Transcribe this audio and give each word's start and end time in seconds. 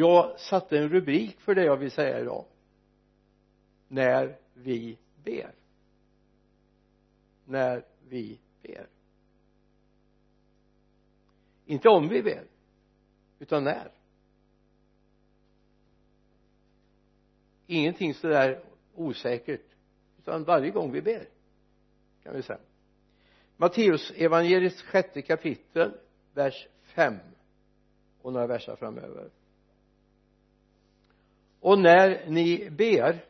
jag 0.00 0.40
satte 0.40 0.78
en 0.78 0.88
rubrik 0.88 1.40
för 1.40 1.54
det 1.54 1.64
jag 1.64 1.76
vill 1.76 1.90
säga 1.90 2.20
idag. 2.20 2.44
När 3.88 4.38
vi 4.54 4.98
ber. 5.24 5.54
När 7.44 7.84
vi 8.08 8.40
ber. 8.62 8.86
Inte 11.66 11.88
om 11.88 12.08
vi 12.08 12.22
ber 12.22 12.44
utan 13.38 13.64
när. 13.64 13.90
Ingenting 17.66 18.14
sådär 18.14 18.64
osäkert 18.94 19.66
utan 20.18 20.44
varje 20.44 20.70
gång 20.70 20.92
vi 20.92 21.02
ber 21.02 21.28
kan 22.22 22.34
vi 22.34 22.42
säga. 22.42 22.60
Matteus 23.56 24.10
evangeliets 24.10 24.82
sjätte 24.82 25.22
kapitel 25.22 25.92
vers 26.34 26.68
5 26.82 27.14
och 28.22 28.32
några 28.32 28.46
verser 28.46 28.76
framöver 28.76 29.30
och 31.60 31.78
när 31.78 32.24
ni 32.26 32.70
ber 32.70 33.24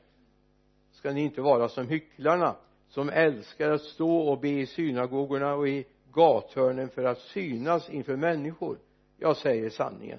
ska 0.92 1.12
ni 1.12 1.20
inte 1.20 1.41
vara 1.41 1.68
som 1.68 1.88
hycklarna 1.88 2.56
som 2.88 3.09
älskar 3.09 3.70
att 3.70 3.82
stå 3.82 4.18
och 4.18 4.41
be 4.41 4.48
i 4.48 4.66
synagogorna 4.66 5.54
och 5.54 5.68
i 5.68 5.84
gathörnen 6.12 6.88
för 6.88 7.04
att 7.04 7.18
synas 7.18 7.90
inför 7.90 8.16
människor. 8.16 8.78
Jag 9.18 9.37
säger 9.37 9.70
sanningen. 9.70 10.18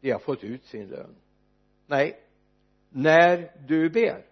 De 0.00 0.10
har 0.10 0.18
fått 0.18 0.44
ut 0.44 0.64
sin 0.64 0.88
lön. 0.88 1.14
Nej 1.86 2.20
när 2.96 3.50
du 3.66 3.90
ber 3.90 4.24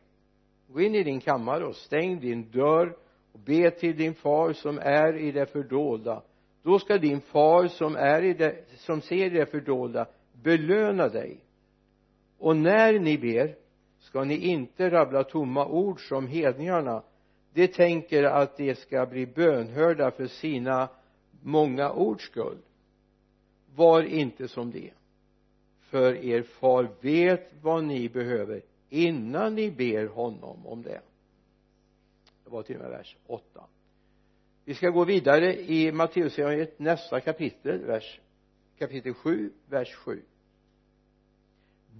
gå 0.69 0.81
in 0.81 0.95
i 0.95 1.03
din 1.03 1.21
kammare 1.21 1.67
och 1.67 1.77
stäng 1.77 2.21
din 2.21 2.51
dörr 2.51 2.97
och 3.33 3.41
be 3.41 3.71
till 3.71 3.97
din 3.97 4.15
far 4.15 4.53
som 4.53 4.79
är 4.79 5.17
i 5.17 5.33
det 5.33 5.47
fördolda. 5.47 6.23
Då 6.62 6.79
ska 6.79 6.98
din 6.98 7.21
far 7.21 7.67
som 7.67 7.97
är 7.97 8.23
i 8.23 8.34
det 8.34 8.65
som 8.77 9.01
ser 9.01 9.27
i 9.27 9.31
det 9.31 9.47
fördolda 9.47 10.07
belöna 10.43 11.09
dig 11.09 11.41
och 12.43 12.57
när 12.57 12.99
ni 12.99 13.19
ber 13.19 13.57
ska 13.99 14.25
ni 14.25 14.37
inte 14.37 14.91
rabbla 14.91 15.25
tomma 15.25 15.67
ord 15.67 16.09
som 16.09 16.27
hedningarna. 16.27 17.03
De 17.53 17.69
tänker 17.69 18.23
att 18.23 18.57
de 18.57 18.75
ska 18.75 19.07
bli 19.07 19.27
bönhörda 19.27 20.11
för 20.11 20.27
sina 20.27 20.89
många 21.43 21.91
ords 21.91 22.25
skull. 22.25 22.59
Var 23.75 24.03
inte 24.03 24.49
som 24.49 24.71
det 24.71 24.91
för 25.81 26.25
er 26.25 26.43
far 26.43 26.89
vet 27.01 27.53
vad 27.62 27.84
ni 27.84 28.09
behöver 28.09 28.62
innan 28.89 29.55
ni 29.55 29.71
ber 29.71 30.06
honom 30.06 30.67
om 30.67 30.83
det. 30.83 31.01
Det 32.45 32.51
var 32.51 32.62
till 32.62 32.77
och 32.77 32.83
med 32.83 32.91
vers 32.91 33.17
8 33.27 33.65
vi 34.65 34.75
ska 34.75 34.91
gå 34.91 35.05
vidare 35.05 35.61
i 35.61 35.93
Matteusevangeliet 35.93 36.79
nästa 36.79 37.21
kapitel 37.21 37.79
vers 37.84 38.21
kapitel 38.79 39.15
7 39.15 39.53
vers 39.69 39.95
7 39.95 40.23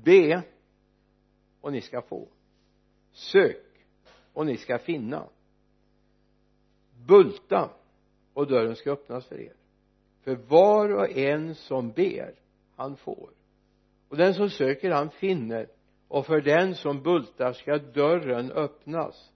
be 0.05 0.43
och 1.61 1.73
ni 1.73 1.81
ska 1.81 2.03
få. 2.03 2.29
Sök 3.13 3.87
och 4.33 4.47
ni 4.47 4.57
ska 4.57 4.79
finna. 4.79 5.29
Bulta 7.07 7.71
och 8.33 8.47
dörren 8.47 8.77
ska 8.77 8.91
öppnas 8.91 9.27
för 9.27 9.41
er. 9.41 9.55
För 10.23 10.35
var 10.35 10.95
och 10.95 11.11
en 11.11 11.55
som 11.55 11.91
ber 11.91 12.35
han 12.77 12.97
får. 12.97 13.31
Och 14.09 14.17
den 14.17 14.35
som 14.35 14.51
söker 14.51 14.91
han 14.91 15.11
finner. 15.11 15.69
Och 16.09 16.27
för 16.27 16.41
den 16.41 16.75
som 16.75 17.03
bultar 17.03 17.53
ska 17.53 17.79
dörren 17.79 18.53
öppnas. 18.53 19.31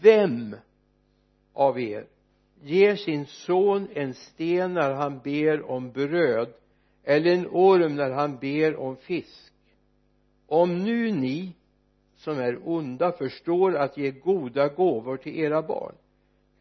Vem 0.00 0.56
av 1.52 1.80
er 1.80 2.06
ger 2.62 2.96
sin 2.96 3.26
son 3.26 3.88
en 3.94 4.14
sten 4.14 4.74
när 4.74 4.92
han 4.92 5.18
ber 5.18 5.70
om 5.70 5.92
bröd 5.92 6.54
eller 7.04 7.32
en 7.32 7.46
orm 7.46 7.96
när 7.96 8.10
han 8.10 8.38
ber 8.38 8.76
om 8.76 8.96
fisk? 8.96 9.52
Om 10.46 10.84
nu 10.84 11.12
ni 11.12 11.56
som 12.16 12.38
är 12.38 12.68
onda 12.68 13.12
förstår 13.12 13.76
att 13.76 13.96
ge 13.96 14.10
goda 14.10 14.68
gåvor 14.68 15.16
till 15.16 15.38
era 15.38 15.62
barn 15.62 15.94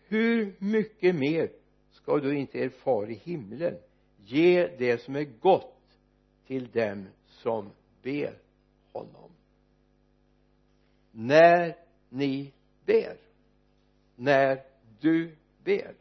hur 0.08 0.56
mycket 0.60 1.16
mer 1.16 1.52
ska 1.92 2.18
då 2.18 2.34
inte 2.34 2.58
er 2.58 2.70
far 2.70 3.12
i 3.12 3.14
himlen 3.14 3.78
ge 4.18 4.68
det 4.78 5.02
som 5.02 5.16
är 5.16 5.24
gott 5.24 5.98
till 6.48 6.72
dem 6.72 7.08
som 7.28 7.70
ber 8.02 8.38
honom? 8.92 9.32
När 11.12 11.76
ni 12.10 12.54
ber 12.86 13.18
när 14.16 14.64
du 15.00 15.36
ber. 15.64 15.96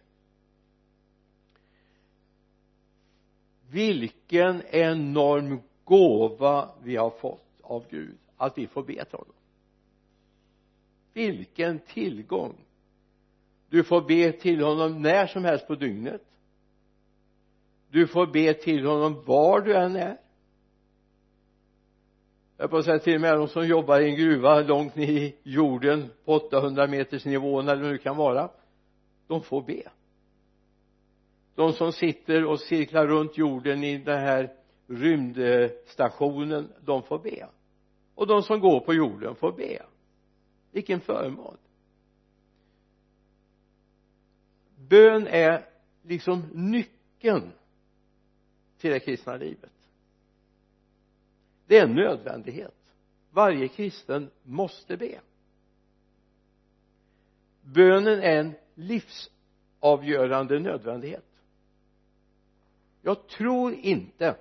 Vilken 3.70 4.62
enorm 4.66 5.60
gåva 5.84 6.74
vi 6.82 6.96
har 6.96 7.10
fått 7.10 7.43
av 7.64 7.84
Gud 7.90 8.18
att 8.36 8.58
vi 8.58 8.66
får 8.66 8.82
be 8.82 9.04
till 9.04 9.18
honom. 9.18 9.34
Vilken 11.12 11.78
tillgång! 11.78 12.54
Du 13.68 13.84
får 13.84 14.02
be 14.02 14.32
till 14.32 14.62
honom 14.62 15.02
när 15.02 15.26
som 15.26 15.44
helst 15.44 15.66
på 15.66 15.74
dygnet. 15.74 16.22
Du 17.90 18.06
får 18.06 18.26
be 18.26 18.54
till 18.54 18.86
honom 18.86 19.22
var 19.26 19.60
du 19.60 19.76
än 19.76 19.96
är. 19.96 20.20
Jag 22.56 22.70
på 22.70 22.76
att 22.76 22.84
säga 22.84 22.98
till 22.98 23.14
och 23.14 23.20
med 23.20 23.38
de 23.38 23.48
som 23.48 23.66
jobbar 23.66 24.00
i 24.00 24.10
en 24.10 24.16
gruva 24.16 24.60
långt 24.60 24.96
ner 24.96 25.08
i 25.08 25.36
jorden 25.42 26.10
på 26.24 26.32
800 26.32 26.86
meters 26.86 27.24
nivån 27.24 27.68
eller 27.68 27.82
vad 27.82 27.92
det 27.92 27.98
kan 27.98 28.16
vara 28.16 28.50
de 29.26 29.42
får 29.42 29.62
be. 29.62 29.82
De 31.54 31.72
som 31.72 31.92
sitter 31.92 32.44
och 32.44 32.60
cirklar 32.60 33.06
runt 33.06 33.38
jorden 33.38 33.84
i 33.84 33.98
den 33.98 34.20
här 34.20 34.52
rymdstationen 34.86 36.72
de 36.84 37.02
får 37.02 37.18
be. 37.18 37.48
Och 38.14 38.26
de 38.26 38.42
som 38.42 38.60
går 38.60 38.80
på 38.80 38.94
jorden 38.94 39.34
får 39.34 39.52
be. 39.52 39.82
Vilken 40.72 41.00
förmån. 41.00 41.56
Bön 44.76 45.26
är 45.26 45.68
liksom 46.02 46.42
nyckeln 46.52 47.52
till 48.78 48.90
det 48.90 49.00
kristna 49.00 49.36
livet. 49.36 49.72
Det 51.66 51.78
är 51.78 51.84
en 51.84 51.94
nödvändighet. 51.94 52.74
Varje 53.30 53.68
kristen 53.68 54.30
måste 54.42 54.96
be. 54.96 55.20
Bönen 57.62 58.20
är 58.20 58.36
en 58.36 58.54
livsavgörande 58.74 60.58
nödvändighet. 60.58 61.24
Jag 63.02 63.26
tror 63.28 63.74
inte 63.74 64.36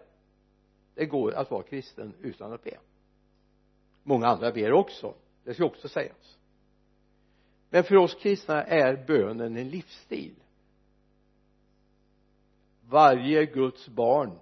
det 0.95 1.05
går 1.05 1.33
att 1.33 1.51
vara 1.51 1.63
kristen 1.63 2.13
utan 2.21 2.53
att 2.53 2.63
be. 2.63 2.77
Många 4.03 4.27
andra 4.27 4.51
ber 4.51 4.71
också. 4.71 5.13
Det 5.43 5.53
ska 5.53 5.65
också 5.65 5.87
sägas. 5.87 6.37
Men 7.69 7.83
för 7.83 7.95
oss 7.95 8.15
kristna 8.15 8.63
är 8.63 9.05
bönen 9.07 9.57
en 9.57 9.69
livsstil. 9.69 10.35
Varje 12.89 13.45
Guds 13.45 13.87
barn 13.87 14.39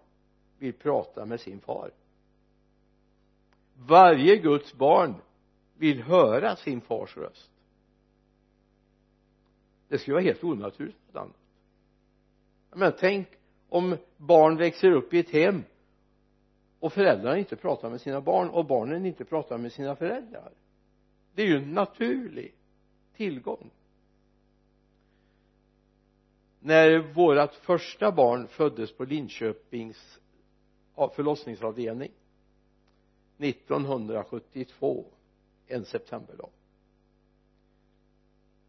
vill 0.57 0.73
prata 0.73 1.25
med 1.25 1.39
sin 1.39 1.59
far. 1.59 1.91
Varje 3.75 4.38
Guds 4.38 4.73
barn 4.73 5.16
vill 5.78 6.01
höra 6.03 6.56
sin 6.56 6.81
fars 6.81 7.18
röst. 7.18 7.51
Det 9.88 9.97
skulle 9.97 10.13
vara 10.13 10.23
helt 10.23 10.44
onaturligt 10.44 11.16
annat 11.16 11.35
men 12.75 12.94
tänk 13.00 13.28
om 13.69 13.97
barn 14.18 14.57
växer 14.57 14.91
upp 14.91 15.13
i 15.13 15.19
ett 15.19 15.29
hem 15.29 15.63
och 16.81 16.94
föräldrarna 16.94 17.38
inte 17.38 17.56
pratar 17.56 17.90
med 17.90 18.02
sina 18.02 18.22
barn 18.22 18.50
och 18.50 18.66
barnen 18.66 19.06
inte 19.06 19.25
pratar 19.25 19.58
med 19.58 19.72
sina 19.72 19.96
föräldrar. 19.96 20.52
Det 21.34 21.42
är 21.42 21.47
ju 21.47 21.58
en 21.58 21.74
naturlig 21.74 22.56
tillgång. 23.16 23.72
När 26.59 27.14
vårt 27.14 27.53
första 27.53 28.12
barn 28.12 28.47
föddes 28.47 28.94
på 28.97 29.06
Linköpings 29.06 30.19
förlossningsavdelning 31.16 32.12
1972 33.38 35.06
en 35.68 35.86
septemberdag 35.86 36.50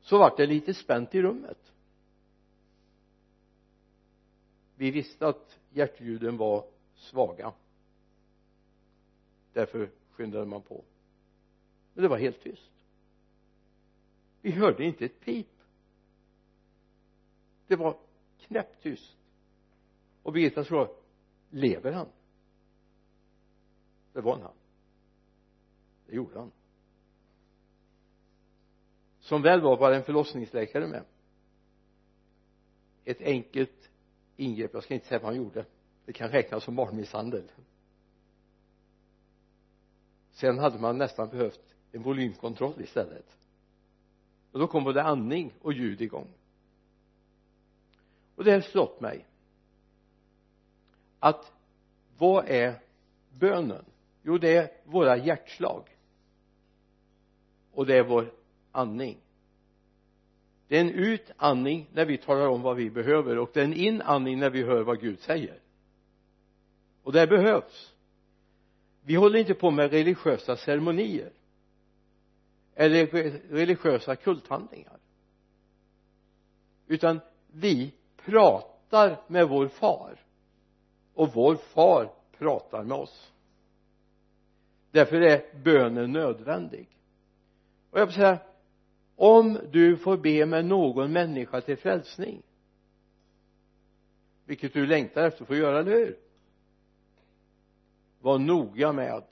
så 0.01 0.19
vart 0.19 0.37
det 0.37 0.47
lite 0.47 0.75
spänt 0.75 1.15
i 1.15 1.23
rummet. 1.23 1.73
Vi 4.77 4.91
visste 4.91 5.27
att 5.27 5.59
hjärtljuden 5.71 6.37
var 6.37 6.65
svaga 6.95 7.53
därför 9.53 9.91
skyndade 10.11 10.47
man 10.47 10.63
på. 10.63 10.85
Men 11.95 12.03
det 12.03 12.09
var 12.09 12.19
helt 12.19 12.41
tyst. 12.41 12.71
Vi 14.41 14.51
hörde 14.51 14.85
inte 14.85 15.05
ett 15.05 15.21
pip. 15.21 15.49
Det 17.67 17.77
var 17.77 17.99
knäpptyst. 18.39 19.17
Och 20.23 20.33
Birgitta 20.33 20.65
frågade 20.65 20.95
lever 21.51 21.93
han? 21.93 22.09
Det 24.13 24.21
var 24.21 24.39
han. 24.39 24.55
Det 26.07 26.17
gjorde 26.17 26.39
han. 26.39 26.51
Som 29.21 29.43
väl 29.43 29.61
var 29.61 29.77
var 29.77 29.93
en 29.93 30.05
förlossningsläkare 30.05 30.87
med. 30.87 31.05
Ett 33.05 33.21
enkelt 33.21 33.91
ingrepp. 34.37 34.71
Jag 34.75 34.83
ska 34.83 34.95
inte 34.95 35.07
säga 35.07 35.19
vad 35.19 35.29
han 35.29 35.37
gjorde. 35.37 35.67
Det 36.05 36.13
kan 36.13 36.29
räknas 36.29 36.65
som 36.65 36.77
barnmisshandel 36.77 37.51
sen 40.33 40.59
hade 40.59 40.79
man 40.79 40.99
nästan 40.99 41.29
behövt 41.29 41.61
en 41.93 42.03
volymkontroll 42.03 42.81
istället. 42.81 43.37
Och 44.53 44.59
då 44.59 44.67
kom 44.67 44.85
både 44.85 45.03
andning 45.03 45.53
och 45.61 45.73
ljud 45.73 46.01
igång. 46.01 46.29
Och 48.37 48.45
det 48.45 48.53
har 48.53 48.61
slått 48.61 49.01
mig. 49.01 49.27
Att 51.19 51.53
vad 52.19 52.49
är 52.49 52.83
bönen? 53.39 53.85
Jo 54.23 54.39
det 54.39 54.57
är 54.57 54.71
våra 54.85 55.17
hjärtslag. 55.17 55.97
Och 57.73 57.87
det 57.87 57.97
är 57.97 58.05
vår 58.05 58.33
andning. 58.73 59.17
Det 60.69 60.77
är 60.77 60.81
en 60.81 60.91
utandning 60.91 61.89
när 61.93 62.05
vi 62.05 62.19
talar 62.19 62.49
om 62.49 62.63
vad 62.63 62.77
vi 62.77 62.91
behöver 62.91 63.39
och 63.39 63.51
det 63.55 63.61
är 63.61 63.65
en 63.65 63.75
inandning 63.75 64.39
när 64.39 64.51
vi 64.51 64.63
hör 64.63 64.83
vad 64.83 65.01
Gud 65.01 65.21
säger. 65.21 65.59
Och 67.03 67.13
det 67.13 67.27
behövs 67.27 67.92
vi 69.05 69.15
håller 69.15 69.39
inte 69.39 69.55
på 69.55 69.71
med 69.71 69.91
religiösa 69.91 70.57
ceremonier. 70.57 71.33
Eller 72.75 73.07
religiösa 73.51 74.17
kulthandlingar. 74.17 74.99
Utan 76.87 77.21
vi 77.53 77.95
pratar 78.17 79.21
med 79.27 79.49
vår 79.49 79.69
far. 79.69 80.21
Och 81.15 81.35
vår 81.35 81.55
far 81.55 82.13
pratar 82.39 82.85
med 82.85 82.97
oss. 82.97 83.33
Därför 84.91 85.21
är 85.21 85.63
bönen 85.65 86.13
nödvändig. 86.13 86.89
Och 87.91 88.01
jag 88.01 88.07
vill 88.07 88.15
säga 88.15 88.39
om 89.17 89.59
du 89.73 89.97
får 89.97 90.17
be 90.17 90.47
med 90.47 90.65
någon 90.65 91.13
människa 91.13 91.61
till 91.61 91.77
frälsning 91.77 92.43
vilket 94.45 94.73
du 94.73 94.87
längtar 94.87 95.27
efter 95.27 95.43
att 95.43 95.49
få 95.49 95.57
göra, 95.57 95.79
eller 95.79 95.93
hur? 95.93 96.19
Var 98.23 98.39
noga 98.39 98.93
med 98.93 99.23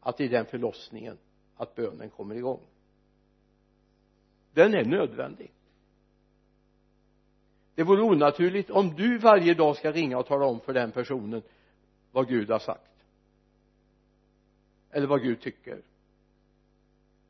att 0.00 0.20
i 0.20 0.28
den 0.28 0.46
förlossningen 0.46 1.18
att 1.56 1.74
bönen 1.74 2.10
kommer 2.10 2.34
igång. 2.34 2.60
Den 4.52 4.74
är 4.74 4.84
nödvändig. 4.84 5.52
Det 7.74 7.82
vore 7.82 8.02
onaturligt 8.02 8.70
om 8.70 8.94
du 8.94 9.18
varje 9.18 9.54
dag 9.54 9.76
ska 9.76 9.92
ringa 9.92 10.18
och 10.18 10.26
tala 10.26 10.46
om 10.46 10.60
för 10.60 10.72
den 10.72 10.92
personen 10.92 11.42
vad 12.12 12.28
Gud 12.28 12.50
har 12.50 12.58
sagt. 12.58 13.04
Eller 14.90 15.06
vad 15.06 15.22
Gud 15.22 15.40
tycker. 15.40 15.82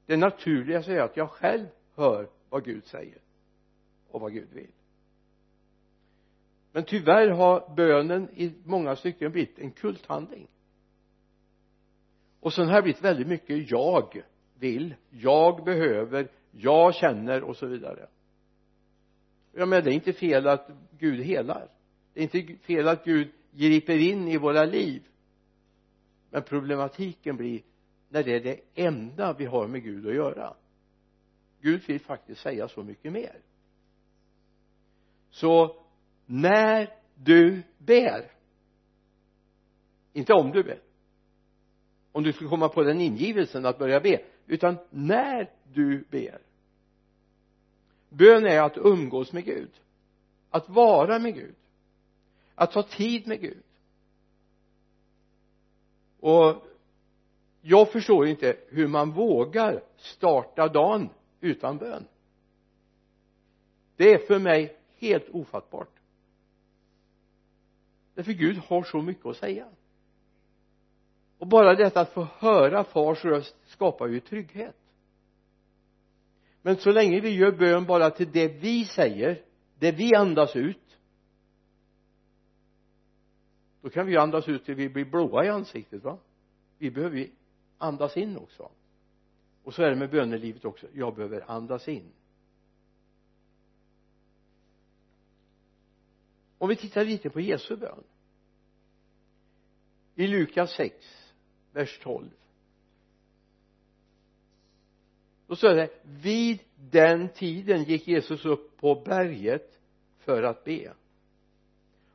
Det 0.06 0.16
naturliga 0.16 0.78
är 0.78 1.00
att 1.00 1.16
jag 1.16 1.30
själv 1.30 1.66
hör 1.94 2.28
vad 2.48 2.64
Gud 2.64 2.86
säger 2.86 3.18
och 4.10 4.20
vad 4.20 4.32
Gud 4.32 4.48
vill. 4.52 4.70
Men 6.72 6.84
tyvärr 6.84 7.28
har 7.28 7.74
bönen 7.76 8.28
i 8.34 8.54
många 8.64 8.96
stycken 8.96 9.32
blivit 9.32 9.58
en 9.58 9.70
kulthandling 9.70 10.48
och 12.44 12.52
sen 12.52 12.68
har 12.68 12.74
det 12.74 12.82
blivit 12.82 13.04
väldigt 13.04 13.26
mycket 13.26 13.70
jag 13.70 14.22
vill, 14.58 14.94
jag 15.10 15.64
behöver, 15.64 16.28
jag 16.50 16.94
känner 16.94 17.42
och 17.42 17.56
så 17.56 17.66
vidare. 17.66 18.08
Ja 19.52 19.66
men 19.66 19.84
det 19.84 19.90
är 19.90 19.94
inte 19.94 20.12
fel 20.12 20.46
att 20.46 20.70
Gud 20.98 21.20
helar. 21.20 21.68
Det 22.12 22.20
är 22.20 22.22
inte 22.22 22.64
fel 22.64 22.88
att 22.88 23.04
Gud 23.04 23.32
griper 23.52 23.98
in 23.98 24.28
i 24.28 24.36
våra 24.36 24.64
liv. 24.64 25.02
Men 26.30 26.42
problematiken 26.42 27.36
blir 27.36 27.62
när 28.08 28.22
det 28.22 28.34
är 28.34 28.40
det 28.40 28.60
enda 28.74 29.32
vi 29.32 29.44
har 29.44 29.66
med 29.66 29.82
Gud 29.82 30.06
att 30.06 30.14
göra. 30.14 30.54
Gud 31.60 31.82
vill 31.86 32.00
faktiskt 32.00 32.40
säga 32.40 32.68
så 32.68 32.82
mycket 32.82 33.12
mer. 33.12 33.40
Så 35.30 35.82
när 36.26 36.94
du 37.14 37.62
ber 37.78 38.32
inte 40.12 40.32
om 40.32 40.50
du 40.50 40.62
ber 40.62 40.78
om 42.14 42.22
du 42.22 42.32
skulle 42.32 42.50
komma 42.50 42.68
på 42.68 42.82
den 42.82 43.00
ingivelsen 43.00 43.66
att 43.66 43.78
börja 43.78 44.00
be. 44.00 44.22
Utan 44.46 44.76
när 44.90 45.50
du 45.72 46.04
ber. 46.10 46.38
Bön 48.08 48.46
är 48.46 48.62
att 48.62 48.76
umgås 48.76 49.32
med 49.32 49.44
Gud. 49.44 49.70
Att 50.50 50.68
vara 50.68 51.18
med 51.18 51.34
Gud. 51.34 51.54
Att 52.54 52.72
ta 52.72 52.82
tid 52.82 53.26
med 53.26 53.40
Gud. 53.40 53.62
Och 56.20 56.66
jag 57.60 57.92
förstår 57.92 58.26
inte 58.26 58.56
hur 58.68 58.88
man 58.88 59.10
vågar 59.10 59.82
starta 59.96 60.68
dagen 60.68 61.08
utan 61.40 61.78
bön. 61.78 62.04
Det 63.96 64.12
är 64.12 64.26
för 64.26 64.38
mig 64.38 64.76
helt 64.98 65.28
ofattbart. 65.28 66.00
Därför 68.14 68.32
Gud 68.32 68.56
har 68.56 68.82
så 68.82 69.02
mycket 69.02 69.26
att 69.26 69.36
säga 69.36 69.68
och 71.44 71.48
bara 71.48 71.74
detta 71.74 72.00
att 72.00 72.12
få 72.12 72.24
höra 72.38 72.84
fars 72.84 73.24
röst 73.24 73.56
skapar 73.64 74.06
ju 74.06 74.20
trygghet. 74.20 74.76
Men 76.62 76.76
så 76.76 76.92
länge 76.92 77.20
vi 77.20 77.30
gör 77.30 77.52
bön 77.52 77.86
bara 77.86 78.10
till 78.10 78.32
det 78.32 78.48
vi 78.48 78.84
säger 78.84 79.42
det 79.78 79.92
vi 79.92 80.14
andas 80.14 80.56
ut 80.56 80.98
då 83.82 83.90
kan 83.90 84.06
vi 84.06 84.16
andas 84.16 84.48
ut 84.48 84.64
till 84.64 84.74
vi 84.74 84.88
blir 84.88 85.04
blåa 85.04 85.44
i 85.44 85.48
ansiktet 85.48 86.04
va? 86.04 86.18
Vi 86.78 86.90
behöver 86.90 87.16
ju 87.16 87.30
andas 87.78 88.16
in 88.16 88.36
också. 88.36 88.70
Och 89.64 89.74
så 89.74 89.82
är 89.82 89.90
det 89.90 89.96
med 89.96 90.10
bönelivet 90.10 90.64
också. 90.64 90.86
Jag 90.92 91.14
behöver 91.14 91.50
andas 91.50 91.88
in. 91.88 92.12
Om 96.58 96.68
vi 96.68 96.76
tittar 96.76 97.04
lite 97.04 97.30
på 97.30 97.40
Jesu 97.40 97.76
bön. 97.76 98.04
I 100.14 100.26
Lukas 100.26 100.70
6 100.70 101.23
vers 101.74 101.98
12 102.02 102.30
då 105.46 105.56
står 105.56 105.74
det 105.74 105.90
vid 106.02 106.60
den 106.90 107.28
tiden 107.28 107.82
gick 107.82 108.08
Jesus 108.08 108.44
upp 108.44 108.76
på 108.76 109.02
berget 109.04 109.78
för 110.18 110.42
att 110.42 110.64
be. 110.64 110.92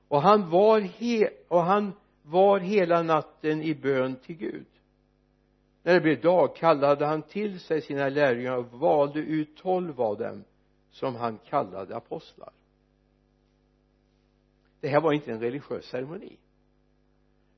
Och 0.07 0.21
han 0.21 0.49
var 0.49 0.79
he 0.79 1.29
och 1.47 1.61
han 1.61 1.93
var 2.21 2.59
hela 2.59 3.03
natten 3.03 3.61
i 3.61 3.75
bön 3.75 4.15
till 4.15 4.35
Gud. 4.35 4.65
När 5.83 5.93
det 5.93 6.01
blev 6.01 6.21
dag 6.21 6.55
kallade 6.55 7.05
han 7.05 7.21
till 7.21 7.59
sig 7.59 7.81
sina 7.81 8.09
lärjungar 8.09 8.57
och 8.57 8.71
valde 8.71 9.19
ut 9.19 9.57
tolv 9.57 10.01
av 10.01 10.17
dem 10.17 10.43
som 10.91 11.15
han 11.15 11.37
kallade 11.37 11.95
apostlar. 11.95 12.53
Det 14.79 14.87
här 14.87 15.01
var 15.01 15.13
inte 15.13 15.31
en 15.31 15.39
religiös 15.39 15.85
ceremoni 15.85 16.37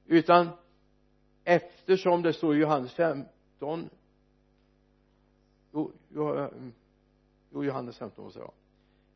utan 0.05 0.49
eftersom 1.43 2.21
det 2.21 2.33
står 2.33 2.55
i 2.55 2.59
Johannes 2.59 2.93
15 2.93 3.89
jo, 5.71 5.91
jo, 6.09 6.49
jo 7.49 7.63
Johannes 7.63 7.97
15 7.97 8.23
måste 8.23 8.39
jag? 8.39 8.51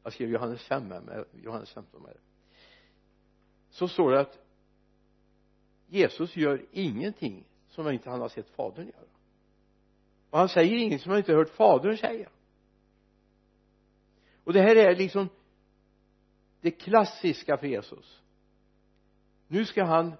Jag 0.03 0.13
skrev 0.13 0.29
Johannes 0.29 0.61
5 0.63 0.91
här 0.91 1.01
med 1.01 1.25
Johannes 1.43 1.73
15 1.73 2.03
med 2.03 2.17
så 3.75 3.87
står 3.87 4.11
det 4.11 4.19
att 4.19 4.39
Jesus 5.87 6.35
gör 6.35 6.65
ingenting 6.71 7.47
som 7.69 7.89
inte 7.89 8.09
han 8.09 8.21
har 8.21 8.29
sett 8.29 8.49
fadern 8.49 8.85
göra. 8.85 9.05
Och 10.29 10.39
han 10.39 10.49
säger 10.49 10.77
ingenting 10.77 10.99
som 10.99 11.09
han 11.09 11.19
inte 11.19 11.33
hört 11.33 11.49
fadern 11.49 11.97
säga. 11.97 12.29
Och 14.43 14.53
det 14.53 14.61
här 14.61 14.75
är 14.75 14.95
liksom 14.95 15.29
det 16.61 16.71
klassiska 16.71 17.57
för 17.57 17.67
Jesus. 17.67 18.21
Nu 19.47 19.65
ska 19.65 19.83
han 19.83 20.13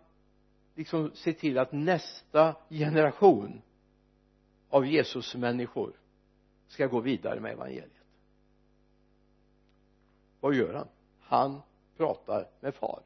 liksom 0.75 1.11
se 1.13 1.33
till 1.33 1.57
att 1.57 1.71
nästa 1.71 2.55
generation 2.69 3.61
av 4.69 4.85
Jesus 4.85 5.35
människor 5.35 5.93
ska 6.67 6.87
gå 6.87 6.99
vidare 6.99 7.39
med 7.39 7.51
evangeliet. 7.51 7.91
Vad 10.39 10.53
gör 10.53 10.73
han? 10.73 10.87
Han 11.19 11.61
pratar 11.97 12.49
med 12.59 12.75
far. 12.75 12.99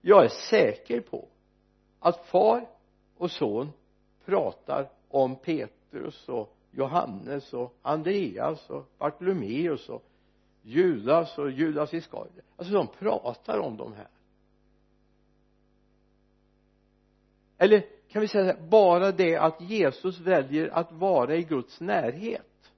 Jag 0.00 0.24
är 0.24 0.28
säker 0.28 1.00
på 1.00 1.28
att 1.98 2.26
far 2.26 2.68
och 3.16 3.30
son 3.30 3.72
pratar 4.24 4.90
om 5.08 5.36
Petrus 5.36 6.28
och 6.28 6.56
Johannes 6.70 7.52
och 7.52 7.74
Andreas 7.82 8.70
och 8.70 8.92
Bartolomeus 8.98 9.88
och 9.88 10.04
Judas 10.62 11.38
och 11.38 11.50
Judas 11.50 11.94
Iskariot. 11.94 12.44
Alltså 12.56 12.74
de 12.74 12.86
pratar 12.86 13.58
om 13.58 13.76
de 13.76 13.92
här. 13.92 14.08
Eller 17.62 17.86
kan 18.08 18.22
vi 18.22 18.28
säga 18.28 18.56
bara 18.68 19.12
det 19.12 19.36
att 19.36 19.60
Jesus 19.60 20.20
väljer 20.20 20.68
att 20.68 20.92
vara 20.92 21.36
i 21.36 21.42
Guds 21.42 21.80
närhet 21.80 22.72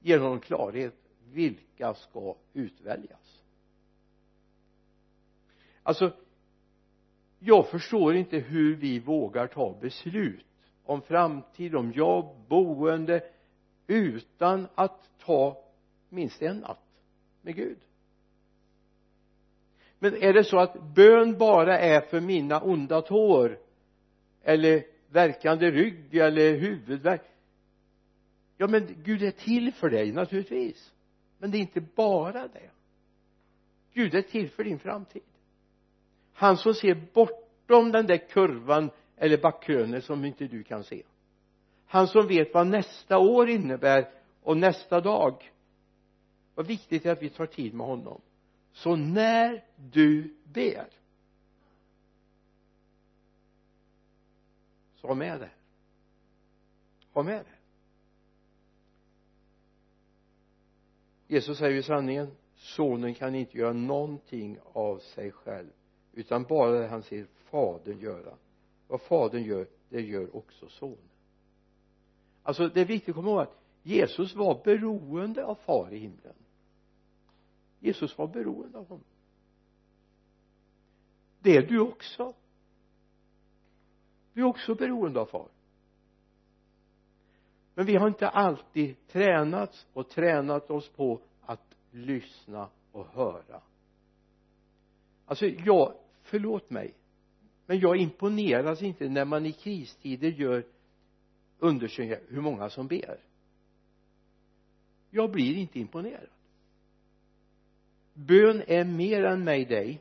ger 0.00 0.18
honom 0.18 0.40
klarhet 0.40 0.94
vilka 1.32 1.94
ska 1.94 2.36
utväljas. 2.52 3.42
Alltså 5.82 6.12
jag 7.38 7.68
förstår 7.68 8.14
inte 8.14 8.38
hur 8.38 8.76
vi 8.76 8.98
vågar 8.98 9.46
ta 9.46 9.78
beslut 9.80 10.46
om 10.84 11.02
framtid, 11.02 11.74
om 11.74 11.92
jobb, 11.92 12.36
boende 12.48 13.24
utan 13.86 14.68
att 14.74 15.10
ta 15.18 15.64
minst 16.08 16.42
en 16.42 16.56
natt 16.56 17.02
med 17.42 17.54
Gud. 17.54 17.78
Men 19.98 20.22
är 20.22 20.32
det 20.32 20.44
så 20.44 20.58
att 20.58 20.94
bön 20.94 21.38
bara 21.38 21.78
är 21.78 22.00
för 22.00 22.20
mina 22.20 22.60
onda 22.60 23.02
tår 23.02 23.69
eller 24.42 24.84
värkande 25.08 25.70
rygg 25.70 26.14
eller 26.14 26.54
huvudvärk. 26.56 27.22
Ja 28.56 28.66
men 28.66 28.96
Gud 29.04 29.22
är 29.22 29.30
till 29.30 29.72
för 29.72 29.90
dig 29.90 30.12
naturligtvis. 30.12 30.92
Men 31.38 31.50
det 31.50 31.58
är 31.58 31.60
inte 31.60 31.80
bara 31.80 32.48
det. 32.48 32.70
Gud 33.92 34.14
är 34.14 34.22
till 34.22 34.50
för 34.50 34.64
din 34.64 34.78
framtid. 34.78 35.22
Han 36.32 36.56
som 36.56 36.74
ser 36.74 36.94
bortom 37.12 37.92
den 37.92 38.06
där 38.06 38.16
kurvan 38.28 38.90
eller 39.16 39.38
backkrönet 39.38 40.04
som 40.04 40.24
inte 40.24 40.46
du 40.46 40.62
kan 40.62 40.84
se. 40.84 41.02
Han 41.86 42.08
som 42.08 42.26
vet 42.26 42.54
vad 42.54 42.66
nästa 42.66 43.18
år 43.18 43.48
innebär 43.48 44.08
och 44.42 44.56
nästa 44.56 45.00
dag. 45.00 45.52
Vad 46.54 46.66
viktigt 46.66 47.06
är 47.06 47.12
att 47.12 47.22
vi 47.22 47.28
tar 47.28 47.46
tid 47.46 47.74
med 47.74 47.86
honom. 47.86 48.20
Så 48.72 48.96
när 48.96 49.64
du 49.76 50.34
ber 50.44 50.88
så 55.00 55.06
ha 55.06 55.14
med 55.14 55.40
det. 55.40 55.50
Ha 57.12 57.22
med 57.22 57.44
det. 57.44 57.60
Jesus 61.34 61.58
säger 61.58 61.74
ju 61.76 61.82
sanningen. 61.82 62.30
Sonen 62.54 63.14
kan 63.14 63.34
inte 63.34 63.58
göra 63.58 63.72
någonting 63.72 64.58
av 64.72 64.98
sig 64.98 65.32
själv 65.32 65.70
utan 66.12 66.44
bara 66.44 66.70
det 66.70 66.86
han 66.86 67.02
ser 67.02 67.26
fadern 67.50 67.98
göra. 67.98 68.34
Vad 68.88 69.00
fadern 69.00 69.42
gör 69.42 69.66
det 69.88 70.00
gör 70.00 70.36
också 70.36 70.68
sonen. 70.68 70.98
Alltså 72.42 72.68
det 72.68 72.80
är 72.80 72.84
viktigt 72.84 73.08
att 73.08 73.14
komma 73.14 73.30
ihåg 73.30 73.40
att 73.40 73.58
Jesus 73.82 74.34
var 74.34 74.64
beroende 74.64 75.44
av 75.44 75.54
far 75.54 75.92
i 75.92 75.98
himlen. 75.98 76.34
Jesus 77.80 78.18
var 78.18 78.26
beroende 78.26 78.78
av 78.78 78.88
honom. 78.88 79.04
Det 81.38 81.56
är 81.56 81.62
du 81.62 81.80
också. 81.80 82.34
Vi 84.32 84.40
är 84.40 84.46
också 84.46 84.74
beroende 84.74 85.20
av 85.20 85.26
far. 85.26 85.48
Men 87.74 87.86
vi 87.86 87.96
har 87.96 88.08
inte 88.08 88.28
alltid 88.28 89.06
tränats 89.06 89.86
och 89.92 90.08
tränat 90.08 90.70
oss 90.70 90.88
på 90.88 91.20
att 91.40 91.76
lyssna 91.90 92.68
och 92.92 93.06
höra. 93.06 93.60
Alltså 95.26 95.46
jag 95.46 95.94
förlåt 96.22 96.70
mig 96.70 96.94
men 97.66 97.78
jag 97.78 97.96
imponeras 97.96 98.82
inte 98.82 99.08
när 99.08 99.24
man 99.24 99.46
i 99.46 99.52
kristider 99.52 100.28
gör 100.28 100.64
undersökningar 101.58 102.20
hur 102.28 102.40
många 102.40 102.70
som 102.70 102.86
ber. 102.86 103.20
Jag 105.10 105.30
blir 105.30 105.56
inte 105.56 105.80
imponerad. 105.80 106.28
Bön 108.14 108.62
är 108.66 108.84
mer 108.84 109.24
än 109.24 109.44
mig 109.44 109.64
dig. 109.64 110.00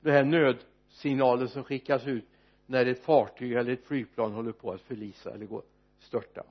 Det 0.00 0.12
här 0.12 0.24
nödsignalen 0.24 1.48
som 1.48 1.64
skickas 1.64 2.06
ut 2.06 2.24
när 2.70 2.86
ett 2.86 3.04
fartyg 3.04 3.52
eller 3.52 3.72
ett 3.72 3.84
flygplan 3.84 4.32
håller 4.32 4.52
på 4.52 4.72
att 4.72 4.80
förlisa 4.80 5.30
eller 5.34 5.46
gå 5.46 5.62
störta. 5.98 6.44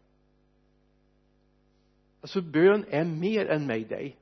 Alltså 2.21 2.41
bön 2.41 2.85
är 2.89 3.05
mer 3.05 3.45
än 3.45 3.65
mig 3.65 3.83
dig. 3.83 4.17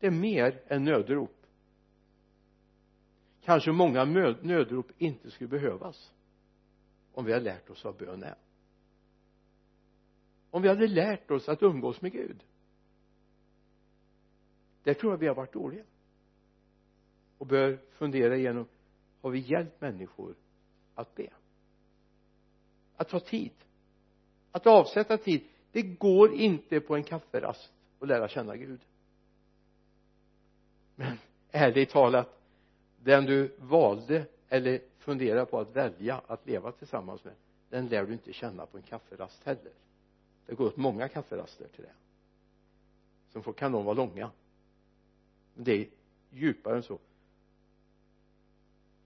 Det 0.00 0.06
är 0.06 0.10
mer 0.10 0.60
än 0.66 0.84
nödrop. 0.84 1.46
Kanske 3.44 3.72
många 3.72 4.04
nödrop 4.42 4.86
inte 4.98 5.30
skulle 5.30 5.48
behövas 5.48 6.12
om 7.12 7.24
vi 7.24 7.32
har 7.32 7.40
lärt 7.40 7.70
oss 7.70 7.84
vad 7.84 7.96
bön 7.96 8.22
är. 8.22 8.36
Om 10.50 10.62
vi 10.62 10.68
hade 10.68 10.86
lärt 10.86 11.30
oss 11.30 11.48
att 11.48 11.62
umgås 11.62 12.00
med 12.00 12.12
Gud. 12.12 12.44
Där 14.82 14.94
tror 14.94 15.12
jag 15.12 15.18
vi 15.18 15.26
har 15.26 15.34
varit 15.34 15.52
dåliga 15.52 15.84
och 17.38 17.46
bör 17.46 17.78
fundera 17.90 18.36
igenom 18.36 18.66
har 19.28 19.32
vi 19.32 19.38
hjälpt 19.38 19.80
människor 19.80 20.34
att 20.94 21.14
be. 21.14 21.30
Att 22.96 23.08
ta 23.08 23.20
tid. 23.20 23.52
Att 24.52 24.66
avsätta 24.66 25.18
tid. 25.18 25.44
Det 25.72 25.82
går 25.82 26.34
inte 26.34 26.80
på 26.80 26.96
en 26.96 27.04
kafferast 27.04 27.72
att 28.00 28.08
lära 28.08 28.28
känna 28.28 28.56
Gud. 28.56 28.80
Men 30.94 31.18
ärligt 31.50 31.90
talat 31.90 32.40
den 33.02 33.24
du 33.24 33.56
valde 33.58 34.26
eller 34.48 34.80
funderar 34.98 35.44
på 35.44 35.58
att 35.58 35.76
välja 35.76 36.22
att 36.26 36.46
leva 36.46 36.72
tillsammans 36.72 37.24
med 37.24 37.34
den 37.70 37.88
lär 37.88 38.06
du 38.06 38.12
inte 38.12 38.32
känna 38.32 38.66
på 38.66 38.76
en 38.76 38.82
kafferast 38.82 39.44
heller. 39.44 39.72
Det 40.46 40.54
går 40.54 40.66
åt 40.66 40.76
många 40.76 41.08
kafferaster 41.08 41.68
till 41.68 41.84
det. 41.84 41.94
Sen 43.28 43.52
kan 43.52 43.72
de 43.72 43.84
vara 43.84 43.94
långa. 43.94 44.30
Men 45.54 45.64
det 45.64 45.72
är 45.72 45.88
djupare 46.30 46.76
än 46.76 46.82
så 46.82 46.98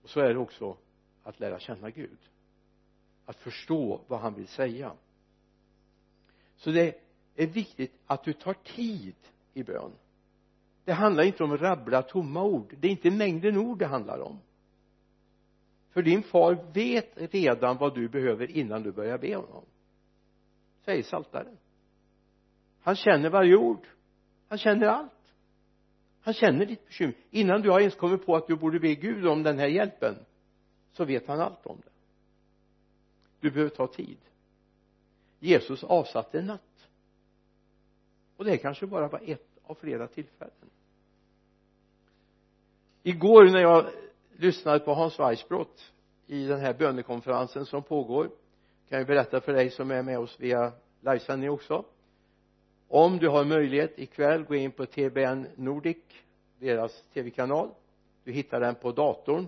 och 0.03 0.09
så 0.09 0.19
är 0.19 0.33
det 0.33 0.39
också 0.39 0.77
att 1.23 1.39
lära 1.39 1.59
känna 1.59 1.89
Gud. 1.89 2.17
Att 3.25 3.39
förstå 3.39 4.01
vad 4.07 4.19
han 4.19 4.33
vill 4.33 4.47
säga. 4.47 4.93
Så 6.55 6.71
det 6.71 6.99
är 7.35 7.47
viktigt 7.47 7.99
att 8.05 8.23
du 8.23 8.33
tar 8.33 8.53
tid 8.53 9.15
i 9.53 9.63
bön. 9.63 9.91
Det 10.85 10.93
handlar 10.93 11.23
inte 11.23 11.43
om 11.43 11.51
att 11.51 11.61
rabbla 11.61 12.01
tomma 12.01 12.43
ord. 12.43 12.75
Det 12.79 12.87
är 12.87 12.91
inte 12.91 13.11
mängden 13.11 13.57
ord 13.57 13.79
det 13.79 13.85
handlar 13.85 14.19
om. 14.19 14.39
För 15.89 16.01
din 16.01 16.23
far 16.23 16.65
vet 16.73 17.33
redan 17.33 17.77
vad 17.77 17.95
du 17.95 18.09
behöver 18.09 18.51
innan 18.51 18.83
du 18.83 18.91
börjar 18.91 19.17
be 19.17 19.35
honom. 19.35 19.65
Säger 20.85 21.03
saltaren. 21.03 21.57
Han 22.81 22.95
känner 22.95 23.29
varje 23.29 23.55
ord. 23.55 23.87
Han 24.47 24.57
känner 24.57 24.87
allt 24.87 25.11
han 26.23 26.33
känner 26.33 26.65
ditt 26.65 26.85
bekymmer. 26.85 27.15
Innan 27.29 27.61
du 27.61 27.69
har 27.69 27.79
ens 27.79 27.95
kommit 27.95 28.25
på 28.25 28.35
att 28.35 28.47
du 28.47 28.55
borde 28.55 28.79
be 28.79 28.95
Gud 28.95 29.27
om 29.27 29.43
den 29.43 29.59
här 29.59 29.67
hjälpen 29.67 30.15
så 30.91 31.05
vet 31.05 31.27
han 31.27 31.39
allt 31.39 31.65
om 31.65 31.81
det. 31.85 31.91
Du 33.39 33.51
behöver 33.51 33.69
ta 33.69 33.87
tid. 33.87 34.17
Jesus 35.39 35.83
avsatte 35.83 36.39
en 36.39 36.45
natt. 36.45 36.87
Och 38.37 38.45
det 38.45 38.57
kanske 38.57 38.85
bara 38.87 39.07
var 39.07 39.21
ett 39.25 39.47
av 39.63 39.75
flera 39.75 40.07
tillfällen. 40.07 40.69
Igår 43.03 43.45
när 43.45 43.61
jag 43.61 43.85
lyssnade 44.37 44.79
på 44.79 44.93
Hans 44.93 45.19
Weissbrott 45.19 45.93
i 46.27 46.45
den 46.45 46.59
här 46.59 46.73
bönekonferensen 46.73 47.65
som 47.65 47.83
pågår 47.83 48.29
kan 48.89 48.97
jag 48.97 49.07
berätta 49.07 49.41
för 49.41 49.53
dig 49.53 49.69
som 49.69 49.91
är 49.91 50.03
med 50.03 50.19
oss 50.19 50.39
via 50.39 50.71
livesändning 51.01 51.49
också 51.49 51.85
om 52.93 53.17
du 53.17 53.27
har 53.27 53.45
möjlighet 53.45 53.99
ikväll 53.99 54.43
gå 54.43 54.55
in 54.55 54.71
på 54.71 54.85
TBN 54.85 55.47
Nordic 55.55 55.97
deras 56.59 57.03
tv-kanal 57.13 57.69
du 58.23 58.31
hittar 58.31 58.59
den 58.59 58.75
på 58.75 58.91
datorn 58.91 59.47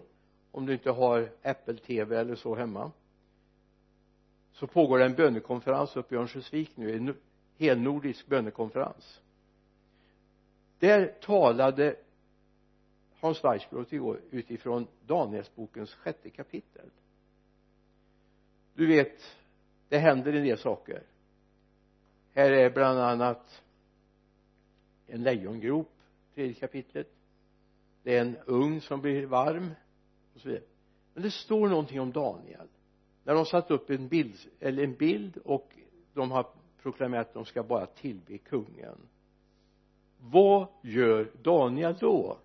om 0.52 0.66
du 0.66 0.74
inte 0.74 0.92
har 0.92 1.30
Apple 1.44 1.78
TV 1.78 2.18
eller 2.18 2.36
så 2.36 2.56
hemma. 2.56 2.92
Så 4.52 4.68
pågår 4.68 5.00
det 5.00 5.06
en 5.06 5.16
bönekonferens 5.16 5.96
uppe 5.96 6.16
i 6.16 6.18
Örnsköldsvik 6.18 6.78
nu 6.78 6.96
en 6.96 7.16
helnordisk 7.58 8.28
bönekonferens. 8.28 9.22
Där 10.80 11.08
talade 11.22 11.96
Hans 13.20 13.44
Weissbrot 13.44 13.94
igår 13.94 14.22
utifrån 14.32 14.88
Danielsbokens 15.06 15.94
sjätte 15.94 16.30
kapitel. 16.30 16.90
Du 18.74 18.88
vet 18.88 19.38
det 19.90 19.98
händer 19.98 20.34
en 20.34 20.44
del 20.44 20.58
saker 20.58 21.04
här 22.36 22.52
är 22.52 22.70
bland 22.70 23.00
annat 23.00 23.64
en 25.08 25.24
lejongrop 25.24 25.92
tredje 26.36 26.54
kapitlet. 26.54 27.12
Det 28.04 28.18
är 28.18 28.22
en 28.22 28.38
ugn 28.46 28.82
som 28.82 29.02
blir 29.02 29.26
varm 29.26 29.72
och 30.34 30.42
så 30.42 30.48
vidare. 30.48 30.64
Men 31.14 31.24
det 31.24 31.32
står 31.32 31.70
någonting 31.70 32.02
om 32.02 32.12
Daniel. 32.12 32.68
När 33.24 33.34
de 33.34 33.46
satt 33.46 33.72
upp 33.72 33.90
en 33.90 34.08
bild 34.08 34.36
eller 34.60 34.84
en 34.84 34.94
bild 34.94 35.38
och 35.38 35.76
de 36.14 36.32
har 36.32 36.48
proklamerat 36.82 37.28
att 37.28 37.34
de 37.34 37.46
ska 37.46 37.64
bara 37.64 37.86
tillbe 37.86 38.38
kungen. 38.38 38.98
Vad 40.18 40.68
gör 40.84 41.32
Daniel 41.42 41.96
då? 42.00 42.38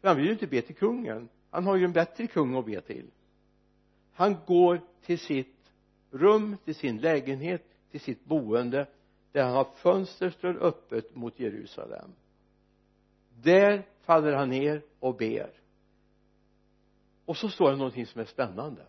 För 0.00 0.08
han 0.08 0.16
vill 0.16 0.26
ju 0.26 0.32
inte 0.32 0.46
be 0.46 0.62
till 0.62 0.76
kungen. 0.76 1.28
Han 1.50 1.66
har 1.66 1.76
ju 1.76 1.84
en 1.84 1.92
bättre 1.92 2.26
kung 2.26 2.56
att 2.56 2.66
be 2.66 2.80
till. 2.80 3.10
Han 4.12 4.36
går 4.46 4.80
till 5.02 5.18
sitt 5.18 5.72
rum 6.10 6.56
till 6.64 6.74
sin 6.74 6.98
lägenhet 6.98 7.73
till 7.94 8.00
sitt 8.00 8.24
boende 8.24 8.86
där 9.32 9.44
han 9.44 9.54
har 9.54 9.64
fönstret 9.64 10.34
står 10.34 10.62
öppet 10.62 11.14
mot 11.14 11.40
Jerusalem. 11.40 12.10
Där 13.42 13.86
faller 14.00 14.32
han 14.32 14.50
ner 14.50 14.82
och 15.00 15.16
ber. 15.16 15.50
Och 17.24 17.36
så 17.36 17.48
står 17.48 17.70
det 17.70 17.76
någonting 17.76 18.06
som 18.06 18.20
är 18.20 18.24
spännande. 18.24 18.86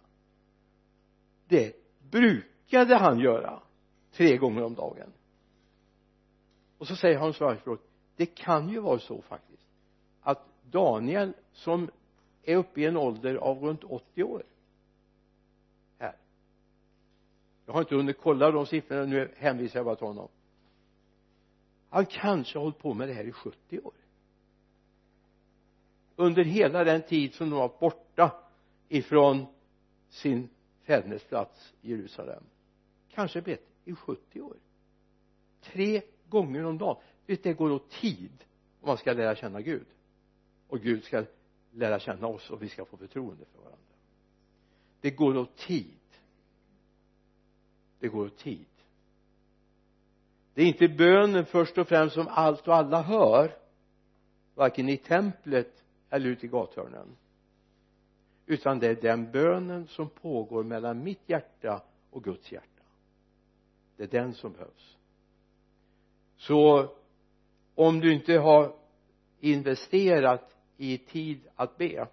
Det 1.47 1.75
brukade 2.11 2.95
han 2.95 3.19
göra 3.19 3.61
tre 4.11 4.37
gånger 4.37 4.63
om 4.63 4.75
dagen. 4.75 5.13
Och 6.77 6.87
så 6.87 6.95
säger 6.95 7.17
Hans 7.17 7.41
Weissbrot 7.41 7.81
det 8.15 8.25
kan 8.25 8.69
ju 8.69 8.79
vara 8.79 8.99
så 8.99 9.21
faktiskt 9.21 9.67
att 10.21 10.47
Daniel 10.63 11.33
som 11.51 11.89
är 12.43 12.55
uppe 12.55 12.81
i 12.81 12.85
en 12.85 12.97
ålder 12.97 13.35
av 13.35 13.59
runt 13.59 13.83
80 13.83 14.23
år 14.23 14.43
jag 17.65 17.73
har 17.73 17.81
inte 17.81 17.95
hunnit 17.95 18.17
kolla 18.21 18.51
de 18.51 18.65
siffrorna 18.65 19.05
nu 19.05 19.31
hänvisar 19.37 19.79
jag 19.79 19.85
bara 19.85 19.95
till 19.95 20.07
honom. 20.07 20.27
Han 21.89 22.05
kanske 22.05 22.57
har 22.57 22.63
hållit 22.63 22.79
på 22.79 22.93
med 22.93 23.07
det 23.07 23.13
här 23.13 23.23
i 23.23 23.31
70 23.31 23.79
år. 23.79 23.93
Under 26.15 26.43
hela 26.43 26.83
den 26.83 27.01
tid 27.01 27.33
som 27.33 27.49
de 27.49 27.59
var 27.59 27.71
borta 27.79 28.31
ifrån 28.87 29.45
sin 30.09 30.49
fädernesplats 30.83 31.73
Jerusalem. 31.81 32.43
Kanske 33.09 33.41
bett 33.41 33.67
i 33.85 33.95
70 33.95 34.41
år. 34.41 34.57
Tre 35.61 36.01
gånger 36.29 36.65
om 36.65 36.77
dagen. 36.77 37.01
Vet 37.25 37.43
det 37.43 37.53
går 37.53 37.71
åt 37.71 37.89
tid 37.89 38.43
om 38.81 38.87
man 38.87 38.97
ska 38.97 39.13
lära 39.13 39.35
känna 39.35 39.61
Gud. 39.61 39.85
Och 40.67 40.79
Gud 40.79 41.03
ska 41.03 41.23
lära 41.71 41.99
känna 41.99 42.27
oss 42.27 42.49
och 42.49 42.63
vi 42.63 42.69
ska 42.69 42.85
få 42.85 42.97
förtroende 42.97 43.45
för 43.45 43.59
varandra. 43.59 43.79
Det 45.01 45.11
går 45.11 45.37
åt 45.37 45.57
tid 45.57 45.99
det 47.99 48.07
går 48.07 48.25
åt 48.25 48.37
tid. 48.37 48.65
Det 50.53 50.61
är 50.61 50.65
inte 50.65 50.87
bönen 50.87 51.45
först 51.45 51.77
och 51.77 51.87
främst 51.87 52.15
som 52.15 52.27
allt 52.27 52.67
och 52.67 52.75
alla 52.75 53.01
hör 53.01 53.57
varken 54.55 54.89
i 54.89 54.97
templet 54.97 55.83
eller 56.09 56.29
ute 56.29 56.45
i 56.45 56.49
gathörnen. 56.49 57.15
Utan 58.45 58.79
det 58.79 58.87
är 58.87 58.95
den 58.95 59.31
bönen 59.31 59.87
som 59.87 60.09
pågår 60.09 60.63
mellan 60.63 61.03
mitt 61.03 61.29
hjärta 61.29 61.83
och 62.09 62.23
Guds 62.23 62.51
hjärta. 62.51 62.83
Det 63.97 64.03
är 64.03 64.07
den 64.07 64.33
som 64.33 64.53
behövs. 64.53 64.97
Så 66.37 66.89
om 67.75 67.99
du 67.99 68.13
inte 68.13 68.33
har 68.33 68.75
investerat 69.39 70.55
i 70.77 70.97
tid 70.97 71.47
att 71.55 71.77
be 71.77 72.07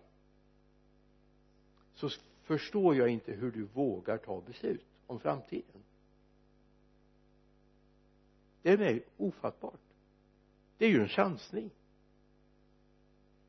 så 1.95 2.09
förstår 2.43 2.97
jag 2.97 3.09
inte 3.09 3.33
hur 3.33 3.51
du 3.51 3.63
vågar 3.63 4.19
ta 4.19 4.41
beslut 4.41 4.87
om 5.13 5.21
framtiden. 5.21 5.83
Det 8.63 8.71
är 8.71 8.79
mig 8.79 9.05
ofattbart. 9.17 9.81
Det 10.79 10.85
är 10.85 10.91
ju 10.91 11.01
en 11.01 11.09
chansning 11.09 11.71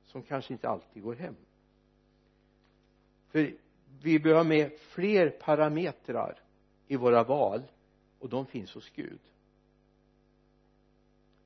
som 0.04 0.24
kanske 0.24 0.54
inte 0.54 0.70
alltid 0.70 1.04
går 1.04 1.16
hem. 1.16 1.36
För 3.28 3.56
vi 4.02 4.20
behöver 4.20 4.40
ha 4.40 4.50
med 4.50 4.80
fler 4.80 5.30
parametrar 5.30 6.40
i 6.88 6.96
våra 6.96 7.24
val 7.24 7.62
och 8.20 8.30
de 8.30 8.46
finns 8.46 8.74
hos 8.74 8.90
Gud. 8.90 9.22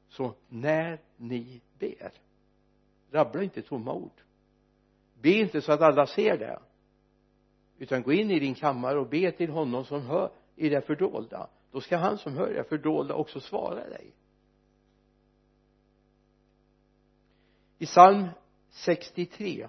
Så 0.09 0.35
när 0.47 1.01
ni 1.17 1.61
ber 1.79 2.11
rabbla 3.11 3.43
inte 3.43 3.61
tomma 3.61 3.93
ord. 3.93 4.21
Be 5.21 5.29
inte 5.29 5.61
så 5.61 5.71
att 5.71 5.81
alla 5.81 6.07
ser 6.07 6.37
det 6.37 6.59
utan 7.77 8.03
gå 8.03 8.13
in 8.13 8.31
i 8.31 8.39
din 8.39 8.55
kammare 8.55 8.99
och 8.99 9.09
be 9.09 9.31
till 9.31 9.49
honom 9.49 9.85
som 9.85 10.01
hör 10.01 10.31
i 10.55 10.69
det 10.69 10.81
fördolda. 10.81 11.49
Då 11.71 11.81
ska 11.81 11.97
han 11.97 12.17
som 12.17 12.33
hör 12.33 12.53
det 12.53 12.63
fördolda 12.63 13.13
också 13.13 13.39
svara 13.39 13.89
dig. 13.89 14.11
I 17.77 17.85
psalm 17.85 18.27
63 18.69 19.67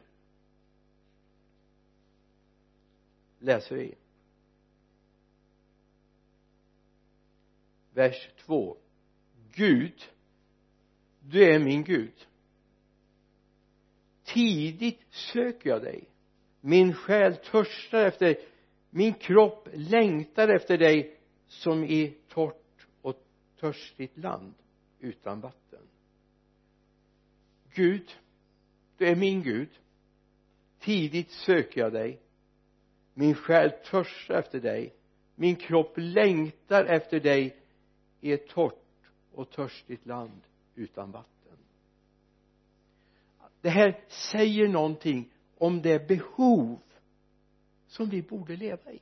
läser 3.38 3.76
vi 3.76 3.94
vers 7.92 8.30
2 8.46 8.76
Gud 9.54 10.08
du 11.30 11.54
är 11.54 11.58
min 11.58 11.84
Gud. 11.84 12.26
Tidigt 14.24 15.00
söker 15.10 15.70
jag 15.70 15.82
dig 15.82 16.08
min 16.60 16.94
själ 16.94 17.36
törstar 17.36 18.06
efter 18.06 18.26
dig 18.26 18.44
min 18.90 19.14
kropp 19.14 19.68
längtar 19.72 20.48
efter 20.48 20.78
dig 20.78 21.16
som 21.46 21.84
i 21.84 22.16
torrt 22.28 22.86
och 23.02 23.16
törstigt 23.60 24.16
land 24.16 24.54
utan 25.00 25.40
vatten. 25.40 25.82
Gud 27.74 28.10
du 28.98 29.06
är 29.06 29.16
min 29.16 29.42
Gud. 29.42 29.68
Tidigt 30.78 31.30
söker 31.30 31.80
jag 31.80 31.92
dig. 31.92 32.20
Min 33.14 33.34
själ 33.34 33.70
törstar 33.70 34.34
efter 34.34 34.60
dig. 34.60 34.94
Min 35.34 35.56
kropp 35.56 35.92
längtar 35.96 36.84
efter 36.84 37.20
dig 37.20 37.56
i 38.20 38.32
ett 38.32 38.48
torrt 38.48 39.10
och 39.32 39.50
törstigt 39.50 40.06
land 40.06 40.40
utan 40.74 41.10
vatten. 41.10 41.58
Det 43.60 43.70
här 43.70 44.04
säger 44.08 44.68
någonting 44.68 45.32
om 45.58 45.82
det 45.82 46.08
behov 46.08 46.78
som 47.86 48.08
vi 48.08 48.22
borde 48.22 48.56
leva 48.56 48.92
i. 48.92 49.00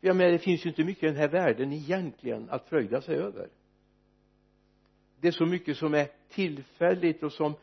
Jag 0.00 0.16
menar 0.16 0.30
det 0.32 0.38
finns 0.38 0.64
ju 0.64 0.68
inte 0.68 0.84
mycket 0.84 1.02
i 1.02 1.06
den 1.06 1.16
här 1.16 1.28
världen 1.28 1.72
egentligen 1.72 2.50
att 2.50 2.68
fröjda 2.68 3.02
sig 3.02 3.16
över. 3.16 3.48
Det 5.20 5.28
är 5.28 5.32
så 5.32 5.46
mycket 5.46 5.76
som 5.76 5.94
är 5.94 6.10
tillfälligt 6.28 7.22
och 7.22 7.32
som 7.32 7.54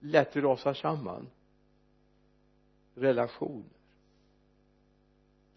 lätt 0.00 0.36
rasar 0.36 0.74
samman. 0.74 1.26
Relationer. 2.94 3.70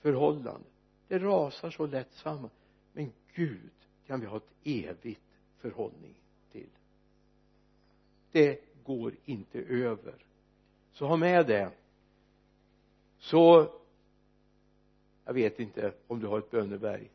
Förhållanden. 0.01 0.71
Det 1.07 1.19
rasar 1.19 1.71
så 1.71 1.86
lätt 1.86 2.13
samman. 2.13 2.49
Men 2.93 3.12
Gud 3.33 3.71
kan 4.07 4.19
vi 4.19 4.25
ha 4.25 4.38
ett 4.38 4.51
evigt 4.63 5.21
förhållning 5.57 6.15
till. 6.51 6.69
Det 8.31 8.62
går 8.83 9.15
inte 9.25 9.60
över 9.60 10.26
så 10.97 11.05
ha 11.05 11.17
med 11.17 11.47
det. 11.47 11.71
Så 13.17 13.71
jag 15.25 15.33
vet 15.33 15.60
inte 15.60 15.93
om 16.07 16.19
du 16.19 16.27
har 16.27 16.39
ett 16.39 16.51
böneberg. 16.51 17.12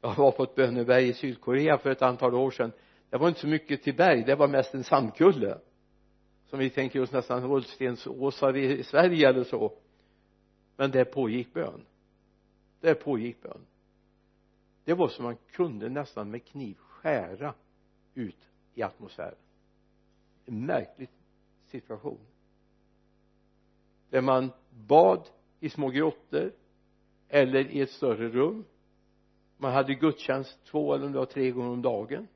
Jag 0.00 0.14
var 0.14 0.32
på 0.32 0.42
ett 0.42 0.54
böneberg 0.54 1.08
i 1.08 1.12
Sydkorea 1.12 1.78
för 1.78 1.90
ett 1.90 2.02
antal 2.02 2.34
år 2.34 2.50
sedan. 2.50 2.72
Det 3.10 3.16
var 3.16 3.28
inte 3.28 3.40
så 3.40 3.46
mycket 3.46 3.82
till 3.82 3.96
berg 3.96 4.24
det 4.24 4.34
var 4.34 4.48
mest 4.48 4.74
en 4.74 4.84
sandkulle. 4.84 5.58
Som 6.46 6.58
vi 6.58 6.70
tänker 6.70 7.02
oss 7.02 7.12
nästan 7.12 7.48
rullstensåsar 7.48 8.56
i 8.56 8.82
Sverige 8.82 9.28
eller 9.28 9.44
så. 9.44 9.72
Men 10.76 10.90
där 10.90 11.04
pågick 11.04 11.52
bön. 11.52 11.86
Där 12.80 12.94
pågick 12.94 13.42
bön. 13.42 13.66
Det 14.84 14.94
var 14.94 15.08
som 15.08 15.24
man 15.24 15.36
kunde 15.50 15.88
nästan 15.88 16.30
med 16.30 16.44
kniv 16.44 16.76
skära 16.78 17.54
ut 18.14 18.48
i 18.74 18.82
atmosfären. 18.82 19.38
En 20.46 20.66
märklig 20.66 21.08
situation 21.66 22.18
där 24.10 24.20
man 24.20 24.50
bad 24.70 25.28
i 25.60 25.70
små 25.70 25.88
grottor 25.88 26.52
eller 27.28 27.70
i 27.70 27.80
ett 27.80 27.90
större 27.90 28.28
rum. 28.28 28.64
Man 29.56 29.72
hade 29.72 29.94
gudstjänst 29.94 30.64
två 30.64 30.94
eller 30.94 31.06
om 31.06 31.12
det 31.12 31.18
var 31.18 31.26
tre 31.26 31.50
gånger 31.50 31.70
om 31.70 31.82
dagen. 31.82 32.26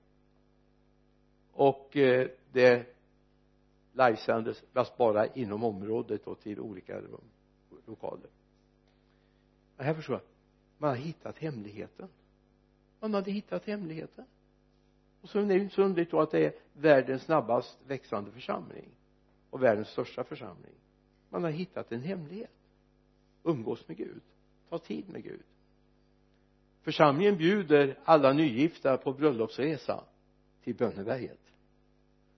Och 1.52 1.96
eh, 1.96 2.28
det 2.52 2.87
livesändes 3.92 4.64
fast 4.72 4.96
bara 4.96 5.26
inom 5.26 5.64
området 5.64 6.26
och 6.26 6.40
till 6.40 6.60
olika 6.60 7.00
rum, 7.00 7.24
lokaler. 7.87 8.30
Men 9.76 9.87
här 9.87 9.94
förstår 9.94 10.14
jag. 10.14 10.22
Man 10.78 10.90
har 10.90 10.96
hittat 10.96 11.38
hemligheten. 11.38 12.08
Man 13.00 13.14
hade 13.14 13.30
hittat 13.30 13.64
hemligheten. 13.64 14.24
Och 15.20 15.28
så 15.28 15.38
är 15.38 15.44
det 15.44 15.58
inte 15.58 15.74
så 15.74 15.82
underligt 15.82 16.10
då 16.10 16.20
att 16.20 16.30
det 16.30 16.44
är 16.44 16.52
världens 16.72 17.22
snabbast 17.22 17.78
växande 17.87 18.30
församling 18.30 18.88
och 19.50 19.62
världens 19.62 19.88
största 19.88 20.24
församling 20.24 20.74
man 21.35 21.44
har 21.44 21.51
hittat 21.51 21.92
en 21.92 22.03
hemlighet. 22.03 22.51
Umgås 23.42 23.88
med 23.88 23.97
Gud. 23.97 24.23
Ta 24.68 24.79
tid 24.79 25.09
med 25.09 25.23
Gud. 25.23 25.42
Församlingen 26.83 27.37
bjuder 27.37 27.99
alla 28.05 28.33
nygifta 28.33 28.97
på 28.97 29.12
bröllopsresa 29.12 30.05
till 30.62 30.75
Bönneberget. 30.75 31.40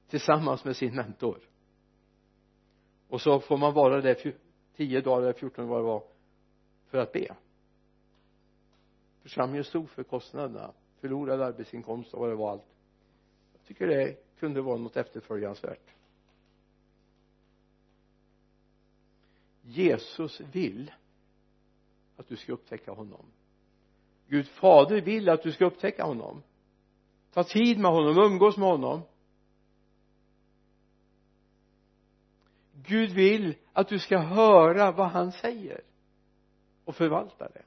Tillsammans 0.09 0.65
med 0.65 0.77
sin 0.77 0.95
mentor. 0.95 1.39
Och 3.09 3.21
så 3.21 3.41
får 3.41 3.57
man 3.57 3.75
vara 3.75 4.01
där 4.01 4.35
tio 4.77 5.01
dagar 5.01 5.23
eller 5.23 5.33
fjorton 5.33 5.69
dagar 5.69 5.79
det 5.79 5.87
var 5.87 6.05
för 6.87 6.99
att 6.99 7.13
be. 7.13 7.37
Församlingen 9.23 9.65
stod 9.65 9.91
för 9.91 10.03
kostnaderna. 10.03 10.73
Förlorad 11.01 11.41
arbetsinkomst 11.41 12.15
och 12.15 12.21
vad 12.21 12.29
det 12.29 12.35
var 12.35 12.51
allt. 12.51 12.67
Jag 13.53 13.63
tycker 13.65 13.87
det 13.87 14.17
kunde 14.39 14.61
vara 14.61 14.77
något 14.77 14.97
efterföljansvärt. 14.97 15.95
Jesus 19.66 20.40
vill 20.40 20.90
att 22.16 22.29
du 22.29 22.37
ska 22.37 22.52
upptäcka 22.52 22.92
honom. 22.92 23.26
Gud 24.29 24.48
fader 24.48 25.00
vill 25.00 25.29
att 25.29 25.42
du 25.42 25.52
ska 25.52 25.66
upptäcka 25.66 26.05
honom. 26.05 26.42
Ta 27.33 27.44
tid 27.44 27.79
med 27.79 27.90
honom, 27.90 28.18
umgås 28.18 28.57
med 28.57 28.68
honom. 28.68 29.02
Gud 32.72 33.11
vill 33.11 33.55
att 33.72 33.88
du 33.88 33.98
ska 33.98 34.18
höra 34.18 34.92
vad 34.92 35.09
han 35.09 35.33
säger 35.33 35.81
och 36.85 36.96
förvalta 36.96 37.48
det. 37.48 37.62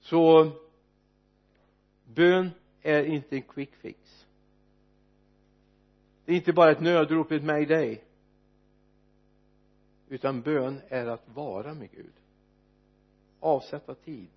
Så 0.00 0.52
bön 2.04 2.50
är 2.82 3.04
inte 3.04 3.36
en 3.36 3.42
quick 3.42 3.74
fix. 3.74 4.26
Det 6.24 6.32
är 6.32 6.36
inte 6.36 6.52
bara 6.52 6.70
ett 6.70 6.80
nödrop, 6.80 7.30
ett 7.30 7.44
mayday 7.44 8.05
utan 10.08 10.42
bön 10.42 10.80
är 10.88 11.06
att 11.06 11.28
vara 11.34 11.74
med 11.74 11.90
Gud. 11.90 12.12
Avsätta 13.40 13.94
tid. 13.94 14.28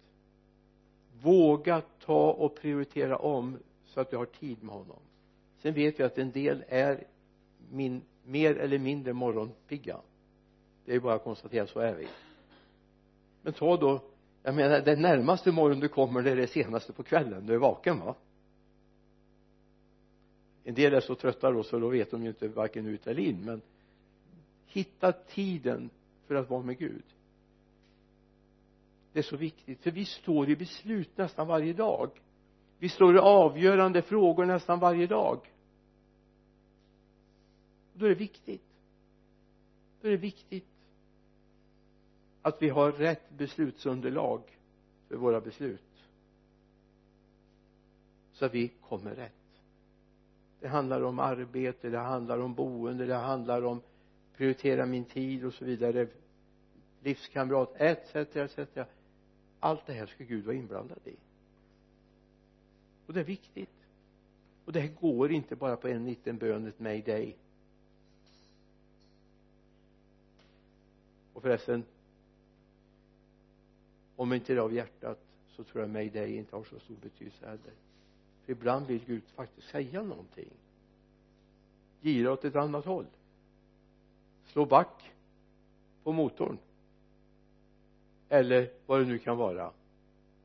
Våga 1.22 1.82
ta 2.06 2.32
och 2.32 2.56
prioritera 2.56 3.18
om 3.18 3.58
så 3.86 4.02
att 4.02 4.12
du 4.12 4.18
har 4.18 4.26
tid 4.26 4.64
med 4.64 4.76
honom. 4.76 5.00
Sen 5.62 5.74
vet 5.74 6.00
vi 6.00 6.04
att 6.04 6.18
en 6.18 6.32
del 6.32 6.64
är 6.68 7.08
min 7.72 8.02
mer 8.24 8.58
eller 8.58 8.80
mindre 8.80 9.14
morgonpigga. 9.14 10.00
Det 10.86 10.96
är 10.96 11.00
bara 11.00 11.14
att 11.14 11.24
konstatera 11.24 11.68
så 11.68 11.80
är 11.80 11.96
vi. 11.96 12.08
Men 13.42 13.54
ta 13.54 13.78
då 13.78 14.02
jag 14.44 14.56
menar 14.56 14.82
den 14.82 15.02
närmaste 15.02 15.52
morgon 15.52 15.80
du 15.80 15.88
kommer 15.88 16.22
det 16.22 16.32
är 16.32 16.36
det 16.36 16.48
senaste 16.48 16.94
på 16.94 17.04
kvällen. 17.04 17.46
Du 17.46 17.54
är 17.54 17.58
vaken 17.58 18.00
va? 18.00 18.16
En 20.64 20.74
del 20.74 20.94
är 20.94 21.00
så 21.00 21.16
trötta 21.16 21.52
då 21.52 21.64
så 21.64 21.80
då 21.80 21.90
vet 21.90 22.12
de 22.12 22.24
ju 22.24 22.30
inte 22.30 22.48
varken 22.48 22.86
ut 22.86 23.08
eller 23.08 23.22
in 23.22 23.46
men 23.46 23.62
hitta 24.70 25.12
tiden 25.12 25.90
för 26.28 26.36
att 26.36 26.50
vara 26.50 26.64
med 26.64 26.78
Gud. 26.78 27.04
Det 29.14 29.20
är 29.20 29.24
så 29.24 29.38
viktigt 29.38 29.84
för 29.84 29.92
vi 29.92 30.06
står 30.06 30.50
i 30.50 30.56
beslut 30.56 31.18
nästan 31.18 31.48
varje 31.48 31.74
dag. 31.74 32.10
Vi 32.80 32.90
står 32.90 33.16
i 33.16 33.20
avgörande 33.20 34.02
frågor 34.02 34.46
nästan 34.46 34.80
varje 34.80 35.08
dag. 35.08 35.54
Då 37.94 38.06
är 38.06 38.10
det 38.10 38.16
viktigt. 38.16 38.64
Då 40.02 40.08
är 40.08 40.12
det 40.12 40.18
viktigt 40.18 40.68
att 42.42 42.62
vi 42.62 42.70
har 42.70 42.92
rätt 42.92 43.30
beslutsunderlag 43.30 44.42
för 45.08 45.16
våra 45.16 45.42
beslut. 45.42 45.82
Så 48.34 48.46
att 48.46 48.54
vi 48.54 48.68
kommer 48.68 49.16
rätt. 49.16 49.34
Det 50.60 50.68
handlar 50.68 51.02
om 51.02 51.20
arbete, 51.20 51.90
det 51.90 52.00
handlar 52.00 52.40
om 52.40 52.54
boende, 52.54 53.06
det 53.06 53.16
handlar 53.16 53.62
om 53.62 53.82
prioritera 54.40 54.86
min 54.86 55.06
tid 55.06 55.46
och 55.46 55.54
så 55.54 55.66
vidare 55.66 56.08
livskamrat 57.04 57.74
etc 57.76 58.16
etc 58.16 58.80
allt 59.60 59.86
det 59.86 59.94
här 59.94 60.06
ska 60.06 60.24
Gud 60.24 60.46
vara 60.46 60.56
inblandad 60.56 61.00
i. 61.06 61.16
Och 63.06 63.14
det 63.14 63.20
är 63.20 63.24
viktigt. 63.24 63.70
Och 64.66 64.74
det 64.74 64.80
här 64.80 64.92
går 65.02 65.32
inte 65.32 65.56
bara 65.56 65.76
på 65.76 65.88
en 65.88 66.06
liten 66.06 66.38
bön, 66.38 66.68
ett 66.68 66.80
mayday 66.80 67.36
och 71.34 71.42
förresten 71.42 71.84
om 74.16 74.34
inte 74.34 74.54
det 74.54 74.60
är 74.60 74.64
av 74.64 74.74
hjärtat 74.74 75.20
så 75.50 75.64
tror 75.64 75.82
jag 75.82 75.90
mayday 75.90 76.38
inte 76.38 76.56
har 76.56 76.64
så 76.64 76.80
stor 76.80 76.96
betydelse 77.02 77.46
heller. 77.46 77.74
För 78.46 78.52
ibland 78.52 78.88
vill 78.88 79.06
Gud 79.06 79.24
faktiskt 79.36 79.70
säga 79.70 80.04
någonting. 80.04 80.50
Gira 82.02 82.32
åt 82.32 82.46
ett 82.46 82.56
annat 82.56 82.86
håll 82.86 83.06
slå 84.52 84.66
back 84.66 85.12
på 86.04 86.12
motorn. 86.12 86.58
Eller 88.30 88.72
vad 88.86 89.00
det 89.00 89.06
nu 89.06 89.18
kan 89.18 89.38
vara. 89.38 89.72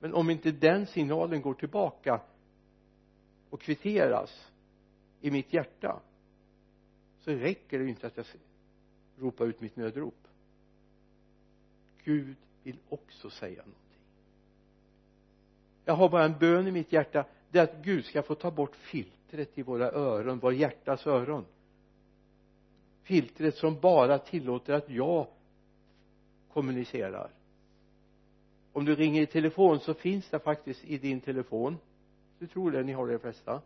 Men 0.00 0.14
om 0.14 0.30
inte 0.30 0.50
den 0.52 0.86
signalen 0.86 1.42
går 1.42 1.54
tillbaka 1.54 2.20
och 3.50 3.60
kvitteras 3.60 4.50
i 5.20 5.30
mitt 5.30 5.52
hjärta 5.52 6.00
så 7.20 7.30
räcker 7.30 7.78
det 7.78 7.84
ju 7.84 7.90
inte 7.90 8.06
att 8.06 8.16
jag 8.16 8.26
ropar 9.18 9.46
ut 9.46 9.60
mitt 9.60 9.76
nödrop. 9.76 10.28
Gud 12.04 12.36
vill 12.62 12.78
också 12.88 13.30
säga 13.30 13.58
någonting. 13.58 13.80
Jag 15.84 15.94
har 15.94 16.08
bara 16.08 16.24
en 16.24 16.38
bön 16.38 16.66
i 16.66 16.70
mitt 16.70 16.92
hjärta. 16.92 17.24
Det 17.50 17.58
är 17.58 17.62
att 17.62 17.84
Gud 17.84 18.04
ska 18.04 18.22
få 18.22 18.34
ta 18.34 18.50
bort 18.50 18.76
filtret 18.76 19.58
i 19.58 19.62
våra 19.62 19.90
öron, 19.90 20.38
vår 20.38 20.54
hjärtas 20.54 21.06
öron 21.06 21.44
filtret 23.04 23.56
som 23.56 23.80
bara 23.80 24.18
tillåter 24.18 24.72
att 24.72 24.90
jag 24.90 25.26
kommunicerar. 26.52 27.30
Om 28.72 28.84
du 28.84 28.94
ringer 28.94 29.22
i 29.22 29.26
telefon 29.26 29.80
så 29.80 29.94
finns 29.94 30.28
det 30.30 30.38
faktiskt 30.38 30.84
i 30.84 30.98
din 30.98 31.20
telefon. 31.20 31.76
Du 32.38 32.46
tror 32.46 32.70
det, 32.70 32.82
ni 32.82 32.92
har 32.92 33.06
det 33.06 33.12
de 33.12 33.18
flesta. 33.18 33.62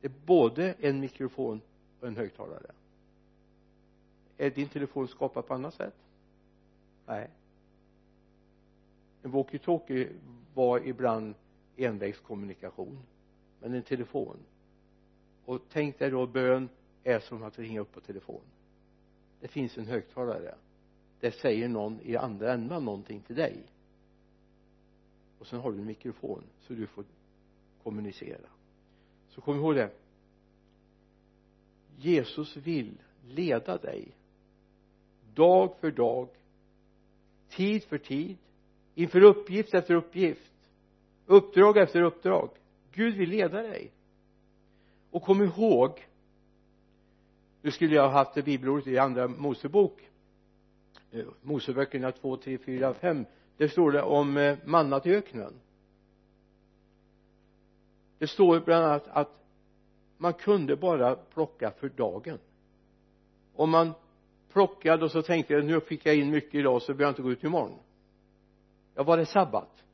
Det 0.00 0.06
är 0.06 0.12
både 0.26 0.72
en 0.72 1.00
mikrofon 1.00 1.60
och 2.00 2.08
en 2.08 2.16
högtalare. 2.16 2.70
Är 4.38 4.50
din 4.50 4.68
telefon 4.68 5.08
skapad 5.08 5.46
på 5.46 5.54
annat 5.54 5.74
sätt? 5.74 5.94
Nej. 7.06 7.30
En 9.22 9.32
walkie-talkie 9.32 10.08
var 10.54 10.86
ibland 10.86 11.34
envägskommunikation 11.76 12.98
men 13.60 13.74
en 13.74 13.82
telefon. 13.82 14.36
Och 15.44 15.60
tänk 15.72 15.98
dig 15.98 16.10
då 16.10 16.26
bön 16.26 16.68
är 17.04 17.20
som 17.20 17.42
att 17.42 17.58
ringa 17.58 17.80
upp 17.80 17.92
på 17.92 18.00
telefon. 18.00 18.42
Det 19.40 19.48
finns 19.48 19.78
en 19.78 19.86
högtalare. 19.86 20.54
Det 21.20 21.32
säger 21.32 21.68
någon 21.68 22.00
i 22.00 22.16
andra 22.16 22.52
änden 22.52 22.84
någonting 22.84 23.20
till 23.20 23.36
dig. 23.36 23.56
Och 25.38 25.46
sen 25.46 25.60
har 25.60 25.72
du 25.72 25.78
en 25.78 25.86
mikrofon 25.86 26.42
så 26.60 26.72
du 26.72 26.86
får 26.86 27.04
kommunicera. 27.82 28.48
Så 29.28 29.40
kom 29.40 29.56
ihåg 29.56 29.74
det. 29.74 29.90
Jesus 31.96 32.56
vill 32.56 32.98
leda 33.24 33.78
dig 33.78 34.08
dag 35.34 35.74
för 35.80 35.90
dag 35.90 36.28
tid 37.48 37.84
för 37.84 37.98
tid 37.98 38.36
inför 38.94 39.22
uppgift 39.22 39.74
efter 39.74 39.94
uppgift 39.94 40.52
uppdrag 41.26 41.76
efter 41.76 42.02
uppdrag. 42.02 42.50
Gud 42.92 43.16
vill 43.16 43.30
leda 43.30 43.62
dig. 43.62 43.90
Och 45.10 45.22
kom 45.22 45.42
ihåg 45.42 46.06
nu 47.62 47.70
skulle 47.70 47.94
jag 47.94 48.02
ha 48.02 48.10
haft 48.10 48.34
det 48.34 48.42
bibelordet 48.42 48.86
i 48.86 48.98
andra 48.98 49.28
Mosebok. 49.28 50.08
Eh, 51.10 51.24
Moseböckerna 51.42 52.12
2, 52.12 52.36
3, 52.36 52.58
4, 52.58 52.94
5 52.94 53.24
där 53.56 53.68
står 53.68 53.92
det 53.92 54.02
om 54.02 54.36
eh, 54.36 54.56
mannat 54.64 55.06
i 55.06 55.14
öknen 55.14 55.52
det 58.20 58.26
står 58.26 58.60
bland 58.60 58.84
annat 58.84 59.08
att 59.08 59.44
man 60.18 60.32
kunde 60.32 60.76
bara 60.76 61.16
plocka 61.16 61.70
för 61.70 61.88
dagen. 61.88 62.38
Om 63.54 63.70
man 63.70 63.92
plockade 64.52 65.04
och 65.04 65.10
så 65.10 65.22
tänkte 65.22 65.52
jag 65.52 65.64
nu 65.64 65.80
fick 65.80 66.06
jag 66.06 66.16
in 66.16 66.30
mycket 66.30 66.54
idag 66.54 66.82
så 66.82 66.86
behöver 66.86 67.04
jag 67.04 67.10
inte 67.10 67.22
gå 67.22 67.32
ut 67.32 67.44
imorgon. 67.44 67.78
Ja 68.94 69.02
var 69.02 69.16
det 69.16 69.26
sabbat? 69.26 69.84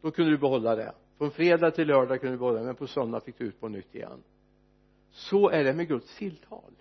Då 0.00 0.10
kunde 0.10 0.30
du 0.30 0.38
behålla 0.38 0.76
det. 0.76 0.94
Från 1.18 1.30
fredag 1.30 1.70
till 1.70 1.88
lördag 1.88 2.20
kunde 2.20 2.34
du 2.34 2.38
behålla 2.38 2.58
det 2.58 2.66
men 2.66 2.74
på 2.74 2.86
söndag 2.86 3.20
fick 3.20 3.38
du 3.38 3.44
ut 3.44 3.60
på 3.60 3.68
nytt 3.68 3.94
igen. 3.94 4.22
Så 5.10 5.48
är 5.48 5.64
det 5.64 5.74
med 5.74 5.88
Guds 5.88 6.16
tilltal. 6.16 6.72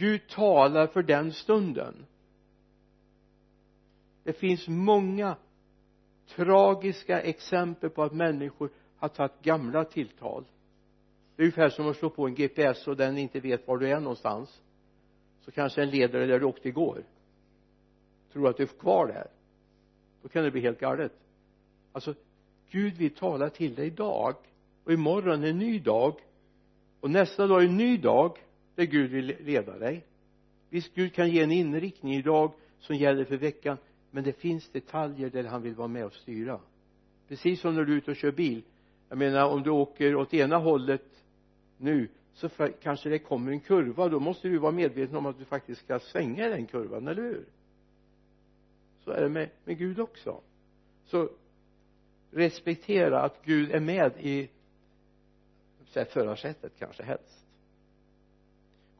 Gud 0.00 0.28
talar 0.28 0.86
för 0.86 1.02
den 1.02 1.32
stunden. 1.32 2.06
Det 4.24 4.32
finns 4.32 4.68
många 4.68 5.36
tragiska 6.28 7.20
exempel 7.20 7.90
på 7.90 8.02
att 8.02 8.12
människor 8.12 8.70
har 8.96 9.08
tagit 9.08 9.42
gamla 9.42 9.84
tilltal. 9.84 10.44
Det 11.36 11.42
är 11.42 11.44
ungefär 11.44 11.68
som 11.68 11.88
att 11.88 11.96
slå 11.96 12.10
på 12.10 12.26
en 12.26 12.34
GPS 12.34 12.88
och 12.88 12.96
den 12.96 13.18
inte 13.18 13.40
vet 13.40 13.66
var 13.66 13.78
du 13.78 13.88
är 13.88 14.00
någonstans. 14.00 14.60
Så 15.40 15.50
kanske 15.50 15.80
den 15.80 15.90
leder 15.90 16.18
dig 16.18 16.28
där 16.28 16.40
du 16.40 16.46
åkte 16.46 16.68
igår 16.68 17.02
tror 18.32 18.48
att 18.48 18.56
du 18.56 18.62
är 18.62 18.66
kvar 18.66 19.06
där. 19.06 19.26
Då 20.22 20.28
kan 20.28 20.44
det 20.44 20.50
bli 20.50 20.60
helt 20.60 20.80
galet. 20.80 21.12
Alltså 21.92 22.14
Gud 22.70 22.96
vill 22.96 23.14
tala 23.14 23.50
till 23.50 23.74
dig 23.74 23.86
idag. 23.86 24.34
Och 24.84 24.92
imorgon 24.92 25.44
är 25.44 25.48
en 25.48 25.58
ny 25.58 25.78
dag. 25.78 26.14
Och 27.00 27.10
nästa 27.10 27.46
dag 27.46 27.62
är 27.62 27.66
en 27.66 27.76
ny 27.76 27.96
dag 27.96 28.38
där 28.80 28.86
Gud 28.86 29.10
vill 29.10 29.36
leda 29.40 29.78
dig. 29.78 30.06
Visst 30.70 30.94
Gud 30.94 31.14
kan 31.14 31.30
ge 31.30 31.42
en 31.42 31.52
inriktning 31.52 32.14
idag 32.14 32.52
som 32.78 32.96
gäller 32.96 33.24
för 33.24 33.36
veckan 33.36 33.76
men 34.10 34.24
det 34.24 34.32
finns 34.32 34.68
detaljer 34.68 35.30
där 35.30 35.44
han 35.44 35.62
vill 35.62 35.74
vara 35.74 35.88
med 35.88 36.04
och 36.04 36.12
styra. 36.12 36.60
Precis 37.28 37.60
som 37.60 37.74
när 37.74 37.84
du 37.84 37.92
är 37.92 37.96
ute 37.96 38.10
och 38.10 38.16
kör 38.16 38.32
bil. 38.32 38.62
Jag 39.08 39.18
menar 39.18 39.48
om 39.48 39.62
du 39.62 39.70
åker 39.70 40.14
åt 40.14 40.34
ena 40.34 40.56
hållet 40.56 41.24
nu 41.76 42.08
så 42.34 42.48
kanske 42.82 43.08
det 43.08 43.18
kommer 43.18 43.52
en 43.52 43.60
kurva. 43.60 44.08
Då 44.08 44.20
måste 44.20 44.48
du 44.48 44.58
vara 44.58 44.72
medveten 44.72 45.16
om 45.16 45.26
att 45.26 45.38
du 45.38 45.44
faktiskt 45.44 45.84
ska 45.84 45.98
svänga 45.98 46.46
i 46.46 46.50
den 46.50 46.66
kurvan, 46.66 47.08
eller 47.08 47.22
hur? 47.22 47.44
Så 49.04 49.10
är 49.10 49.22
det 49.22 49.28
med, 49.28 49.50
med 49.64 49.78
Gud 49.78 50.00
också. 50.00 50.40
Så 51.04 51.30
respektera 52.30 53.22
att 53.22 53.44
Gud 53.44 53.70
är 53.70 53.80
med 53.80 54.12
i 54.20 54.50
förarsättet 55.92 56.72
kanske 56.78 57.02
helst 57.02 57.46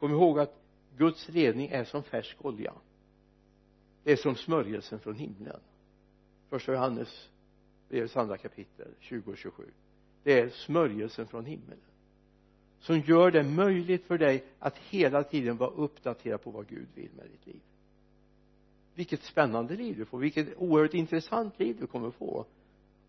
kom 0.01 0.11
ihåg 0.11 0.39
att 0.39 0.55
Guds 0.97 1.29
ledning 1.29 1.69
är 1.69 1.85
som 1.85 2.03
färsk 2.03 2.45
olja. 2.45 2.73
Det 4.05 4.13
är 4.13 4.17
som 4.17 4.35
smörjelsen 4.35 5.01
från 5.01 5.15
himlen. 5.15 5.61
Första 6.49 6.73
Johannes 6.73 7.29
brevets 7.89 8.17
andra 8.17 8.37
kapitel 8.37 8.89
20 9.01 9.31
och 9.31 9.37
27 9.37 9.65
det 10.23 10.41
är 10.41 10.49
smörjelsen 10.49 11.27
från 11.27 11.45
himlen 11.45 11.79
som 12.81 13.01
gör 13.01 13.31
det 13.31 13.43
möjligt 13.43 14.05
för 14.05 14.19
dig 14.19 14.45
att 14.59 14.79
hela 14.79 15.23
tiden 15.23 15.57
vara 15.57 15.71
uppdaterad 15.71 16.43
på 16.43 16.51
vad 16.51 16.69
Gud 16.69 16.87
vill 16.95 17.11
med 17.17 17.27
ditt 17.31 17.47
liv. 17.47 17.61
Vilket 18.95 19.23
spännande 19.23 19.77
liv 19.77 19.97
du 19.97 20.05
får 20.05 20.19
vilket 20.19 20.49
oerhört 20.57 20.95
intressant 20.95 21.59
liv 21.59 21.77
du 21.81 21.87
kommer 21.87 22.11
få. 22.11 22.47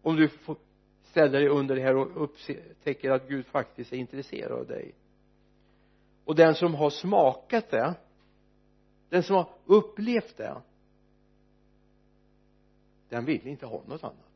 Om 0.02 0.16
du 0.16 0.28
får 0.28 0.58
ställa 1.04 1.40
dig 1.40 1.48
under 1.48 1.76
det 1.76 1.82
här 1.82 1.96
och 1.96 2.24
upptäcker 2.24 3.12
att 3.12 3.28
Gud 3.28 3.46
faktiskt 3.46 3.94
är 3.94 3.98
intresserad 3.98 4.52
av 4.52 4.68
dig 4.68 4.94
och 6.26 6.36
den 6.36 6.56
som 6.56 6.76
har 6.76 6.90
smakat 6.90 7.70
det 7.70 7.96
den 9.10 9.24
som 9.24 9.36
har 9.36 9.50
upplevt 9.66 10.38
det 10.38 10.62
den 13.10 13.26
vill 13.26 13.48
inte 13.48 13.66
ha 13.66 13.84
något 13.88 14.04
annat. 14.04 14.32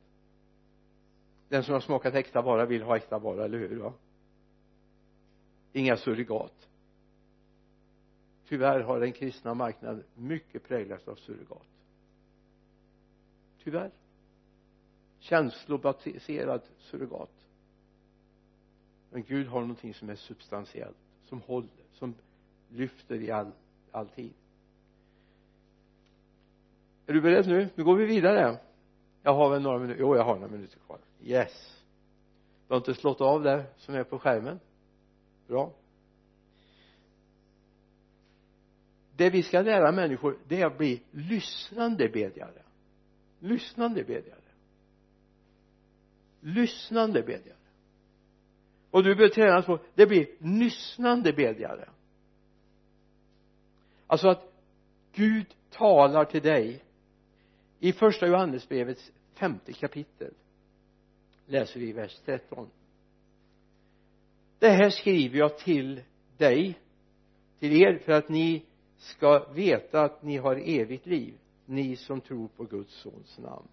Den 1.50 1.63
som 1.63 1.74
har 1.74 1.82
smakat 1.82 2.13
äkta 2.13 2.41
vara 2.41 2.65
vill 2.65 2.82
ha 2.82 2.98
äkta 2.98 3.19
vara, 3.19 3.45
eller 3.45 3.58
hur 3.58 3.80
va? 3.80 3.93
Inga 5.74 5.98
surrogat. 5.98 6.69
Tyvärr 8.48 8.80
har 8.80 9.00
den 9.00 9.12
kristna 9.12 9.54
marknaden 9.54 10.04
mycket 10.15 10.67
präglats 10.67 11.08
av 11.08 11.15
surrogat. 11.15 11.67
Tyvärr. 13.63 13.91
Känslobaserad 15.19 16.62
surrogat. 16.80 17.48
Men 19.12 19.24
Gud 19.24 19.48
har 19.48 19.62
någonting 19.62 19.93
som 19.93 20.10
är 20.10 20.15
substantiellt 20.15 21.05
som 21.26 21.42
håller, 21.42 21.70
som 21.94 22.16
lyfter 22.70 23.16
i 23.22 23.32
all, 23.32 23.52
all 23.92 24.08
tid 24.08 24.34
är 27.06 27.14
du 27.14 27.22
beredd 27.22 27.48
nu, 27.48 27.70
nu 27.76 27.84
går 27.84 27.96
vi 27.96 28.06
vidare. 28.06 28.60
Jag 29.22 29.34
har 29.34 29.50
väl 29.50 29.62
några 29.62 29.80
minuter, 29.80 30.02
jo 30.02 30.16
jag 30.16 30.24
har 30.24 30.36
några 30.36 30.52
minuter 30.52 30.80
kvar. 30.80 31.00
Yes. 31.22 31.84
Du 32.68 32.74
har 32.74 32.78
inte 32.78 32.94
slått 32.94 33.22
av 33.22 33.44
det 33.44 33.66
som 33.78 33.96
är 33.96 34.04
på 34.04 34.20
skärmen. 34.20 34.60
Bra. 35.48 35.74
Det 39.16 39.30
vi 39.30 39.44
ska 39.44 39.62
lära 39.62 39.92
människor 39.92 40.38
det 40.48 40.62
är 40.62 40.66
att 40.66 40.78
bli 40.78 41.04
lyssnande 41.12 42.10
bedjare. 42.10 42.62
Lyssnande 43.40 44.04
bedjare. 44.04 44.40
Lyssnande 46.40 47.22
bedjare 47.22 47.55
och 48.95 49.03
du 49.03 49.15
behöver 49.15 49.36
tränas 49.36 49.65
på 49.65 49.79
det 49.95 50.08
blir 50.08 50.27
lyssnande 50.39 51.34
bedjare. 51.34 51.89
Alltså 54.08 54.27
att 54.27 54.53
Gud 55.13 55.45
talar 55.69 56.25
till 56.25 56.41
dig 56.41 56.84
i 57.79 57.93
första 57.93 58.27
Johannesbrevets 58.27 59.12
femte 59.34 59.73
kapitel. 59.73 60.34
Läser 61.45 61.79
vi 61.79 61.91
vers 61.91 62.19
13 62.25 62.69
det 64.60 64.69
här 64.69 64.89
skriver 64.89 65.39
jag 65.39 65.58
till 65.58 66.01
dig 66.38 66.79
till 67.60 67.81
er 67.81 67.97
för 67.97 68.12
att 68.12 68.29
ni 68.29 68.65
ska 68.97 69.51
veta 69.53 70.01
att 70.01 70.23
ni 70.23 70.38
har 70.38 70.55
evigt 70.55 71.05
liv 71.05 71.34
ni 71.65 71.95
som 71.95 72.21
tror 72.21 72.47
på 72.47 72.63
Guds 72.63 72.93
sons 72.93 73.39
namn. 73.39 73.67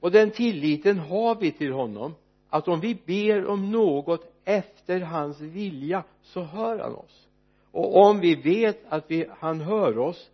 Och 0.00 0.10
den 0.10 0.30
tilliten 0.30 0.98
har 0.98 1.40
vi 1.40 1.52
till 1.52 1.72
honom 1.72 2.14
att 2.54 2.68
om 2.68 2.80
vi 2.80 2.94
ber 3.06 3.46
om 3.46 3.70
något 3.70 4.32
efter 4.44 5.00
hans 5.00 5.40
vilja 5.40 6.04
så 6.22 6.42
hör 6.42 6.78
han 6.78 6.94
oss. 6.94 7.28
Och 7.70 7.96
om 7.96 8.20
vi 8.20 8.34
vet 8.34 8.78
att 8.88 9.10
vi, 9.10 9.26
han 9.38 9.60
hör 9.60 9.98
oss 9.98 10.30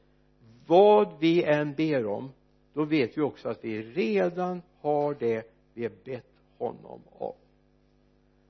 vad 0.66 1.18
vi 1.20 1.44
än 1.44 1.74
ber 1.74 2.06
om 2.06 2.32
då 2.74 2.84
vet 2.84 3.18
vi 3.18 3.22
också 3.22 3.48
att 3.48 3.64
vi 3.64 3.82
redan 3.82 4.62
har 4.80 5.14
det 5.14 5.46
vi 5.74 5.82
har 5.82 5.92
bett 6.04 6.32
honom 6.58 7.00
om. 7.12 7.32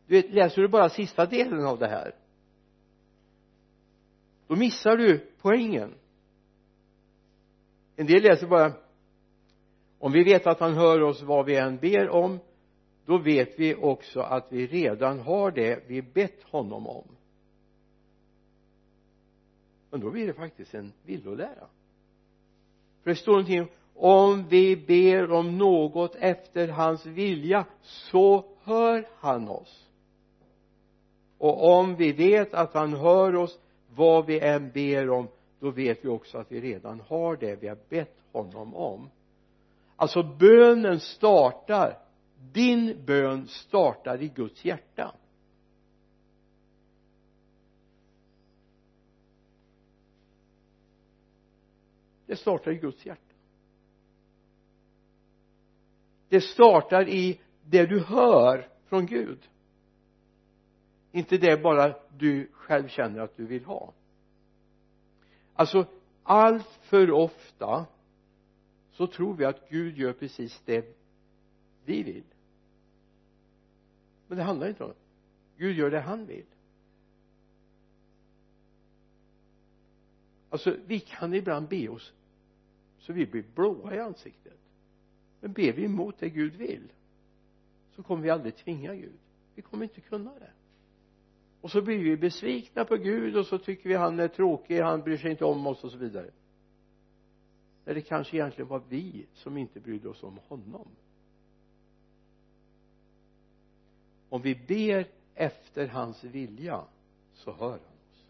Du 0.07 0.15
vet 0.15 0.33
läser 0.33 0.63
du 0.63 0.69
bara 0.69 0.89
sista 0.89 1.27
delen 1.27 1.67
av 1.67 1.79
det 1.79 1.89
här 1.89 2.15
då 4.47 4.57
missar 4.57 4.97
du 4.97 5.27
poängen. 5.41 5.95
En 7.97 8.07
del 8.07 8.23
läser 8.23 8.47
bara 8.47 8.73
om 9.99 10.13
vi 10.13 10.25
vet 10.25 10.47
att 10.47 10.61
han 10.61 10.75
hör 10.75 11.03
oss 11.03 11.23
vad 11.23 11.47
vi 11.47 11.57
än 11.57 11.77
ber 11.77 12.09
om 12.09 12.39
då 13.11 13.19
vet 13.19 13.59
vi 13.59 13.75
också 13.75 14.21
att 14.21 14.47
vi 14.49 14.67
redan 14.67 15.21
har 15.21 15.51
det 15.51 15.85
vi 15.87 16.03
bett 16.03 16.43
honom 16.43 16.87
om. 16.87 17.05
Men 19.91 20.01
då 20.01 20.11
blir 20.11 20.27
det 20.27 20.33
faktiskt 20.33 20.75
en 20.75 20.93
villolära. 21.05 21.67
För 23.03 23.11
det 23.11 23.17
står 23.17 23.33
någonting 23.33 23.69
om 23.95 24.47
vi 24.49 24.77
ber 24.77 25.33
om 25.33 25.59
något 25.59 26.15
efter 26.15 26.69
hans 26.69 27.07
vilja 27.07 27.65
så 27.83 28.45
hör 28.63 29.09
han 29.19 29.49
oss. 29.49 29.89
Och 31.39 31.79
om 31.79 31.97
vi 31.97 32.13
vet 32.13 32.55
att 32.55 32.75
han 32.75 32.93
hör 32.93 33.37
oss 33.37 33.59
vad 33.95 34.27
vi 34.27 34.41
än 34.41 34.71
ber 34.71 35.11
om 35.11 35.29
då 35.61 35.71
vet 35.71 36.05
vi 36.05 36.09
också 36.09 36.39
att 36.39 36.53
vi 36.53 36.61
redan 36.61 37.01
har 37.01 37.37
det 37.37 37.57
vi 37.63 37.69
har 37.69 37.79
bett 37.89 38.17
honom 38.33 38.75
om. 38.75 39.11
Alltså 39.97 40.23
bönen 40.23 41.01
startar 41.01 41.99
din 42.53 43.05
bön 43.07 43.49
startar 43.49 44.23
i 44.23 44.29
Guds 44.29 44.65
hjärta. 44.65 45.15
Det 52.27 52.37
startar 52.37 52.71
i 52.71 52.77
Guds 52.77 53.07
hjärta. 53.07 53.35
Det 56.29 56.41
startar 56.41 57.09
i 57.09 57.41
det 57.65 57.87
du 57.87 58.01
hör 58.01 58.69
från 58.85 59.07
Gud. 59.07 59.49
Inte 61.13 61.37
det 61.37 61.63
bara 61.63 61.97
du 62.19 62.51
själv 62.53 62.89
känner 62.89 63.21
att 63.21 63.37
du 63.37 63.47
vill 63.47 63.65
ha. 63.65 63.93
Alltså 65.55 65.87
allt 66.23 66.79
för 66.81 67.11
ofta 67.11 67.87
så 68.93 69.07
tror 69.07 69.35
vi 69.35 69.45
att 69.45 69.69
Gud 69.69 69.99
gör 69.99 70.13
precis 70.13 70.63
det 70.65 71.00
vi 71.85 72.03
vill. 72.03 72.25
Men 74.29 74.39
det 74.39 74.45
handlar 74.45 74.69
inte 74.69 74.85
om 74.85 74.93
Gud 75.57 75.77
gör 75.77 75.91
det 75.91 76.01
han 76.01 76.27
vill. 76.27 76.47
Alltså 80.51 80.77
vi 80.87 81.01
kan 81.01 81.35
ibland 81.35 81.69
be 81.69 81.89
oss 81.89 82.13
så 82.99 83.13
vi 83.13 83.27
blir 83.27 83.45
blåa 83.55 83.95
i 83.95 83.99
ansiktet. 83.99 84.59
Men 85.41 85.53
ber 85.53 85.73
vi 85.73 85.85
emot 85.85 86.19
det 86.19 86.31
Gud 86.31 86.55
vill 86.55 86.93
så 87.97 88.03
kommer 88.03 88.23
vi 88.23 88.31
aldrig 88.31 88.57
tvinga 88.57 88.95
Gud. 88.95 89.19
Vi 89.55 89.63
kommer 89.63 89.85
inte 89.85 90.01
kunna 90.01 90.35
det. 90.35 90.51
Och 91.61 91.71
så 91.71 91.83
blir 91.83 91.99
vi 91.99 92.17
besvikna 92.17 92.85
på 92.85 92.97
Gud 92.97 93.37
och 93.37 93.47
så 93.47 93.59
tycker 93.59 93.89
vi 93.89 93.95
han 93.95 94.21
är 94.21 94.29
tråkig, 94.29 94.81
han 94.81 95.01
bryr 95.01 95.17
sig 95.17 95.31
inte 95.31 95.45
om 95.45 95.67
oss 95.67 95.85
och 95.85 95.91
så 95.91 95.99
vidare. 95.99 96.31
När 97.85 97.95
det 97.95 98.01
kanske 98.01 98.37
egentligen 98.37 98.69
var 98.69 98.83
vi 98.89 99.27
som 99.35 99.57
inte 99.57 99.81
brydde 99.81 100.09
oss 100.09 100.23
om 100.23 100.39
honom. 100.49 100.89
Om 104.31 104.43
vi 104.43 104.55
ber 104.55 105.07
efter 105.35 105.87
hans 105.87 106.25
vilja 106.25 106.85
så 107.35 107.53
hör 107.53 107.71
han 107.71 107.79
oss. 107.79 108.25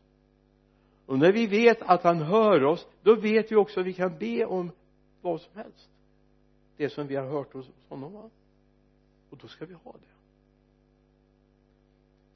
Och 1.07 1.19
när 1.19 1.33
vi 1.33 1.47
vet 1.47 1.83
att 1.83 2.03
han 2.03 2.23
hör 2.23 2.65
oss 2.65 2.87
då 3.03 3.15
vet 3.15 3.53
vi 3.53 3.57
också 3.57 3.81
att 3.81 3.87
vi 3.87 3.93
kan 3.93 4.19
be 4.19 4.45
om 4.45 4.71
vad 5.21 5.41
som 5.41 5.57
helst. 5.57 5.91
Det 6.77 6.91
som 6.91 7.07
vi 7.07 7.17
har 7.17 7.27
hört 7.27 7.53
hos 7.53 7.71
honom. 7.89 8.31
Och 9.31 9.39
då 9.43 9.49
ska 9.49 9.67
vi 9.67 9.75
ha 9.75 9.93
det. 9.93 10.11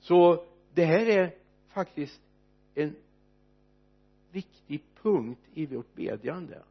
Så 0.00 0.44
det 0.74 0.84
här 0.84 1.06
är 1.06 1.34
faktiskt 1.68 2.20
en 2.74 2.96
viktig 4.32 4.82
punkt 5.02 5.40
i 5.54 5.66
vårt 5.66 5.94
bedjande. 5.94 6.62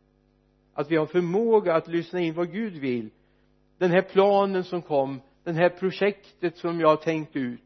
Att 0.73 0.91
vi 0.91 0.95
har 0.95 1.05
förmåga 1.05 1.75
att 1.75 1.87
lyssna 1.87 2.19
in 2.19 2.33
vad 2.33 2.51
Gud 2.51 2.73
vill. 2.73 3.09
Den 3.77 3.91
här 3.91 4.01
planen 4.01 4.63
som 4.63 4.81
kom 4.81 5.21
det 5.43 5.53
här 5.53 5.69
projektet 5.69 6.57
som 6.57 6.79
jag 6.79 6.87
har 6.87 6.95
tänkt 6.95 7.35
ut 7.35 7.61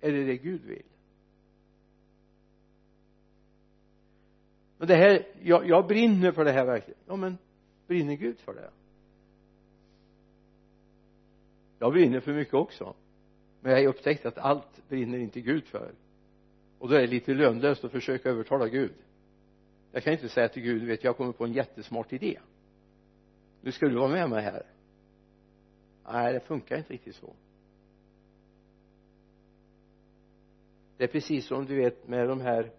är 0.00 0.12
det 0.12 0.24
det 0.24 0.36
Gud 0.36 0.64
vill? 0.64 0.82
Men 4.78 4.88
det 4.88 4.96
här 4.96 5.26
jag, 5.42 5.68
jag 5.68 5.86
brinner 5.86 6.32
för 6.32 6.44
det 6.44 6.52
här 6.52 6.64
verkligen. 6.64 7.00
Ja 7.06 7.16
men 7.16 7.38
brinner 7.86 8.14
Gud 8.14 8.38
för 8.38 8.54
det? 8.54 8.70
Jag 11.78 11.92
brinner 11.92 12.20
för 12.20 12.32
mycket 12.32 12.54
också. 12.54 12.94
Men 13.60 13.72
jag 13.72 13.78
har 13.78 13.86
upptäckt 13.86 14.26
att 14.26 14.38
allt 14.38 14.88
brinner 14.88 15.18
inte 15.18 15.40
Gud 15.40 15.64
för. 15.64 15.92
Och 16.78 16.88
då 16.88 16.94
är 16.94 17.00
det 17.00 17.06
lite 17.06 17.34
lönlöst 17.34 17.84
att 17.84 17.92
försöka 17.92 18.30
övertala 18.30 18.68
Gud. 18.68 18.94
Jag 19.92 20.02
kan 20.02 20.12
inte 20.12 20.28
säga 20.28 20.48
till 20.48 20.62
Gud 20.62 20.82
vet 20.82 21.04
jag 21.04 21.16
kommer 21.16 21.32
på 21.32 21.44
en 21.44 21.52
jättesmart 21.52 22.12
idé. 22.12 22.38
Nu 23.60 23.72
ska 23.72 23.86
du 23.86 23.94
vara 23.94 24.08
med 24.08 24.30
mig 24.30 24.42
här 24.42 24.62
nej 26.04 26.32
det 26.32 26.40
funkar 26.40 26.76
inte 26.76 26.92
riktigt 26.92 27.16
så. 27.16 27.34
Det 30.96 31.04
är 31.04 31.08
precis 31.08 31.46
som 31.46 31.66
du 31.66 31.76
vet 31.76 32.08
med 32.08 32.28
de 32.28 32.40
här 32.40 32.70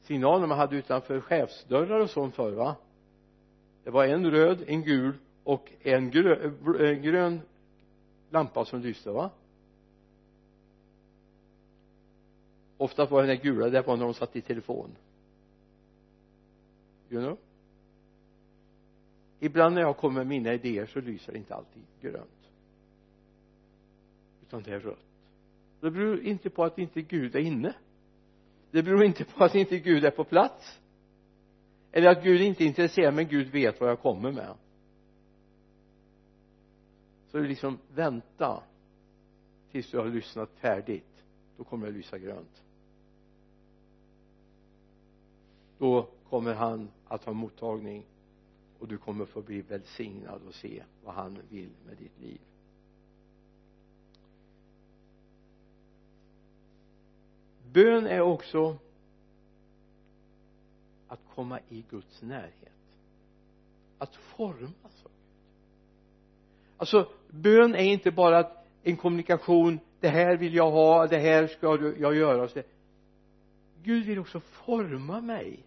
signalerna 0.00 0.46
man 0.46 0.58
hade 0.58 0.76
utanför 0.76 1.20
chefsdörrar 1.20 2.00
och 2.00 2.10
sånt 2.10 2.34
förr 2.34 2.52
va? 2.52 2.76
Det 3.84 3.90
var 3.90 4.04
en 4.04 4.30
röd, 4.30 4.64
en 4.66 4.82
gul 4.82 5.14
och 5.44 5.72
en 5.80 6.10
grön, 6.10 7.02
grön 7.02 7.40
lampa 8.30 8.64
som 8.64 8.80
lyste 8.80 9.10
va? 9.10 9.30
Ofta 12.76 13.06
var 13.06 13.22
den 13.22 13.28
där 13.28 13.42
gula 13.42 13.70
det 13.70 13.82
var 13.82 13.96
när 13.96 14.04
de 14.04 14.14
satt 14.14 14.36
i 14.36 14.40
telefon. 14.40 14.96
You 17.10 17.22
know? 17.22 17.38
Ibland 19.40 19.74
när 19.74 19.82
jag 19.82 19.96
kommer 19.96 20.14
med 20.14 20.26
mina 20.26 20.54
idéer 20.54 20.86
så 20.86 21.00
lyser 21.00 21.32
det 21.32 21.38
inte 21.38 21.54
alltid 21.54 21.82
grönt. 22.00 22.50
Utan 24.42 24.62
det 24.62 24.70
är 24.70 24.80
rött. 24.80 24.98
Det 25.80 25.90
beror 25.90 26.20
inte 26.20 26.50
på 26.50 26.64
att 26.64 26.78
inte 26.78 27.02
Gud 27.02 27.34
är 27.34 27.40
inne. 27.40 27.74
Det 28.70 28.82
beror 28.82 29.04
inte 29.04 29.24
på 29.24 29.44
att 29.44 29.54
inte 29.54 29.78
Gud 29.78 30.04
är 30.04 30.10
på 30.10 30.24
plats. 30.24 30.80
Eller 31.92 32.08
att 32.08 32.22
Gud 32.22 32.40
inte 32.40 32.64
är 32.64 32.66
intresserad 32.66 33.14
men 33.14 33.28
Gud 33.28 33.48
vet 33.48 33.80
vad 33.80 33.90
jag 33.90 34.00
kommer 34.00 34.32
med. 34.32 34.54
Så 37.26 37.38
liksom 37.38 37.78
vänta 37.94 38.62
tills 39.70 39.90
du 39.90 39.98
har 39.98 40.06
lyssnat 40.06 40.50
färdigt. 40.50 41.24
Då 41.56 41.64
kommer 41.64 41.86
det 41.86 41.92
lysa 41.92 42.18
grönt. 42.18 42.62
Då 45.78 46.08
kommer 46.28 46.54
han 46.54 46.90
att 47.08 47.24
ha 47.24 47.32
mottagning 47.32 48.06
och 48.78 48.88
du 48.88 48.98
kommer 48.98 49.24
få 49.24 49.42
bli 49.42 49.62
välsignad 49.62 50.42
och 50.48 50.54
se 50.54 50.82
vad 51.04 51.14
han 51.14 51.38
vill 51.50 51.70
med 51.86 51.96
ditt 51.96 52.20
liv. 52.20 52.40
Bön 57.72 58.06
är 58.06 58.20
också 58.20 58.78
att 61.08 61.20
komma 61.34 61.60
i 61.68 61.84
Guds 61.90 62.22
närhet. 62.22 62.72
Att 63.98 64.16
formas 64.16 65.04
av 65.04 65.10
Gud 65.10 65.16
alltså 66.76 67.08
bön 67.28 67.74
är 67.74 67.84
inte 67.84 68.10
bara 68.10 68.50
en 68.82 68.96
kommunikation 68.96 69.80
det 70.00 70.08
här 70.08 70.36
vill 70.36 70.54
jag 70.54 70.70
ha 70.70 71.06
det 71.06 71.18
här 71.18 71.46
ska 71.46 71.92
jag 71.98 72.16
göra. 72.16 72.48
Så 72.48 72.62
Gud 73.82 74.04
vill 74.04 74.18
också 74.18 74.40
forma 74.40 75.20
mig 75.20 75.64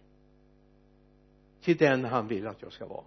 till 1.76 1.86
den 1.86 2.04
han 2.04 2.28
vill 2.28 2.46
att 2.46 2.62
jag 2.62 2.72
ska 2.72 2.86
vara. 2.86 3.04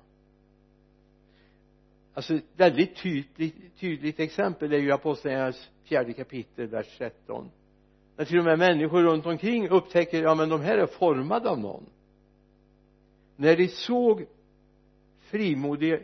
Alltså 2.14 2.36
ett 2.36 2.44
väldigt 2.56 2.96
tydligt, 2.96 3.80
tydligt 3.80 4.20
exempel 4.20 4.74
är 4.74 4.78
ju 4.78 4.92
apostlagärningarnas 4.92 5.70
fjärde 5.84 6.14
kapitel 6.14 6.68
vers 6.68 6.98
13 6.98 7.50
när 8.16 8.26
till 8.26 8.40
och 8.40 8.46
med 8.46 8.60
människor 8.60 9.04
runt 9.04 9.26
omkring 9.26 9.70
upptäcker 9.70 10.24
ja 10.24 10.36
men 10.36 10.50
de 10.50 10.62
här 10.62 10.78
är 10.78 10.86
formade 10.86 11.50
av 11.50 11.60
någon. 11.60 11.86
När 13.36 13.58
de 13.58 13.68
såg 13.68 14.26
frimodig, 15.20 16.00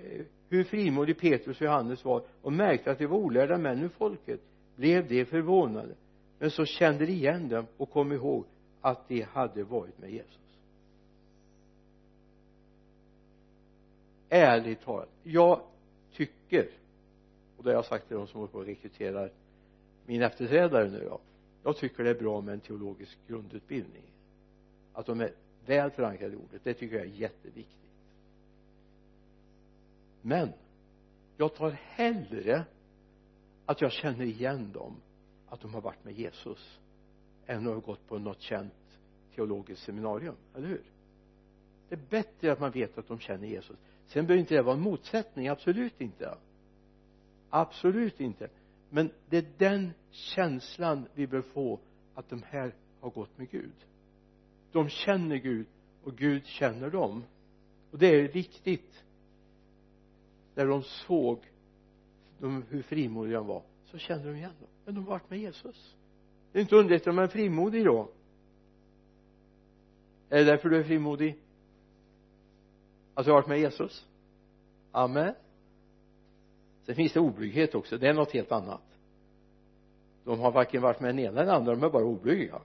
hur 0.49 0.63
frimodig 0.63 1.19
Petrus 1.19 1.57
och 1.57 1.65
Johannes 1.65 2.05
var 2.05 2.23
och 2.41 2.53
märkte 2.53 2.91
att 2.91 2.97
de 2.97 3.05
var 3.05 3.17
olärda 3.17 3.57
män 3.57 3.83
ur 3.83 3.89
folket 3.89 4.39
blev 4.75 5.07
de 5.07 5.25
förvånade. 5.25 5.95
Men 6.39 6.51
så 6.51 6.65
kände 6.65 7.05
de 7.05 7.11
igen 7.11 7.49
dem 7.49 7.65
och 7.77 7.89
kom 7.89 8.11
ihåg 8.11 8.45
att 8.81 9.07
de 9.07 9.21
hade 9.21 9.63
varit 9.63 9.97
med 9.97 10.11
Jesus. 10.11 10.39
Ärligt 14.29 14.81
talat 14.81 15.09
jag 15.23 15.61
tycker 16.13 16.69
och 17.57 17.63
det 17.63 17.69
har 17.69 17.75
jag 17.75 17.85
sagt 17.85 18.07
till 18.07 18.17
de 18.17 18.27
som 18.27 18.39
håller 18.39 18.51
på 18.51 18.57
och 18.57 18.65
rekryterar 18.65 19.31
min 20.05 20.21
efterträdare 20.21 20.89
nu 20.89 21.05
då 21.09 21.19
jag 21.63 21.77
tycker 21.77 22.03
det 22.03 22.09
är 22.09 22.19
bra 22.19 22.41
med 22.41 22.53
en 22.53 22.59
teologisk 22.59 23.17
grundutbildning. 23.27 24.03
Att 24.93 25.05
de 25.05 25.21
är 25.21 25.31
väl 25.65 25.91
förankrade 25.91 26.33
i 26.33 26.35
ordet 26.35 26.61
det 26.63 26.73
tycker 26.73 26.95
jag 26.95 27.05
är 27.05 27.09
jätteviktigt. 27.09 27.75
Men 30.21 30.49
jag 31.37 31.55
tar 31.55 31.69
hellre 31.71 32.65
att 33.65 33.81
jag 33.81 33.91
känner 33.91 34.25
igen 34.25 34.71
dem 34.71 34.95
att 35.49 35.61
de 35.61 35.73
har 35.73 35.81
varit 35.81 36.05
med 36.05 36.19
Jesus 36.19 36.79
än 37.45 37.67
att 37.67 37.73
ha 37.73 37.79
gått 37.79 38.07
på 38.07 38.17
något 38.19 38.41
känt 38.41 38.73
teologiskt 39.35 39.83
seminarium, 39.83 40.35
eller 40.55 40.67
hur? 40.67 40.83
Det 41.89 41.95
är 41.95 41.99
bättre 42.09 42.51
att 42.51 42.59
man 42.59 42.71
vet 42.71 42.97
att 42.97 43.07
de 43.07 43.19
känner 43.19 43.47
Jesus 43.47 43.77
sen 44.09 44.25
behöver 44.25 44.39
inte 44.39 44.55
det 44.55 44.61
vara 44.61 44.75
en 44.75 44.81
motsättning, 44.81 45.47
absolut 45.47 46.01
inte. 46.01 46.37
Absolut 47.49 48.19
inte. 48.19 48.49
Men 48.89 49.11
det 49.29 49.37
är 49.37 49.45
den 49.57 49.93
känslan 50.11 51.07
vi 51.13 51.27
bör 51.27 51.41
få 51.41 51.79
att 52.15 52.29
de 52.29 52.43
här 52.43 52.73
har 52.99 53.09
gått 53.09 53.37
med 53.37 53.49
Gud. 53.49 53.75
De 54.71 54.89
känner 54.89 55.35
Gud 55.35 55.67
och 56.03 56.15
Gud 56.15 56.45
känner 56.45 56.89
dem. 56.89 57.23
Och 57.91 57.97
det 57.97 58.07
är 58.07 58.27
viktigt. 58.27 59.03
När 60.55 60.65
de 60.65 60.83
såg 60.83 61.39
de, 62.39 62.63
hur 62.69 62.81
frimodiga 62.81 63.37
de 63.37 63.47
var 63.47 63.63
så 63.85 63.97
kände 63.97 64.27
de 64.27 64.35
igen 64.35 64.53
dem. 64.59 64.69
Men 64.85 64.95
de 64.95 65.03
har 65.03 65.11
varit 65.11 65.29
med 65.29 65.39
Jesus. 65.39 65.95
Det 66.51 66.59
är 66.59 66.61
inte 66.61 66.75
underligt 66.75 67.07
om 67.07 67.15
man 67.15 67.23
är 67.23 67.29
frimodig 67.29 67.85
då. 67.85 68.09
Är 70.29 70.37
det 70.37 70.43
därför 70.43 70.69
du 70.69 70.77
är 70.77 70.83
frimodig? 70.83 71.35
Alltså, 73.19 73.21
att 73.21 73.27
vi 73.27 73.31
har 73.31 73.41
varit 73.41 73.47
med 73.47 73.59
Jesus. 73.59 74.05
Amen. 74.91 75.33
Sen 76.85 76.95
finns 76.95 77.13
det 77.13 77.19
oblyghet 77.19 77.75
också. 77.75 77.97
Det 77.97 78.07
är 78.07 78.13
något 78.13 78.31
helt 78.31 78.51
annat. 78.51 78.81
De 80.23 80.39
har 80.39 80.51
varken 80.51 80.81
varit 80.81 80.99
med 80.99 81.09
den 81.09 81.19
ena 81.19 81.29
eller 81.29 81.45
den 81.45 81.55
andra. 81.55 81.75
De 81.75 81.83
är 81.83 81.89
bara 81.89 82.05
oblyga 82.05 82.61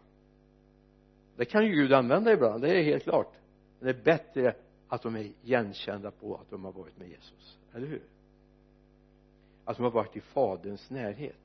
det 1.36 1.44
kan 1.44 1.66
ju 1.66 1.72
Gud 1.72 1.92
använda 1.92 2.32
ibland. 2.32 2.62
Det 2.62 2.78
är 2.78 2.82
helt 2.82 3.02
klart. 3.02 3.32
Men 3.78 3.86
det 3.86 4.00
är 4.00 4.04
bättre 4.04 4.54
att 4.88 5.02
de 5.02 5.16
är 5.16 5.20
igenkända 5.20 6.10
på 6.10 6.36
att 6.36 6.50
de 6.50 6.64
har 6.64 6.72
varit 6.72 6.98
med 6.98 7.08
Jesus. 7.08 7.58
Eller 7.74 7.86
hur? 7.86 8.02
Att 9.64 9.76
de 9.76 9.82
har 9.82 9.90
varit 9.90 10.16
i 10.16 10.20
faderns 10.20 10.90
närhet. 10.90 11.36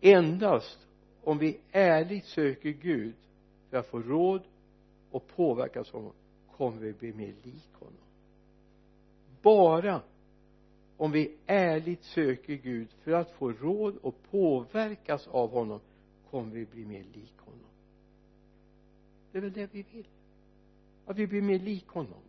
Endast 0.00 0.78
om 1.24 1.38
vi 1.38 1.60
ärligt 1.72 2.24
söker 2.24 2.70
Gud 2.70 3.14
för 3.70 3.76
att 3.76 3.86
få 3.86 3.98
råd 3.98 4.42
och 5.10 5.26
påverkas 5.26 5.94
av 5.94 6.00
honom 6.00 6.12
kommer 6.56 6.80
vi 6.80 6.92
bli 6.92 7.12
mer 7.12 7.34
lik 7.42 7.72
honom. 7.72 8.04
Bara 9.42 10.02
om 10.96 11.12
vi 11.12 11.36
ärligt 11.46 12.04
söker 12.04 12.54
Gud 12.54 12.92
för 12.92 13.12
att 13.12 13.30
få 13.30 13.52
råd 13.52 13.96
och 13.96 14.22
påverkas 14.30 15.28
av 15.28 15.50
honom 15.50 15.80
kommer 16.30 16.52
vi 16.52 16.66
bli 16.66 16.84
mer 16.84 17.04
lik 17.14 17.38
honom. 17.38 17.70
Det 19.32 19.38
är 19.38 19.42
väl 19.42 19.52
det 19.52 19.74
vi 19.74 19.82
vill. 19.82 20.08
Att 21.06 21.16
vi 21.16 21.26
blir 21.26 21.42
mer 21.42 21.58
lik 21.58 21.86
honom. 21.86 22.22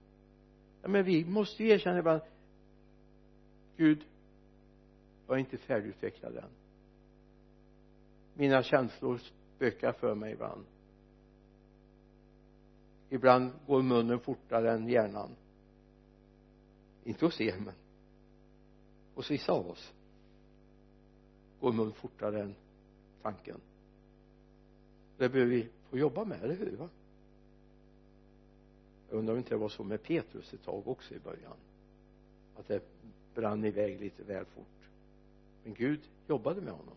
Ja 0.81 0.87
men 0.87 1.05
vi 1.05 1.25
måste 1.25 1.63
ju 1.63 1.69
erkänna 1.69 1.99
ibland 1.99 2.21
Gud 3.77 4.05
jag 5.27 5.35
är 5.35 5.39
inte 5.39 5.57
färdigutvecklad 5.57 6.37
än. 6.37 6.49
Mina 8.33 8.63
känslor 8.63 9.17
spökar 9.55 9.91
för 9.91 10.15
mig 10.15 10.33
ibland 10.33 10.65
ibland 13.11 13.51
går 13.67 13.81
munnen 13.81 14.19
fortare 14.19 14.71
än 14.71 14.87
hjärnan. 14.87 15.35
Inte 17.03 17.25
hos 17.25 17.41
er 17.41 17.57
men 17.59 17.73
hos 19.15 19.31
vissa 19.31 19.51
av 19.51 19.69
oss 19.69 19.93
går 21.59 21.71
mun 21.71 21.93
fortare 21.93 22.41
än 22.41 22.55
tanken. 23.21 23.59
Det 25.17 25.29
behöver 25.29 25.51
vi 25.51 25.67
få 25.89 25.97
jobba 25.97 26.25
med, 26.25 26.43
eller 26.43 26.55
hur 26.55 26.77
va? 26.77 26.89
Jag 29.09 29.17
undrar 29.17 29.33
om 29.33 29.37
inte 29.37 29.49
det 29.49 29.57
var 29.57 29.69
så 29.69 29.83
med 29.83 30.03
Petrus 30.03 30.53
ett 30.53 30.63
tag 30.63 30.87
också 30.87 31.15
i 31.15 31.19
början 31.19 31.57
att 32.55 32.67
det 32.67 32.83
brann 33.35 33.65
iväg 33.65 33.99
lite 33.99 34.23
väl 34.23 34.45
fort. 34.45 34.89
Men 35.63 35.73
Gud 35.73 35.99
jobbade 36.27 36.61
med 36.61 36.73
honom. 36.73 36.95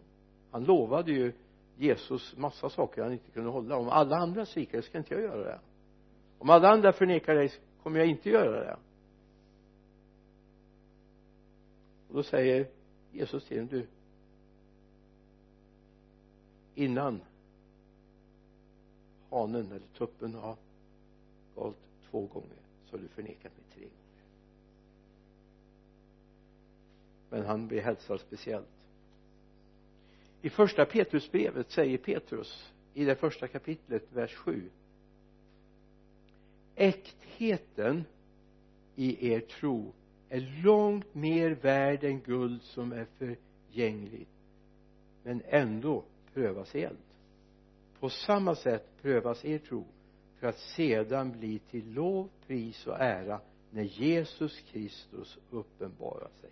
Han 0.51 0.65
lovade 0.65 1.13
ju 1.13 1.33
Jesus 1.77 2.37
massa 2.37 2.71
saker 2.71 3.03
han 3.03 3.13
inte 3.13 3.31
kunde 3.31 3.51
hålla. 3.51 3.77
Om 3.77 3.89
alla 3.89 4.17
andra 4.17 4.47
sviker 4.47 4.81
ska 4.81 4.99
inte 4.99 5.15
jag 5.15 5.23
göra 5.23 5.45
det 5.45 5.61
om 6.45 6.51
alla 6.51 6.69
andra 6.69 6.93
förnekar 6.93 7.35
dig 7.35 7.53
kommer 7.83 7.99
jag 7.99 8.09
inte 8.09 8.31
göra 8.31 8.65
det. 8.65 8.77
Och 12.09 12.15
då 12.15 12.23
säger 12.23 12.69
Jesus 13.13 13.45
till 13.45 13.57
honom 13.57 13.69
du 13.69 13.87
innan 16.75 17.21
hanen 19.31 19.67
eller 19.67 19.87
tuppen 19.99 20.35
har 20.35 20.57
valt 21.55 21.77
två 22.11 22.27
gånger 22.27 22.59
så 22.87 22.97
har 22.97 23.03
du 23.03 23.09
förnekat 23.09 23.53
mig 23.57 23.65
tre 23.75 23.83
gånger. 23.83 24.25
Men 27.31 27.47
han 27.47 27.69
blir 27.69 27.81
hälsad 27.81 28.21
speciellt. 28.21 28.69
I 30.43 30.51
första 30.51 30.85
Petrusbrevet 30.85 31.71
säger 31.71 31.99
Petrus 31.99 32.73
i 32.95 33.05
det 33.05 33.17
första 33.17 33.49
kapitlet 33.49 34.13
vers 34.13 34.35
7 34.35 34.71
äktheten 36.77 38.05
i 38.97 39.33
er 39.33 39.41
tro 39.41 39.93
är 40.29 40.63
långt 40.65 41.15
mer 41.15 41.51
värd 41.51 42.05
än 42.05 42.21
guld 42.21 42.63
som 42.63 42.93
är 42.93 43.05
förgängligt. 43.05 44.29
Men 45.23 45.43
ändå 45.47 46.05
prövas 46.35 46.75
i 46.75 46.83
eld. 46.83 46.97
På 48.01 48.11
samma 48.11 48.55
sätt 48.55 48.87
prövas 49.03 49.45
er 49.45 49.59
tro 49.59 49.85
för 50.39 50.47
att 50.47 50.59
sedan 50.59 51.33
bli 51.39 51.59
till 51.59 51.93
lov, 51.93 52.29
pris 52.47 52.87
och 52.87 53.01
ära 53.01 53.41
när 53.71 53.83
Jesus 53.83 54.61
Kristus 54.61 55.39
uppenbarar 55.51 56.31
sig. 56.41 56.51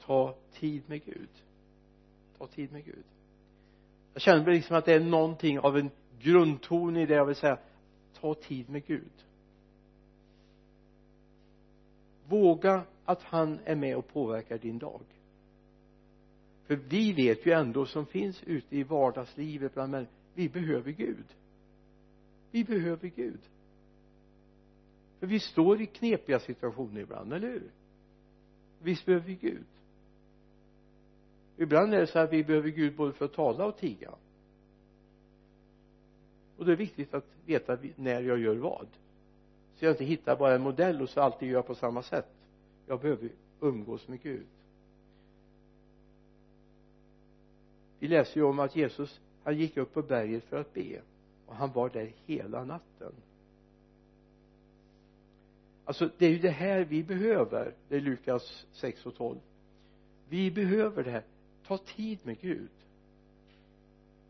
Ta 0.00 0.34
tid 0.52 0.82
med 0.86 1.04
Gud. 1.04 1.28
Ta 2.38 2.46
tid 2.46 2.72
med 2.72 2.84
Gud. 2.84 3.04
Jag 4.12 4.22
känner 4.22 4.52
liksom 4.52 4.76
att 4.76 4.84
det 4.84 4.94
är 4.94 5.00
någonting 5.00 5.58
av 5.58 5.76
en 5.76 5.90
grundton 6.22 6.96
i 6.96 7.06
det 7.06 7.14
jag 7.14 7.26
vill 7.26 7.34
säga 7.34 7.58
ta 8.20 8.34
tid 8.34 8.70
med 8.70 8.86
Gud. 8.86 9.24
Våga 12.28 12.82
att 13.04 13.22
han 13.22 13.58
är 13.64 13.76
med 13.76 13.96
och 13.96 14.08
påverkar 14.08 14.58
din 14.58 14.78
dag. 14.78 15.02
För 16.66 16.76
vi 16.76 17.12
vet 17.12 17.46
ju 17.46 17.52
ändå 17.52 17.86
som 17.86 18.06
finns 18.06 18.42
ute 18.42 18.76
i 18.76 18.82
vardagslivet 18.82 19.74
bland 19.74 19.90
människor 19.90 20.14
vi 20.34 20.48
behöver 20.48 20.92
Gud. 20.92 21.26
Vi 22.50 22.64
behöver 22.64 23.08
Gud. 23.08 23.40
För 25.20 25.26
vi 25.26 25.40
står 25.40 25.80
i 25.82 25.86
knepiga 25.86 26.38
situationer 26.38 27.00
ibland, 27.00 27.32
eller 27.32 27.48
hur? 27.48 27.70
Visst 28.82 29.06
behöver 29.06 29.26
vi 29.26 29.34
Gud. 29.34 29.66
Ibland 31.56 31.94
är 31.94 32.00
det 32.00 32.06
så 32.06 32.18
att 32.18 32.32
vi 32.32 32.44
behöver 32.44 32.68
Gud 32.68 32.96
både 32.96 33.12
för 33.12 33.24
att 33.24 33.32
tala 33.32 33.66
och 33.66 33.76
tiga 33.76 34.14
och 36.60 36.66
det 36.66 36.72
är 36.72 36.76
viktigt 36.76 37.14
att 37.14 37.26
veta 37.46 37.78
när 37.96 38.20
jag 38.20 38.38
gör 38.38 38.56
vad. 38.56 38.86
Så 39.76 39.84
jag 39.84 39.92
inte 39.92 40.04
hittar 40.04 40.36
bara 40.36 40.54
en 40.54 40.62
modell 40.62 41.02
och 41.02 41.08
så 41.08 41.20
alltid 41.20 41.48
gör 41.48 41.62
på 41.62 41.74
samma 41.74 42.02
sätt. 42.02 42.28
Jag 42.86 43.00
behöver 43.00 43.30
umgås 43.60 44.08
med 44.08 44.22
Gud. 44.22 44.46
Vi 47.98 48.08
läser 48.08 48.36
ju 48.40 48.46
om 48.46 48.58
att 48.58 48.76
Jesus 48.76 49.20
han 49.44 49.58
gick 49.58 49.76
upp 49.76 49.94
på 49.94 50.02
berget 50.02 50.44
för 50.44 50.60
att 50.60 50.74
be. 50.74 51.00
Och 51.46 51.56
han 51.56 51.72
var 51.72 51.88
där 51.88 52.12
hela 52.26 52.64
natten. 52.64 53.12
Alltså 55.84 56.10
det 56.18 56.26
är 56.26 56.30
ju 56.30 56.38
det 56.38 56.50
här 56.50 56.84
vi 56.84 57.02
behöver. 57.02 57.74
Det 57.88 57.96
är 57.96 58.00
Lukas 58.00 58.66
6 58.72 59.06
och 59.06 59.14
12 59.14 59.38
vi 60.28 60.50
behöver 60.50 61.04
det 61.04 61.10
här. 61.10 61.24
Ta 61.66 61.78
tid 61.78 62.18
med 62.22 62.40
Gud. 62.40 62.70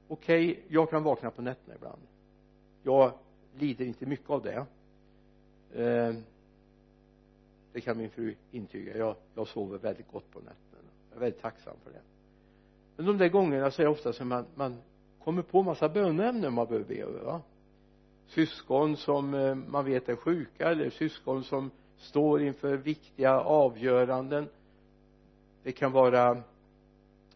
Okej 0.08 0.50
okay, 0.50 0.62
jag 0.68 0.90
kan 0.90 1.02
vakna 1.02 1.30
på 1.30 1.42
nätterna 1.42 1.74
ibland 1.74 2.02
jag 2.82 3.12
lider 3.58 3.84
inte 3.84 4.06
mycket 4.06 4.30
av 4.30 4.42
det. 4.42 4.66
Eh, 5.82 6.14
det 7.72 7.80
kan 7.80 7.98
min 7.98 8.10
fru 8.10 8.34
intyga. 8.50 8.96
Jag, 8.96 9.16
jag 9.34 9.48
sover 9.48 9.78
väldigt 9.78 10.12
gott 10.12 10.30
på 10.30 10.38
nätterna. 10.38 10.90
Jag 11.10 11.16
är 11.16 11.20
väldigt 11.20 11.42
tacksam 11.42 11.76
för 11.84 11.90
det. 11.90 12.00
Men 12.96 13.06
de 13.06 13.18
där 13.18 13.28
gångerna 13.28 13.70
så 13.70 13.82
är 13.82 13.86
det 13.86 13.92
ofta 13.92 14.12
som 14.12 14.28
man, 14.28 14.44
man 14.54 14.76
kommer 15.24 15.42
på 15.42 15.62
massa 15.62 15.88
böneämnen 15.88 16.54
man 16.54 16.66
behöver 16.66 16.86
be 16.86 17.02
över 17.02 17.24
va? 17.24 17.40
Syskon 18.26 18.96
som 18.96 19.34
eh, 19.34 19.54
man 19.54 19.84
vet 19.84 20.08
är 20.08 20.16
sjuka 20.16 20.70
eller 20.70 20.90
syskon 20.90 21.44
som 21.44 21.70
står 21.96 22.42
inför 22.42 22.76
viktiga 22.76 23.40
avgöranden. 23.40 24.48
Det 25.62 25.72
kan 25.72 25.92
vara 25.92 26.42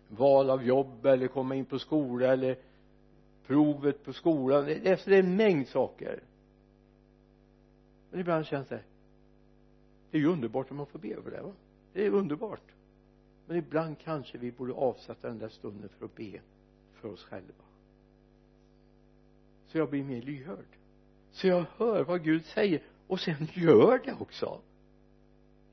val 0.08 0.50
av 0.50 0.64
jobb 0.64 1.06
eller 1.06 1.26
komma 1.26 1.54
in 1.54 1.64
på 1.64 1.78
skola 1.78 2.32
eller 2.32 2.56
provet 3.46 4.04
på 4.04 4.12
skolan 4.12 4.64
det 4.64 4.86
är 4.86 5.12
en 5.12 5.36
mängd 5.36 5.68
saker. 5.68 6.22
Men 8.10 8.20
ibland 8.20 8.46
känns 8.46 8.68
det 8.68 8.82
det 10.14 10.18
är 10.18 10.22
ju 10.22 10.28
underbart 10.28 10.70
om 10.70 10.76
man 10.76 10.86
får 10.86 10.98
be 10.98 11.14
över 11.14 11.30
det 11.30 11.42
va? 11.42 11.52
Det 11.92 12.06
är 12.06 12.10
underbart. 12.10 12.72
Men 13.46 13.56
ibland 13.56 13.98
kanske 13.98 14.38
vi 14.38 14.52
borde 14.52 14.72
avsätta 14.72 15.28
den 15.28 15.38
där 15.38 15.48
stunden 15.48 15.88
för 15.98 16.04
att 16.04 16.14
be 16.14 16.40
för 16.94 17.12
oss 17.12 17.24
själva. 17.24 17.64
Så 19.66 19.78
jag 19.78 19.90
blir 19.90 20.04
mer 20.04 20.22
lyhörd. 20.22 20.66
Så 21.32 21.46
jag 21.46 21.64
hör 21.76 22.04
vad 22.04 22.24
Gud 22.24 22.44
säger 22.44 22.82
och 23.06 23.20
sen 23.20 23.48
gör 23.52 24.00
det 24.04 24.12
också. 24.20 24.60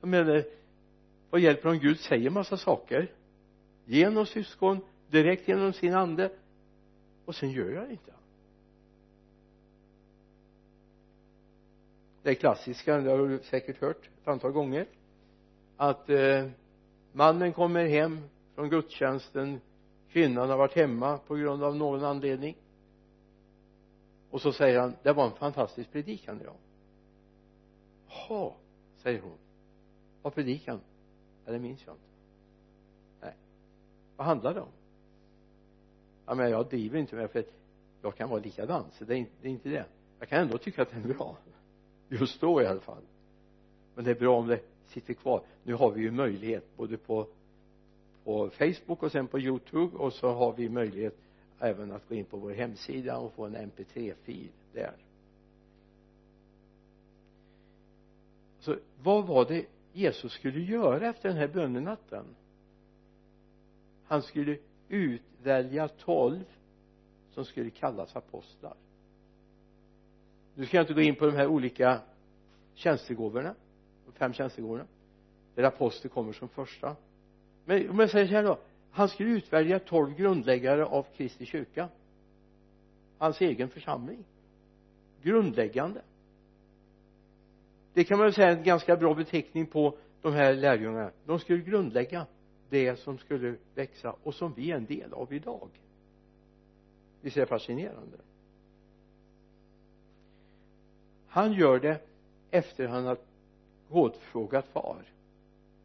Jag 0.00 0.08
menar 0.08 0.44
vad 1.30 1.40
hjälper 1.40 1.68
om 1.68 1.78
Gud 1.78 2.00
säger 2.00 2.30
massa 2.30 2.56
saker? 2.56 3.12
Genom 3.84 4.26
syskon 4.26 4.80
direkt 5.10 5.48
genom 5.48 5.72
sin 5.72 5.94
ande 5.94 6.30
och 7.32 7.36
sen 7.36 7.50
gör 7.50 7.70
jag 7.70 7.88
det 7.88 7.92
inte. 7.92 8.12
Det 12.22 12.34
klassiska 12.34 12.96
det 12.96 13.10
har 13.10 13.28
du 13.28 13.38
säkert 13.38 13.80
hört 13.80 14.10
ett 14.22 14.28
antal 14.28 14.52
gånger 14.52 14.86
att 15.76 16.10
eh, 16.10 16.48
mannen 17.12 17.52
kommer 17.52 17.86
hem 17.86 18.20
från 18.54 18.68
gudstjänsten 18.68 19.60
kvinnan 20.08 20.50
har 20.50 20.56
varit 20.56 20.72
hemma 20.72 21.18
på 21.18 21.34
grund 21.34 21.62
av 21.62 21.76
någon 21.76 22.04
anledning 22.04 22.56
och 24.30 24.40
så 24.40 24.52
säger 24.52 24.80
han 24.80 24.94
det 25.02 25.12
var 25.12 25.26
en 25.26 25.36
fantastisk 25.36 25.92
predikan 25.92 26.40
idag. 26.40 26.56
Jaha 28.08 28.52
säger 28.96 29.20
hon. 29.20 29.38
Vad 30.22 30.34
predikan? 30.34 30.80
Ja 31.44 31.52
det 31.52 31.58
minns 31.58 31.86
jag 31.86 31.94
inte. 31.94 32.06
Nej. 33.20 33.34
Vad 34.16 34.26
handlar 34.26 34.54
det 34.54 34.60
om? 34.60 34.81
Ja 36.26 36.34
men 36.34 36.50
jag 36.50 36.68
driver 36.68 36.98
inte 36.98 37.16
med 37.16 37.30
för 37.30 37.40
att 37.40 37.52
jag 38.02 38.16
kan 38.16 38.28
vara 38.30 38.40
likadan 38.40 38.84
så 38.92 39.04
det 39.04 39.14
är, 39.14 39.18
inte, 39.18 39.32
det 39.40 39.48
är 39.48 39.52
inte 39.52 39.68
det. 39.68 39.84
Jag 40.18 40.28
kan 40.28 40.40
ändå 40.40 40.58
tycka 40.58 40.82
att 40.82 40.90
den 40.90 41.10
är 41.10 41.14
bra. 41.14 41.36
Just 42.08 42.40
då 42.40 42.62
i 42.62 42.66
alla 42.66 42.80
fall. 42.80 43.02
Men 43.94 44.04
det 44.04 44.10
är 44.10 44.14
bra 44.14 44.38
om 44.38 44.46
det 44.46 44.60
sitter 44.86 45.14
kvar. 45.14 45.42
Nu 45.64 45.74
har 45.74 45.90
vi 45.90 46.00
ju 46.00 46.10
möjlighet 46.10 46.76
både 46.76 46.96
på 46.96 47.26
på 48.24 48.50
Facebook 48.50 49.02
och 49.02 49.12
sen 49.12 49.26
på 49.26 49.38
youtube 49.38 49.96
och 49.96 50.12
så 50.12 50.32
har 50.32 50.52
vi 50.52 50.68
möjlighet 50.68 51.16
även 51.58 51.92
att 51.92 52.08
gå 52.08 52.14
in 52.14 52.24
på 52.24 52.36
vår 52.36 52.50
hemsida 52.50 53.18
och 53.18 53.32
få 53.32 53.46
en 53.46 53.56
mp3-fil 53.56 54.48
där. 54.72 54.96
Så 58.58 58.76
vad 59.02 59.26
var 59.26 59.44
det 59.44 59.66
Jesus 59.92 60.32
skulle 60.32 60.60
göra 60.60 61.08
efter 61.08 61.28
den 61.28 61.38
här 61.38 61.48
bönenatten? 61.48 62.24
Han 64.04 64.22
skulle 64.22 64.58
utvälja 64.92 65.88
tolv 65.88 66.44
som 67.30 67.44
skulle 67.44 67.70
kallas 67.70 68.16
apostlar. 68.16 68.74
Nu 70.54 70.66
ska 70.66 70.76
jag 70.76 70.84
inte 70.84 70.94
gå 70.94 71.00
in 71.00 71.14
på 71.14 71.26
de 71.26 71.36
här 71.36 71.46
olika 71.46 72.00
tjänstegåvorna 72.74 73.54
de 74.06 74.12
fem 74.12 74.32
tjänstegåvorna 74.32 74.86
där 75.54 75.62
apostel 75.62 76.10
kommer 76.10 76.32
som 76.32 76.48
första. 76.48 76.96
Men 77.64 77.90
om 77.90 77.98
jag 77.98 78.10
säger 78.10 78.26
så 78.26 78.34
här 78.34 78.42
då 78.42 78.58
han 78.90 79.08
skulle 79.08 79.30
utvälja 79.30 79.78
tolv 79.78 80.16
grundläggare 80.16 80.84
av 80.84 81.06
Kristi 81.16 81.46
kyrka. 81.46 81.88
Hans 83.18 83.40
egen 83.40 83.68
församling. 83.68 84.24
Grundläggande. 85.22 86.02
Det 87.94 88.04
kan 88.04 88.18
man 88.18 88.24
väl 88.24 88.34
säga 88.34 88.48
är 88.48 88.56
en 88.56 88.64
ganska 88.64 88.96
bra 88.96 89.14
beteckning 89.14 89.66
på 89.66 89.96
de 90.22 90.32
här 90.32 90.54
lärjungarna. 90.54 91.10
De 91.26 91.38
skulle 91.38 91.62
grundlägga 91.62 92.26
det 92.72 92.96
som 92.96 93.18
skulle 93.18 93.54
växa 93.74 94.16
och 94.22 94.34
som 94.34 94.54
vi 94.54 94.70
är 94.70 94.76
en 94.76 94.86
del 94.86 95.12
av 95.12 95.32
idag. 95.32 95.68
Visst 97.20 97.36
är 97.36 97.40
det 97.40 97.46
fascinerande 97.46 98.18
han 101.32 101.52
gör 101.52 101.80
det 101.80 102.00
efter 102.50 102.88
han 102.88 103.04
har 103.04 103.18
rådfrågat 103.90 104.66
far. 104.66 105.04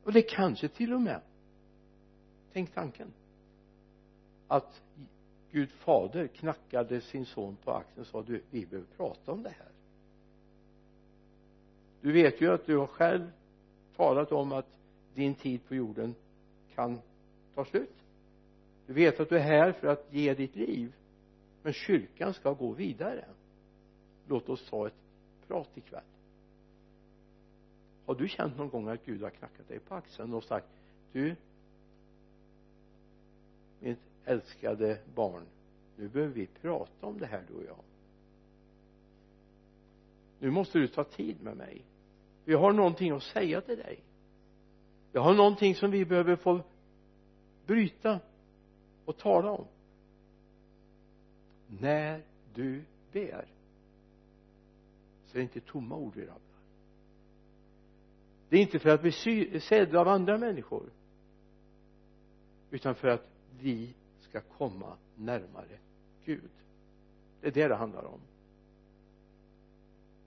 Och 0.03 0.13
det 0.13 0.21
kanske 0.21 0.67
till 0.67 0.93
och 0.93 1.01
med 1.01 1.21
tänk 2.53 2.73
tanken 2.73 3.13
att 4.47 4.81
Gud 5.51 5.69
fader 5.71 6.27
knackade 6.27 7.01
sin 7.01 7.25
son 7.25 7.57
på 7.63 7.71
axeln 7.71 8.01
och 8.01 8.07
sa 8.07 8.21
du 8.21 8.41
vi 8.51 8.65
behöver 8.65 8.87
prata 8.97 9.31
om 9.31 9.43
det 9.43 9.49
här. 9.49 9.71
Du 12.01 12.11
vet 12.11 12.41
ju 12.41 12.53
att 12.53 12.65
du 12.65 12.77
har 12.77 12.87
själv 12.87 13.31
talat 13.95 14.31
om 14.31 14.51
att 14.51 14.67
din 15.13 15.35
tid 15.35 15.67
på 15.67 15.75
jorden 15.75 16.15
kan 16.77 17.01
ta 17.55 17.65
slut. 17.65 17.95
Du 18.87 18.93
vet 18.93 19.19
att 19.19 19.29
du 19.29 19.35
är 19.35 19.43
här 19.43 19.71
för 19.71 19.87
att 19.87 20.13
ge 20.13 20.33
ditt 20.33 20.55
liv 20.55 20.93
men 21.63 21.73
kyrkan 21.73 22.33
ska 22.33 22.53
gå 22.53 22.71
vidare. 22.71 23.25
Låt 24.27 24.49
oss 24.49 24.69
ta 24.69 24.87
ett 24.87 24.93
prat 25.47 25.69
ikväll. 25.75 26.03
Har 28.05 28.15
du 28.15 28.27
känt 28.27 28.57
någon 28.57 28.69
gång 28.69 28.87
att 28.87 29.05
Gud 29.05 29.21
har 29.21 29.29
knackat 29.29 29.67
dig 29.67 29.79
på 29.79 29.95
axeln 29.95 30.33
och 30.33 30.43
sagt 30.43 30.67
du 31.11 31.35
mitt 33.79 33.99
älskade 34.25 34.97
barn 35.15 35.43
nu 35.95 36.07
behöver 36.07 36.33
vi 36.33 36.47
prata 36.47 37.07
om 37.07 37.19
det 37.19 37.25
här 37.25 37.43
du 37.47 37.53
och 37.53 37.63
jag. 37.63 37.83
Nu 40.39 40.51
måste 40.51 40.79
du 40.79 40.87
ta 40.87 41.03
tid 41.03 41.41
med 41.41 41.57
mig. 41.57 41.81
Jag 42.45 42.59
har 42.59 42.71
någonting 42.71 43.11
att 43.11 43.23
säga 43.23 43.61
till 43.61 43.77
dig 43.77 43.99
jag 45.17 45.21
har 45.21 45.33
någonting 45.33 45.75
som 45.75 45.91
vi 45.91 46.05
behöver 46.05 46.35
få 46.35 46.61
bryta 47.65 48.19
och 49.05 49.17
tala 49.17 49.51
om. 49.51 49.65
När 51.67 52.21
du 52.53 52.83
ber 53.11 53.45
så 55.25 55.31
är 55.31 55.37
det 55.37 55.41
inte 55.41 55.59
tomma 55.59 55.95
ord 55.95 56.15
vi 56.15 56.21
rabblar. 56.21 56.59
Det 58.49 58.57
är 58.57 58.61
inte 58.61 58.79
för 58.79 58.89
att 58.89 59.01
bli 59.01 59.11
sedda 59.61 59.99
av 59.99 60.07
andra 60.07 60.37
människor 60.37 60.89
utan 62.71 62.95
för 62.95 63.07
att 63.07 63.27
vi 63.59 63.93
ska 64.19 64.41
komma 64.41 64.97
närmare 65.15 65.79
Gud. 66.25 66.51
Det 67.41 67.47
är 67.47 67.51
det 67.51 67.67
det 67.67 67.75
handlar 67.75 68.03
om. 68.03 68.19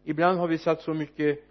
Ibland 0.04 0.38
har 0.38 0.48
vi 0.48 0.58
satt 0.58 0.82
så 0.82 0.94
mycket 0.94 1.49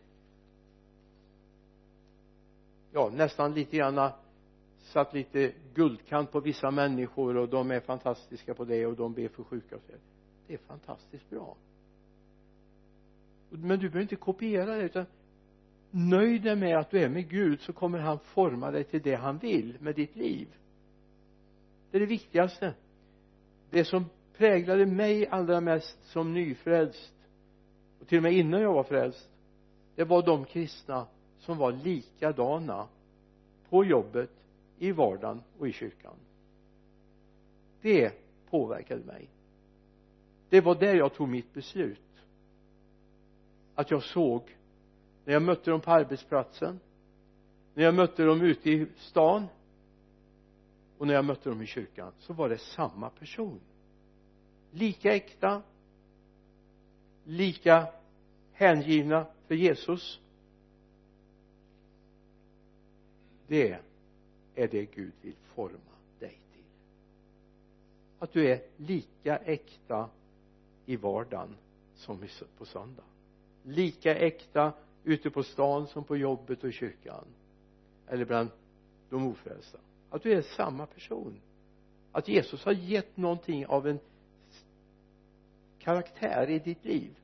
ja 2.92 3.10
nästan 3.10 3.54
lite 3.54 3.78
grann 3.78 4.12
satt 4.80 5.14
lite 5.14 5.52
guldkant 5.74 6.32
på 6.32 6.40
vissa 6.40 6.72
människor 6.72 7.38
och 7.38 7.50
de 7.50 7.72
är 7.72 7.80
fantastiska 7.80 8.54
på 8.54 8.66
det 8.66 8.86
och 8.86 8.96
de 8.96 9.14
ber 9.14 9.28
för 9.28 9.44
sjuka 9.44 9.76
och 9.76 9.82
så 9.88 9.94
det 10.48 10.54
är 10.54 10.58
fantastiskt 10.58 11.30
bra. 11.30 11.56
Men 13.50 13.80
du 13.80 13.90
behöver 13.90 14.02
inte 14.02 14.16
kopiera 14.16 14.76
det 14.76 14.84
utan 14.84 15.06
nöj 15.92 16.40
dig 16.40 16.56
med 16.56 16.78
att 16.78 16.92
du 16.92 17.00
är 17.00 17.10
med 17.10 17.30
Gud 17.30 17.62
så 17.62 17.74
kommer 17.74 18.00
han 18.00 18.20
forma 18.20 18.72
dig 18.72 18.84
till 18.84 19.02
det 19.02 19.16
han 19.16 19.38
vill 19.38 19.78
med 19.80 19.96
ditt 19.96 20.16
liv. 20.16 20.48
Det 21.92 21.98
är 21.98 22.00
det 22.00 22.06
viktigaste. 22.06 22.74
Det 23.70 23.86
som 23.86 24.06
präglade 24.38 24.86
mig 24.86 25.28
allra 25.28 25.62
mest 25.62 26.04
som 26.04 26.34
nyfrälst 26.34 27.14
och 28.00 28.08
till 28.08 28.18
och 28.18 28.24
med 28.24 28.34
innan 28.34 28.62
jag 28.62 28.74
var 28.74 28.84
frälst 28.84 29.30
det 29.96 30.04
var 30.04 30.26
de 30.26 30.46
kristna 30.46 31.08
som 31.40 31.58
var 31.58 31.72
likadana 31.72 32.88
på 33.70 33.86
jobbet 33.86 34.30
i 34.78 34.92
vardagen 34.92 35.42
och 35.60 35.68
i 35.68 35.72
kyrkan. 35.72 36.16
Det 37.82 38.14
påverkade 38.50 39.04
mig. 39.04 39.30
Det 40.50 40.62
var 40.62 40.76
där 40.76 40.96
jag 40.96 41.14
tog 41.14 41.30
mitt 41.30 41.54
beslut. 41.54 42.00
Att 43.76 43.92
jag 43.92 44.04
såg 44.04 44.58
när 45.26 45.34
jag 45.34 45.42
mötte 45.42 45.72
dem 45.72 45.82
på 45.82 45.92
arbetsplatsen 45.92 46.80
när 47.74 47.84
jag 47.84 47.94
mötte 47.94 48.24
dem 48.24 48.42
ute 48.42 48.70
i 48.70 48.88
stan 48.98 49.48
och 50.98 51.08
när 51.08 51.14
jag 51.14 51.26
mötte 51.26 51.50
dem 51.50 51.62
i 51.62 51.66
kyrkan 51.66 52.12
så 52.20 52.34
var 52.34 52.50
det 52.50 52.58
samma 52.58 53.10
person. 53.10 53.60
Lika 54.72 55.16
äkta 55.16 55.62
lika 57.30 57.88
hängivna 58.54 59.26
för 59.48 59.56
Jesus. 59.56 60.20
Det 63.50 63.80
är 64.56 64.68
det 64.68 64.86
Gud 64.86 65.14
vill 65.22 65.36
forma 65.56 65.96
dig 66.20 66.40
till. 66.54 66.64
Att 68.20 68.34
du 68.34 68.48
är 68.48 68.62
lika 68.78 69.38
äkta 69.38 70.10
i 70.86 70.96
vardagen 70.96 71.56
som 71.96 72.24
på 72.58 72.66
söndag. 72.66 73.04
Lika 73.64 74.16
äkta 74.16 74.74
ute 75.04 75.30
på 75.30 75.44
stan 75.44 75.88
som 75.88 76.04
på 76.04 76.18
jobbet 76.18 76.64
och 76.64 76.70
i 76.70 76.72
kyrkan. 76.72 77.26
Eller 78.08 78.26
bland 78.26 78.50
de 79.10 79.28
ofrälsta. 79.28 79.80
Att 80.10 80.24
du 80.24 80.34
är 80.34 80.42
samma 80.42 80.86
person. 80.86 81.42
Att 82.12 82.28
Jesus 82.28 82.66
har 82.66 82.72
gett 82.72 83.18
någonting 83.18 83.66
av 83.66 83.88
en 83.88 84.00
karaktär 85.80 86.50
i 86.50 86.60
ditt 86.60 86.86
liv. 86.86 87.20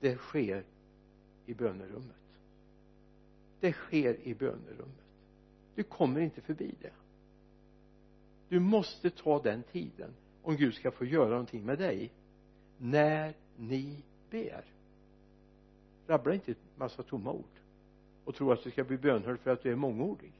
Det 0.00 0.16
sker 0.16 0.64
i 1.46 1.54
bönerummet 1.54 2.25
det 3.60 3.72
sker 3.72 4.20
i 4.22 4.34
bönerummet. 4.34 5.06
Du 5.74 5.82
kommer 5.82 6.20
inte 6.20 6.40
förbi 6.40 6.74
det. 6.80 6.92
Du 8.48 8.60
måste 8.60 9.10
ta 9.10 9.42
den 9.42 9.62
tiden 9.62 10.14
om 10.42 10.56
Gud 10.56 10.74
ska 10.74 10.90
få 10.90 11.04
göra 11.04 11.28
någonting 11.28 11.64
med 11.64 11.78
dig 11.78 12.10
när 12.78 13.34
ni 13.56 14.02
ber. 14.30 14.64
Rabbla 16.06 16.34
inte 16.34 16.50
en 16.50 16.56
massa 16.76 17.02
tomma 17.02 17.32
ord 17.32 17.44
och 18.24 18.34
tro 18.34 18.52
att 18.52 18.64
du 18.64 18.70
ska 18.70 18.84
bli 18.84 18.98
bönhörd 18.98 19.40
för 19.40 19.50
att 19.50 19.62
du 19.62 19.72
är 19.72 19.76
mångordig. 19.76 20.32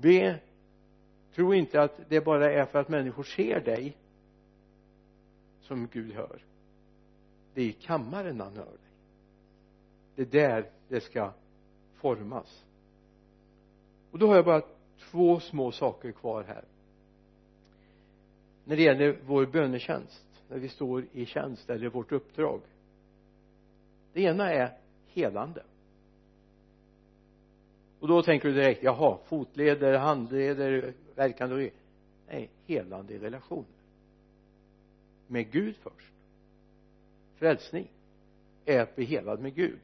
Be. 0.00 0.40
Tro 1.34 1.54
inte 1.54 1.82
att 1.82 2.00
det 2.08 2.20
bara 2.20 2.52
är 2.52 2.66
för 2.66 2.78
att 2.78 2.88
människor 2.88 3.22
ser 3.22 3.60
dig 3.60 3.96
som 5.60 5.88
Gud 5.92 6.12
hör. 6.12 6.44
Det 7.54 7.62
är 7.62 7.66
i 7.66 7.72
kammaren 7.72 8.40
han 8.40 8.56
hör 8.56 8.64
dig 8.64 8.85
det 10.16 10.22
är 10.22 10.26
där 10.26 10.70
det 10.88 11.00
ska 11.00 11.32
formas. 11.94 12.64
Och 14.10 14.18
då 14.18 14.26
har 14.26 14.36
jag 14.36 14.44
bara 14.44 14.62
två 15.10 15.40
små 15.40 15.72
saker 15.72 16.12
kvar 16.12 16.44
här. 16.44 16.64
När 18.64 18.76
det 18.76 18.82
gäller 18.82 19.18
vår 19.26 19.46
bönetjänst 19.46 20.26
när 20.48 20.58
vi 20.58 20.68
står 20.68 21.04
i 21.12 21.26
tjänst 21.26 21.70
eller 21.70 21.88
vårt 21.88 22.12
uppdrag. 22.12 22.60
Det 24.12 24.22
ena 24.22 24.52
är 24.52 24.78
helande. 25.06 25.62
Och 28.00 28.08
då 28.08 28.22
tänker 28.22 28.48
du 28.48 28.54
direkt 28.54 28.82
jaha 28.82 29.18
fotleder, 29.26 29.98
handleder, 29.98 30.92
verkande 31.14 31.54
och 31.66 31.72
nej, 32.28 32.50
helande 32.66 33.14
i 33.14 33.18
relationer 33.18 33.76
med 35.26 35.50
Gud 35.50 35.76
först. 35.76 36.12
Frälsning. 37.34 37.88
Är 38.64 38.80
att 38.80 38.96
bli 38.96 39.04
helad 39.04 39.40
med 39.40 39.54
Gud 39.54 39.80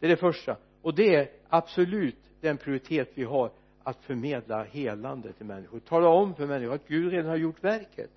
det 0.00 0.06
är 0.06 0.10
det 0.10 0.16
första. 0.16 0.56
Och 0.82 0.94
det 0.94 1.14
är 1.14 1.30
absolut 1.48 2.18
den 2.40 2.56
prioritet 2.56 3.10
vi 3.14 3.24
har 3.24 3.50
att 3.82 4.04
förmedla 4.04 4.64
helande 4.64 5.32
till 5.32 5.46
människor. 5.46 5.80
Tala 5.80 6.08
om 6.08 6.34
för 6.34 6.46
människor 6.46 6.74
att 6.74 6.88
Gud 6.88 7.12
redan 7.12 7.30
har 7.30 7.36
gjort 7.36 7.64
verket. 7.64 8.10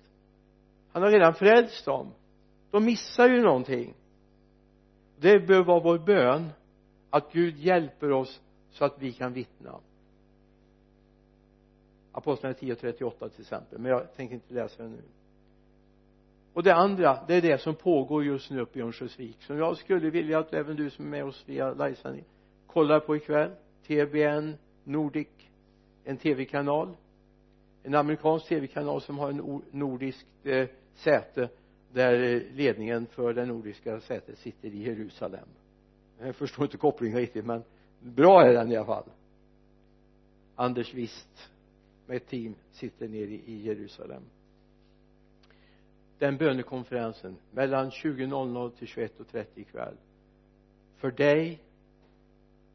Han 0.92 1.02
har 1.02 1.10
redan 1.10 1.34
frälst 1.34 1.84
dem. 1.84 2.12
De 2.70 2.84
missar 2.84 3.28
ju 3.28 3.42
någonting. 3.42 3.94
Det 5.18 5.46
bör 5.46 5.64
vara 5.64 5.80
vår 5.80 5.98
bön 5.98 6.48
att 7.10 7.32
Gud 7.32 7.58
hjälper 7.58 8.10
oss 8.10 8.40
så 8.70 8.84
att 8.84 8.96
vi 8.98 9.12
kan 9.12 9.32
vittna. 9.32 9.80
Apostlagärningarna 12.12 12.80
10.38, 12.80 13.28
till 13.28 13.40
exempel 13.40 13.78
men 13.78 13.90
jag 13.90 14.14
tänker 14.14 14.34
inte 14.34 14.54
läsa 14.54 14.82
det 14.82 14.88
nu 14.88 15.02
och 16.52 16.62
det 16.62 16.74
andra 16.74 17.18
det 17.26 17.34
är 17.34 17.42
det 17.42 17.58
som 17.58 17.74
pågår 17.74 18.24
just 18.24 18.50
nu 18.50 18.60
uppe 18.60 18.78
i 18.78 18.82
Örnsköldsvik 18.82 19.42
som 19.42 19.58
jag 19.58 19.76
skulle 19.76 20.10
vilja 20.10 20.38
att 20.38 20.52
även 20.52 20.76
du 20.76 20.90
som 20.90 21.06
är 21.06 21.10
med 21.10 21.24
oss 21.24 21.44
via 21.46 21.72
livesändning 21.74 22.24
kollar 22.66 23.00
på 23.00 23.16
ikväll. 23.16 23.50
TBN 23.86 24.54
Nordic 24.84 25.28
en 26.04 26.16
tv-kanal 26.16 26.96
en 27.82 27.94
amerikansk 27.94 28.48
tv-kanal 28.48 29.00
som 29.00 29.18
har 29.18 29.30
en 29.30 29.62
nordisk 29.70 30.26
eh, 30.42 30.68
säte 30.94 31.48
där 31.92 32.22
eh, 32.22 32.42
ledningen 32.54 33.06
för 33.06 33.32
det 33.32 33.46
nordiska 33.46 34.00
sätet 34.00 34.38
sitter 34.38 34.68
i 34.68 34.82
Jerusalem. 34.82 35.48
Jag 36.20 36.36
förstår 36.36 36.64
inte 36.64 36.76
kopplingen 36.76 37.18
riktigt 37.18 37.44
men 37.44 37.62
bra 38.00 38.42
är 38.42 38.52
den 38.52 38.72
i 38.72 38.76
alla 38.76 38.86
fall. 38.86 39.10
Anders 40.54 40.94
Wist 40.94 41.50
med 42.06 42.16
ett 42.16 42.28
team 42.28 42.54
sitter 42.72 43.08
nere 43.08 43.30
i 43.30 43.62
Jerusalem 43.62 44.22
den 46.22 46.36
bönekonferensen 46.36 47.36
mellan 47.50 47.90
20.00 47.90 48.70
till 48.70 48.88
21.30 48.88 49.46
ikväll. 49.54 49.96
För 50.96 51.10
dig 51.10 51.62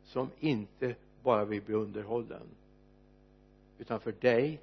som 0.04 0.30
inte 0.40 0.96
bara 1.24 1.46
vill 1.46 1.62
bli 1.62 1.76
underhållen 1.76 2.48
utan 3.80 4.00
för 4.00 4.12
dig 4.12 4.62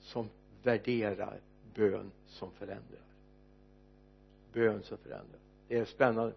som 0.00 0.28
värderar 0.62 1.40
bön 1.74 2.10
som 2.26 2.50
förändrar. 2.50 3.06
Bön 4.52 4.82
som 4.82 4.98
förändrar. 4.98 5.40
Det 5.68 5.78
är 5.78 5.84
spännande. 5.84 6.34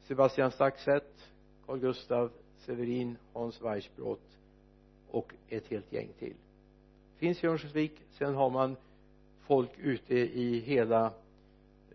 Sebastian 0.00 0.50
Staxet 0.50 1.28
Carl 1.66 1.78
Gustav 1.78 2.30
Severin 2.58 3.16
Hans 3.32 3.62
Weissbrott 3.62 4.38
och 5.10 5.34
ett 5.48 5.66
helt 5.66 5.92
gäng 5.92 6.08
till. 6.18 6.36
Finns 7.16 7.44
i 7.44 7.46
Örnsköldsvik. 7.46 7.92
Sen 8.10 8.34
har 8.34 8.50
man 8.50 8.76
folk 9.50 9.78
ute 9.78 10.14
i 10.14 10.60
hela 10.60 11.12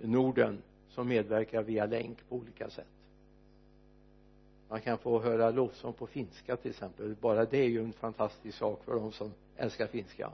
Norden 0.01 0.61
som 0.89 1.07
medverkar 1.07 1.63
via 1.63 1.85
länk 1.85 2.29
på 2.29 2.35
olika 2.35 2.69
sätt. 2.69 2.87
Man 4.69 4.81
kan 4.81 4.97
få 4.97 5.21
höra 5.21 5.51
lovsång 5.51 5.93
på 5.93 6.07
finska 6.07 6.57
till 6.57 6.71
exempel. 6.71 7.15
Bara 7.21 7.45
det 7.45 7.57
är 7.57 7.69
ju 7.69 7.83
en 7.83 7.93
fantastisk 7.93 8.57
sak 8.57 8.83
för 8.83 8.95
de 8.95 9.11
som 9.11 9.31
älskar 9.57 9.87
finska. 9.87 10.31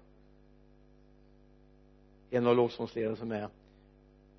En 2.30 2.48
av 2.48 2.56
lovsångsledarna 2.56 3.16
som 3.16 3.32
är 3.32 3.50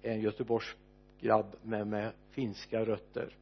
är 0.02 0.12
en 0.12 0.20
Göteborgs 0.20 0.76
grabb 1.20 1.56
med, 1.62 1.86
med 1.86 2.12
finska 2.30 2.84
rötter. 2.84 3.36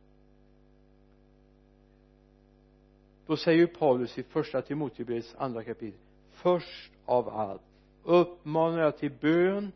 Då 3.27 3.37
säger 3.37 3.67
Paulus 3.67 4.19
i 4.19 4.23
första 4.23 4.63
Timotebrevets 4.63 5.35
andra 5.39 5.65
kapitel 5.65 6.01
först 6.31 6.93
av 7.05 7.29
allt 7.29 7.63
uppmanar 8.05 8.79
jag 8.79 8.99
till 8.99 9.13
bön 9.21 9.73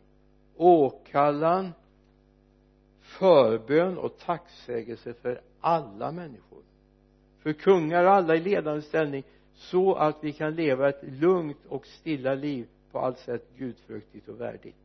åkallan 0.55 1.71
förbön 3.01 3.97
och 3.97 4.17
tacksägelse 4.17 5.13
för 5.13 5.41
alla 5.61 6.11
människor. 6.11 6.61
För 7.39 7.53
kungar 7.53 8.03
och 8.03 8.11
alla 8.11 8.35
i 8.35 8.39
ledande 8.39 8.81
ställning 8.81 9.23
så 9.55 9.95
att 9.95 10.23
vi 10.23 10.33
kan 10.33 10.55
leva 10.55 10.89
ett 10.89 11.03
lugnt 11.03 11.65
och 11.69 11.85
stilla 11.85 12.35
liv 12.35 12.67
på 12.91 12.99
allt 12.99 13.19
sätt 13.19 13.47
gudfruktigt 13.57 14.29
och 14.29 14.41
värdigt. 14.41 14.75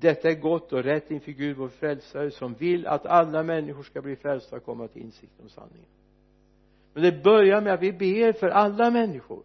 Detta 0.00 0.30
är 0.30 0.34
gott 0.34 0.72
och 0.72 0.82
rätt 0.82 1.10
inför 1.10 1.32
Gud 1.32 1.56
vår 1.56 1.68
frälsare 1.68 2.30
som 2.30 2.54
vill 2.54 2.86
att 2.86 3.06
alla 3.06 3.42
människor 3.42 3.82
ska 3.82 4.02
bli 4.02 4.16
frälsta 4.16 4.56
och 4.56 4.64
komma 4.64 4.88
till 4.88 5.02
insikt 5.02 5.40
om 5.42 5.48
sanningen. 5.48 5.88
Men 6.94 7.02
det 7.02 7.22
börjar 7.22 7.60
med 7.60 7.74
att 7.74 7.82
vi 7.82 7.92
ber 7.92 8.32
för 8.32 8.48
alla 8.48 8.90
människor 8.90 9.42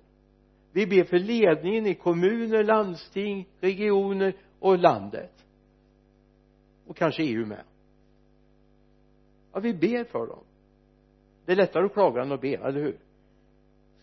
vi 0.73 0.87
ber 0.87 1.03
för 1.03 1.19
ledningen 1.19 1.85
i 1.85 1.95
kommuner, 1.95 2.63
landsting, 2.63 3.47
regioner 3.59 4.33
och 4.59 4.77
landet. 4.77 5.45
Och 6.87 6.97
kanske 6.97 7.23
EU 7.23 7.45
med. 7.45 7.63
Ja 9.53 9.59
vi 9.59 9.73
ber 9.73 10.03
för 10.03 10.27
dem. 10.27 10.43
Det 11.45 11.51
är 11.51 11.55
lättare 11.55 11.85
att 11.85 11.93
klaga 11.93 12.21
än 12.21 12.31
att 12.31 12.41
be, 12.41 12.55
eller 12.55 12.81
hur? 12.81 12.97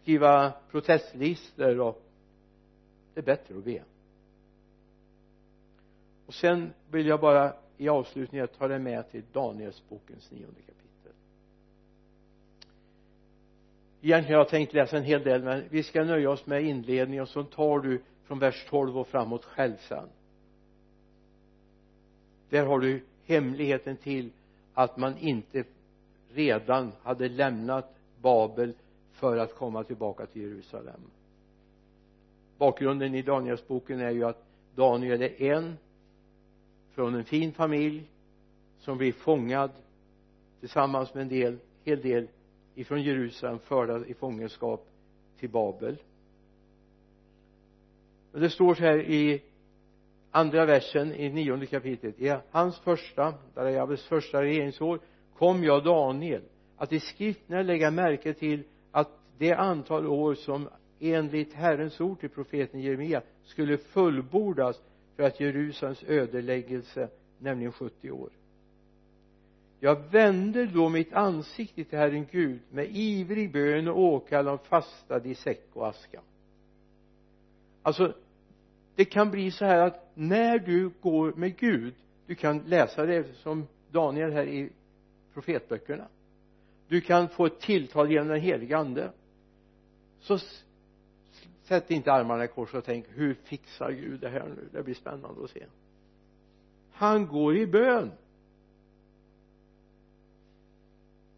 Skriva 0.03 0.53
protestlistor 0.71 1.81
och 1.81 2.03
det 3.15 3.21
är 3.21 3.25
bättre 3.25 3.59
att 3.59 3.65
be. 3.65 3.83
Och 6.27 6.35
sen 6.35 6.73
vill 6.91 7.07
jag 7.07 7.21
bara 7.21 7.55
i 7.77 7.89
avslutningen 7.89 8.49
ta 8.49 8.69
det 8.69 8.79
med 8.79 9.11
till 9.11 9.23
Danielsbokens 9.33 10.31
nionde 10.31 10.61
kapitel. 10.61 10.80
Egentligen 14.01 14.35
har 14.35 14.45
jag 14.45 14.49
tänkt 14.49 14.75
läsa 14.75 14.97
en 14.97 15.05
hel 15.05 15.23
del 15.23 15.43
men 15.43 15.65
vi 15.71 15.83
ska 15.83 16.05
nöja 16.05 16.31
oss 16.31 16.47
med 16.47 16.65
inledningen 16.65 17.23
och 17.23 17.29
så 17.29 17.43
tar 17.43 17.79
du 17.79 18.03
från 18.25 18.39
vers 18.39 18.67
12 18.69 18.99
och 18.99 19.09
framåt 19.09 19.45
själv 19.45 19.77
sen 19.77 20.09
där 22.51 22.67
har 22.67 22.81
du 22.81 23.03
hemligheten 23.27 23.97
till 23.97 24.31
att 24.75 24.97
man 24.97 25.19
inte 25.19 25.65
redan 26.33 26.93
hade 27.03 27.29
lämnat 27.29 27.95
Babel 28.23 28.73
för 29.13 29.37
att 29.37 29.55
komma 29.55 29.85
tillbaka 29.85 30.27
till 30.27 30.43
Jerusalem. 30.43 31.01
Bakgrunden 32.59 33.15
i 33.15 33.23
Danielsboken 33.23 34.01
är 34.01 34.11
ju 34.11 34.25
att 34.25 34.45
Daniel 34.75 35.23
är 35.23 35.43
en 35.43 35.77
från 36.95 37.15
en 37.15 37.25
fin 37.25 37.53
familj 37.53 38.05
som 38.79 38.99
blir 38.99 39.13
fångad 39.13 39.71
tillsammans 40.61 41.15
med 41.15 41.23
en 41.23 41.29
del, 41.29 41.59
hel 41.85 42.01
del 42.01 42.29
ifrån 42.81 43.03
Jerusalem 43.03 43.59
förda 43.59 44.07
i 44.07 44.15
fångenskap 44.15 44.89
till 45.39 45.51
Babel. 45.51 45.97
Och 48.33 48.41
det 48.41 48.51
står 48.51 48.75
så 48.75 48.83
här 48.83 48.99
i 48.99 49.43
andra 50.31 50.67
versen 50.67 51.15
i 51.15 51.29
nionde 51.29 51.67
kapitlet. 51.67 52.21
I 52.21 52.37
hans 52.51 52.79
första, 52.79 53.35
Darjabes 53.55 54.05
första 54.05 54.43
regeringsår 54.43 55.01
kom 55.39 55.65
jag 55.65 55.85
Daniel 55.85 56.43
att 56.77 56.93
i 56.93 57.01
skrifterna 57.01 57.63
lägga 57.63 57.91
märke 57.91 58.35
till 58.35 58.63
att 58.91 59.09
det 59.39 59.53
antal 59.53 60.07
år 60.07 60.35
som 60.35 60.69
enligt 61.01 61.53
Herrens 61.53 62.01
ord 62.01 62.21
till 62.21 62.31
profeten 62.31 62.81
Jeremia 62.81 63.23
skulle 63.45 63.79
fullbordas 63.79 64.83
för 65.17 65.23
att 65.23 65.41
Jerusalems 65.41 66.05
ödeläggelse 66.05 67.09
nämligen 67.39 67.73
70 67.73 68.11
år 68.11 68.31
jag 69.81 70.11
vände 70.11 70.67
då 70.67 70.89
mitt 70.89 71.13
ansikte 71.13 71.85
till 71.85 71.99
Herren 71.99 72.27
Gud 72.31 72.61
med 72.71 72.87
ivrig 72.91 73.53
bön 73.53 73.89
och 73.89 73.99
åkallan 73.99 74.59
fastade 74.59 75.29
i 75.29 75.35
säck 75.35 75.67
och 75.73 75.89
aska. 75.89 76.21
Alltså 77.83 78.15
det 78.95 79.05
kan 79.05 79.31
bli 79.31 79.51
så 79.51 79.65
här 79.65 79.87
att 79.87 80.11
när 80.15 80.59
du 80.59 80.91
går 81.01 81.33
med 81.33 81.57
Gud 81.57 81.95
du 82.27 82.35
kan 82.35 82.59
läsa 82.59 83.07
det 83.07 83.37
som 83.37 83.67
Daniel 83.91 84.33
här 84.33 84.47
i 84.47 84.71
profetböckerna. 85.35 86.09
Du 86.89 87.01
kan 87.01 87.29
få 87.29 87.47
ett 87.47 87.61
tilltal 87.61 88.13
genom 88.13 88.29
den 88.29 88.41
heliga 88.41 88.79
ande. 88.79 89.13
Så 90.21 90.39
sätt 91.63 91.91
inte 91.91 92.13
armarna 92.13 92.45
i 92.45 92.49
kors 92.49 92.75
och 92.75 92.85
tänk 92.85 93.07
hur 93.09 93.35
fixar 93.35 93.91
Gud 93.91 94.21
det 94.21 94.29
här 94.29 94.49
nu? 94.49 94.69
Det 94.73 94.83
blir 94.83 94.95
spännande 94.95 95.45
att 95.45 95.51
se. 95.51 95.65
Han 96.93 97.27
går 97.27 97.57
i 97.57 97.67
bön. 97.67 98.11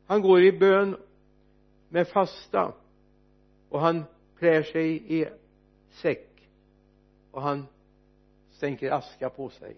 Han 0.06 0.22
går 0.22 0.42
i 0.42 0.52
bön 0.52 0.96
med 1.88 2.08
fasta 2.08 2.74
och 3.68 3.80
han 3.80 4.04
klär 4.38 4.62
sig 4.62 5.18
i 5.20 5.28
säck 5.90 6.48
och 7.30 7.42
han 7.42 7.66
stänker 8.50 8.90
aska 8.90 9.30
på 9.30 9.50
sig 9.50 9.76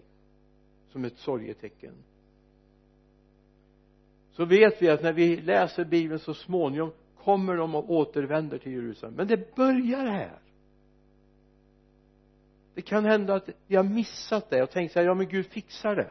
som 0.91 1.05
ett 1.05 1.17
sorgetecken. 1.17 1.93
Så 4.31 4.45
vet 4.45 4.81
vi 4.81 4.89
att 4.89 5.03
när 5.03 5.13
vi 5.13 5.41
läser 5.41 5.85
bibeln 5.85 6.19
så 6.19 6.33
småningom 6.33 6.91
kommer 7.17 7.55
de 7.55 7.75
och 7.75 7.89
återvänder 7.89 8.57
till 8.57 8.71
Jerusalem. 8.71 9.15
Men 9.15 9.27
det 9.27 9.55
börjar 9.55 10.05
här. 10.05 10.39
Det 12.73 12.81
kan 12.81 13.05
hända 13.05 13.33
att 13.35 13.49
vi 13.67 13.75
har 13.75 13.83
missat 13.83 14.49
det 14.49 14.63
och 14.63 14.71
tänkt 14.71 14.91
så 14.93 14.99
här, 14.99 15.05
ja 15.05 15.13
men 15.13 15.27
Gud 15.27 15.45
fixar 15.45 15.95
det. 15.95 16.09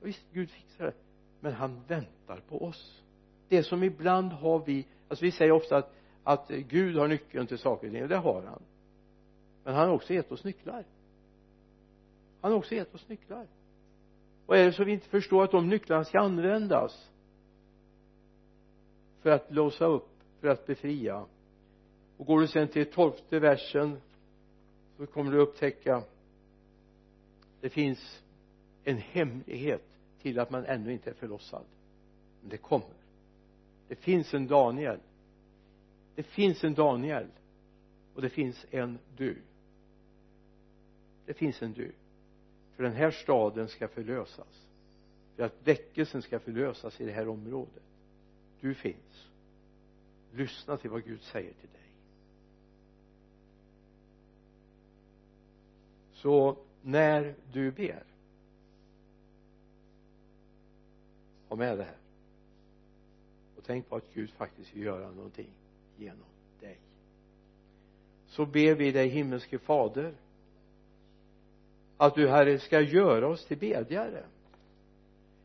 Visst 0.00 0.26
Gud 0.32 0.50
fixar 0.50 0.84
det 0.84 0.94
men 1.42 1.52
han 1.52 1.80
väntar 1.88 2.40
på 2.48 2.64
oss. 2.64 3.02
Det 3.48 3.62
som 3.62 3.82
ibland 3.82 4.32
har 4.32 4.64
vi 4.66 4.86
alltså 5.08 5.24
vi 5.24 5.32
säger 5.32 5.52
ofta 5.52 5.76
att 5.76 5.94
att 6.24 6.48
Gud 6.48 6.96
har 6.96 7.08
nyckeln 7.08 7.46
till 7.46 7.58
saker 7.58 7.86
och 7.86 7.92
ting 7.92 8.02
och 8.02 8.08
det 8.08 8.16
har 8.16 8.42
han. 8.42 8.62
Men 9.64 9.74
han 9.74 9.88
har 9.88 9.94
också 9.94 10.14
gett 10.14 10.32
oss 10.32 10.44
nycklar. 10.44 10.84
Han 12.40 12.50
har 12.50 12.58
också 12.58 12.74
gett 12.74 12.94
oss 12.94 13.08
nycklar. 13.08 13.46
Och 14.46 14.56
är 14.56 14.66
det 14.66 14.72
så 14.72 14.84
vi 14.84 14.92
inte 14.92 15.08
förstår 15.08 15.44
att 15.44 15.50
de 15.50 15.68
nycklarna 15.68 16.04
ska 16.04 16.20
användas 16.20 17.10
för 19.20 19.30
att 19.30 19.52
låsa 19.52 19.84
upp 19.84 20.08
för 20.40 20.48
att 20.48 20.66
befria. 20.66 21.24
Och 22.16 22.26
går 22.26 22.40
du 22.40 22.46
sen 22.46 22.68
till 22.68 22.92
tolfte 22.92 23.38
versen 23.38 24.00
så 24.96 25.06
kommer 25.06 25.32
du 25.32 25.38
upptäcka 25.38 26.02
det 27.60 27.70
finns 27.70 28.22
en 28.84 28.96
hemlighet 28.96 29.91
till 30.22 30.38
att 30.38 30.50
man 30.50 30.64
ännu 30.64 30.92
inte 30.92 31.10
är 31.10 31.14
förlossad. 31.14 31.64
Men 32.40 32.50
det 32.50 32.56
kommer. 32.56 32.96
Det 33.88 33.94
finns 33.94 34.34
en 34.34 34.46
Daniel. 34.46 34.98
Det 36.14 36.22
finns 36.22 36.64
en 36.64 36.74
Daniel. 36.74 37.26
Och 38.14 38.22
det 38.22 38.30
finns 38.30 38.66
en 38.70 38.98
du. 39.16 39.42
Det 41.26 41.34
finns 41.34 41.62
en 41.62 41.72
du. 41.72 41.92
För 42.76 42.82
den 42.82 42.92
här 42.92 43.10
staden 43.10 43.68
ska 43.68 43.88
förlösas. 43.88 44.66
För 45.36 45.42
att 45.42 45.54
väckelsen 45.64 46.22
ska 46.22 46.38
förlösas 46.38 47.00
i 47.00 47.04
det 47.04 47.12
här 47.12 47.28
området. 47.28 47.82
Du 48.60 48.74
finns. 48.74 49.28
Lyssna 50.34 50.76
till 50.76 50.90
vad 50.90 51.04
Gud 51.04 51.22
säger 51.22 51.52
till 51.52 51.68
dig. 51.68 51.90
Så 56.12 56.56
när 56.82 57.34
du 57.52 57.70
ber 57.70 58.11
ha 61.52 61.56
med 61.56 61.78
det 61.78 61.84
här. 61.84 61.96
Och 63.56 63.64
tänk 63.66 63.88
på 63.88 63.96
att 63.96 64.14
Gud 64.14 64.30
faktiskt 64.30 64.74
vill 64.74 64.82
göra 64.82 65.10
någonting 65.10 65.50
genom 65.96 66.26
dig. 66.60 66.78
Så 68.26 68.46
ber 68.46 68.74
vi 68.74 68.92
dig 68.92 69.08
himmelske 69.08 69.58
fader 69.58 70.14
att 71.96 72.14
du 72.14 72.28
herre 72.28 72.58
ska 72.58 72.80
göra 72.80 73.28
oss 73.28 73.46
till 73.46 73.58
bedjare. 73.58 74.24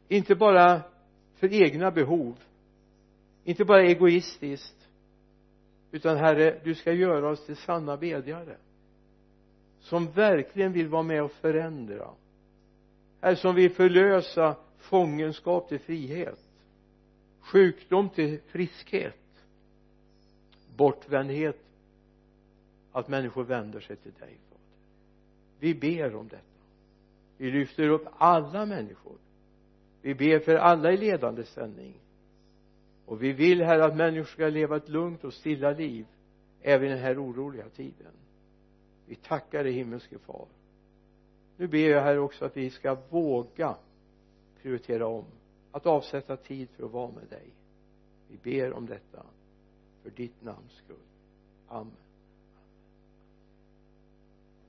Inte 0.08 0.36
bara 0.36 0.82
för 1.36 1.54
egna 1.54 1.92
behov 1.92 2.36
inte 3.48 3.66
bara 3.66 3.84
egoistiskt 3.84 4.88
utan 5.92 6.18
herre 6.18 6.60
du 6.64 6.76
ska 6.76 6.94
göra 6.94 7.30
oss 7.30 7.46
till 7.46 7.56
sanna 7.56 7.98
bedjare 7.98 8.58
som 9.80 10.12
verkligen 10.12 10.72
vill 10.72 10.88
vara 10.88 11.04
med 11.04 11.24
och 11.24 11.32
förändra. 11.32 12.10
Herre 13.22 13.36
som 13.36 13.56
vill 13.56 13.72
förlösa 13.72 14.56
fångenskap 14.78 15.70
till 15.70 15.80
frihet 15.80 16.40
sjukdom 17.40 18.10
till 18.10 18.40
friskhet 18.48 19.18
bortvändhet 20.76 21.60
att 22.92 23.08
människor 23.08 23.44
vänder 23.44 23.80
sig 23.80 23.96
till 23.96 24.12
dig 24.12 24.38
fader. 24.50 24.64
Vi 25.60 25.76
ber 25.76 26.16
om 26.16 26.28
detta. 26.28 26.44
Vi 27.38 27.52
lyfter 27.52 27.90
upp 27.90 28.08
alla 28.18 28.66
människor. 28.66 29.18
Vi 30.02 30.16
ber 30.16 30.40
för 30.40 30.56
alla 30.56 30.92
i 30.92 30.98
ledande 30.98 31.44
ställning 31.44 31.94
och 33.06 33.24
vi 33.24 33.34
vill 33.34 33.62
här 33.62 33.80
att 33.80 33.96
människor 33.96 34.32
ska 34.32 34.48
leva 34.48 34.78
ett 34.78 34.90
lugnt 34.90 35.24
och 35.24 35.34
stilla 35.34 35.72
liv 35.72 36.06
även 36.62 36.88
i 36.88 36.90
den 36.90 37.00
här 37.00 37.24
oroliga 37.24 37.70
tiden. 37.70 38.12
Vi 39.06 39.16
tackar 39.16 39.64
dig 39.64 39.74
himmelske 39.74 40.20
far. 40.20 40.48
Nu 41.58 41.68
ber 41.68 41.90
jag 41.90 42.02
här 42.02 42.18
också 42.18 42.46
att 42.46 42.58
vi 42.58 42.70
ska 42.70 42.98
våga 43.10 43.76
prioritera 44.68 45.08
om 45.08 45.26
att 45.72 45.86
avsätta 45.86 46.38
tid 46.38 46.70
för 46.70 46.86
att 46.86 46.92
vara 46.92 47.12
med 47.12 47.28
dig. 47.30 47.54
Vi 48.28 48.38
ber 48.38 48.74
om 48.74 48.86
detta 48.86 49.26
för 50.04 50.10
ditt 50.10 50.44
namns 50.44 50.72
skull. 50.72 50.96
Amen. 51.68 52.07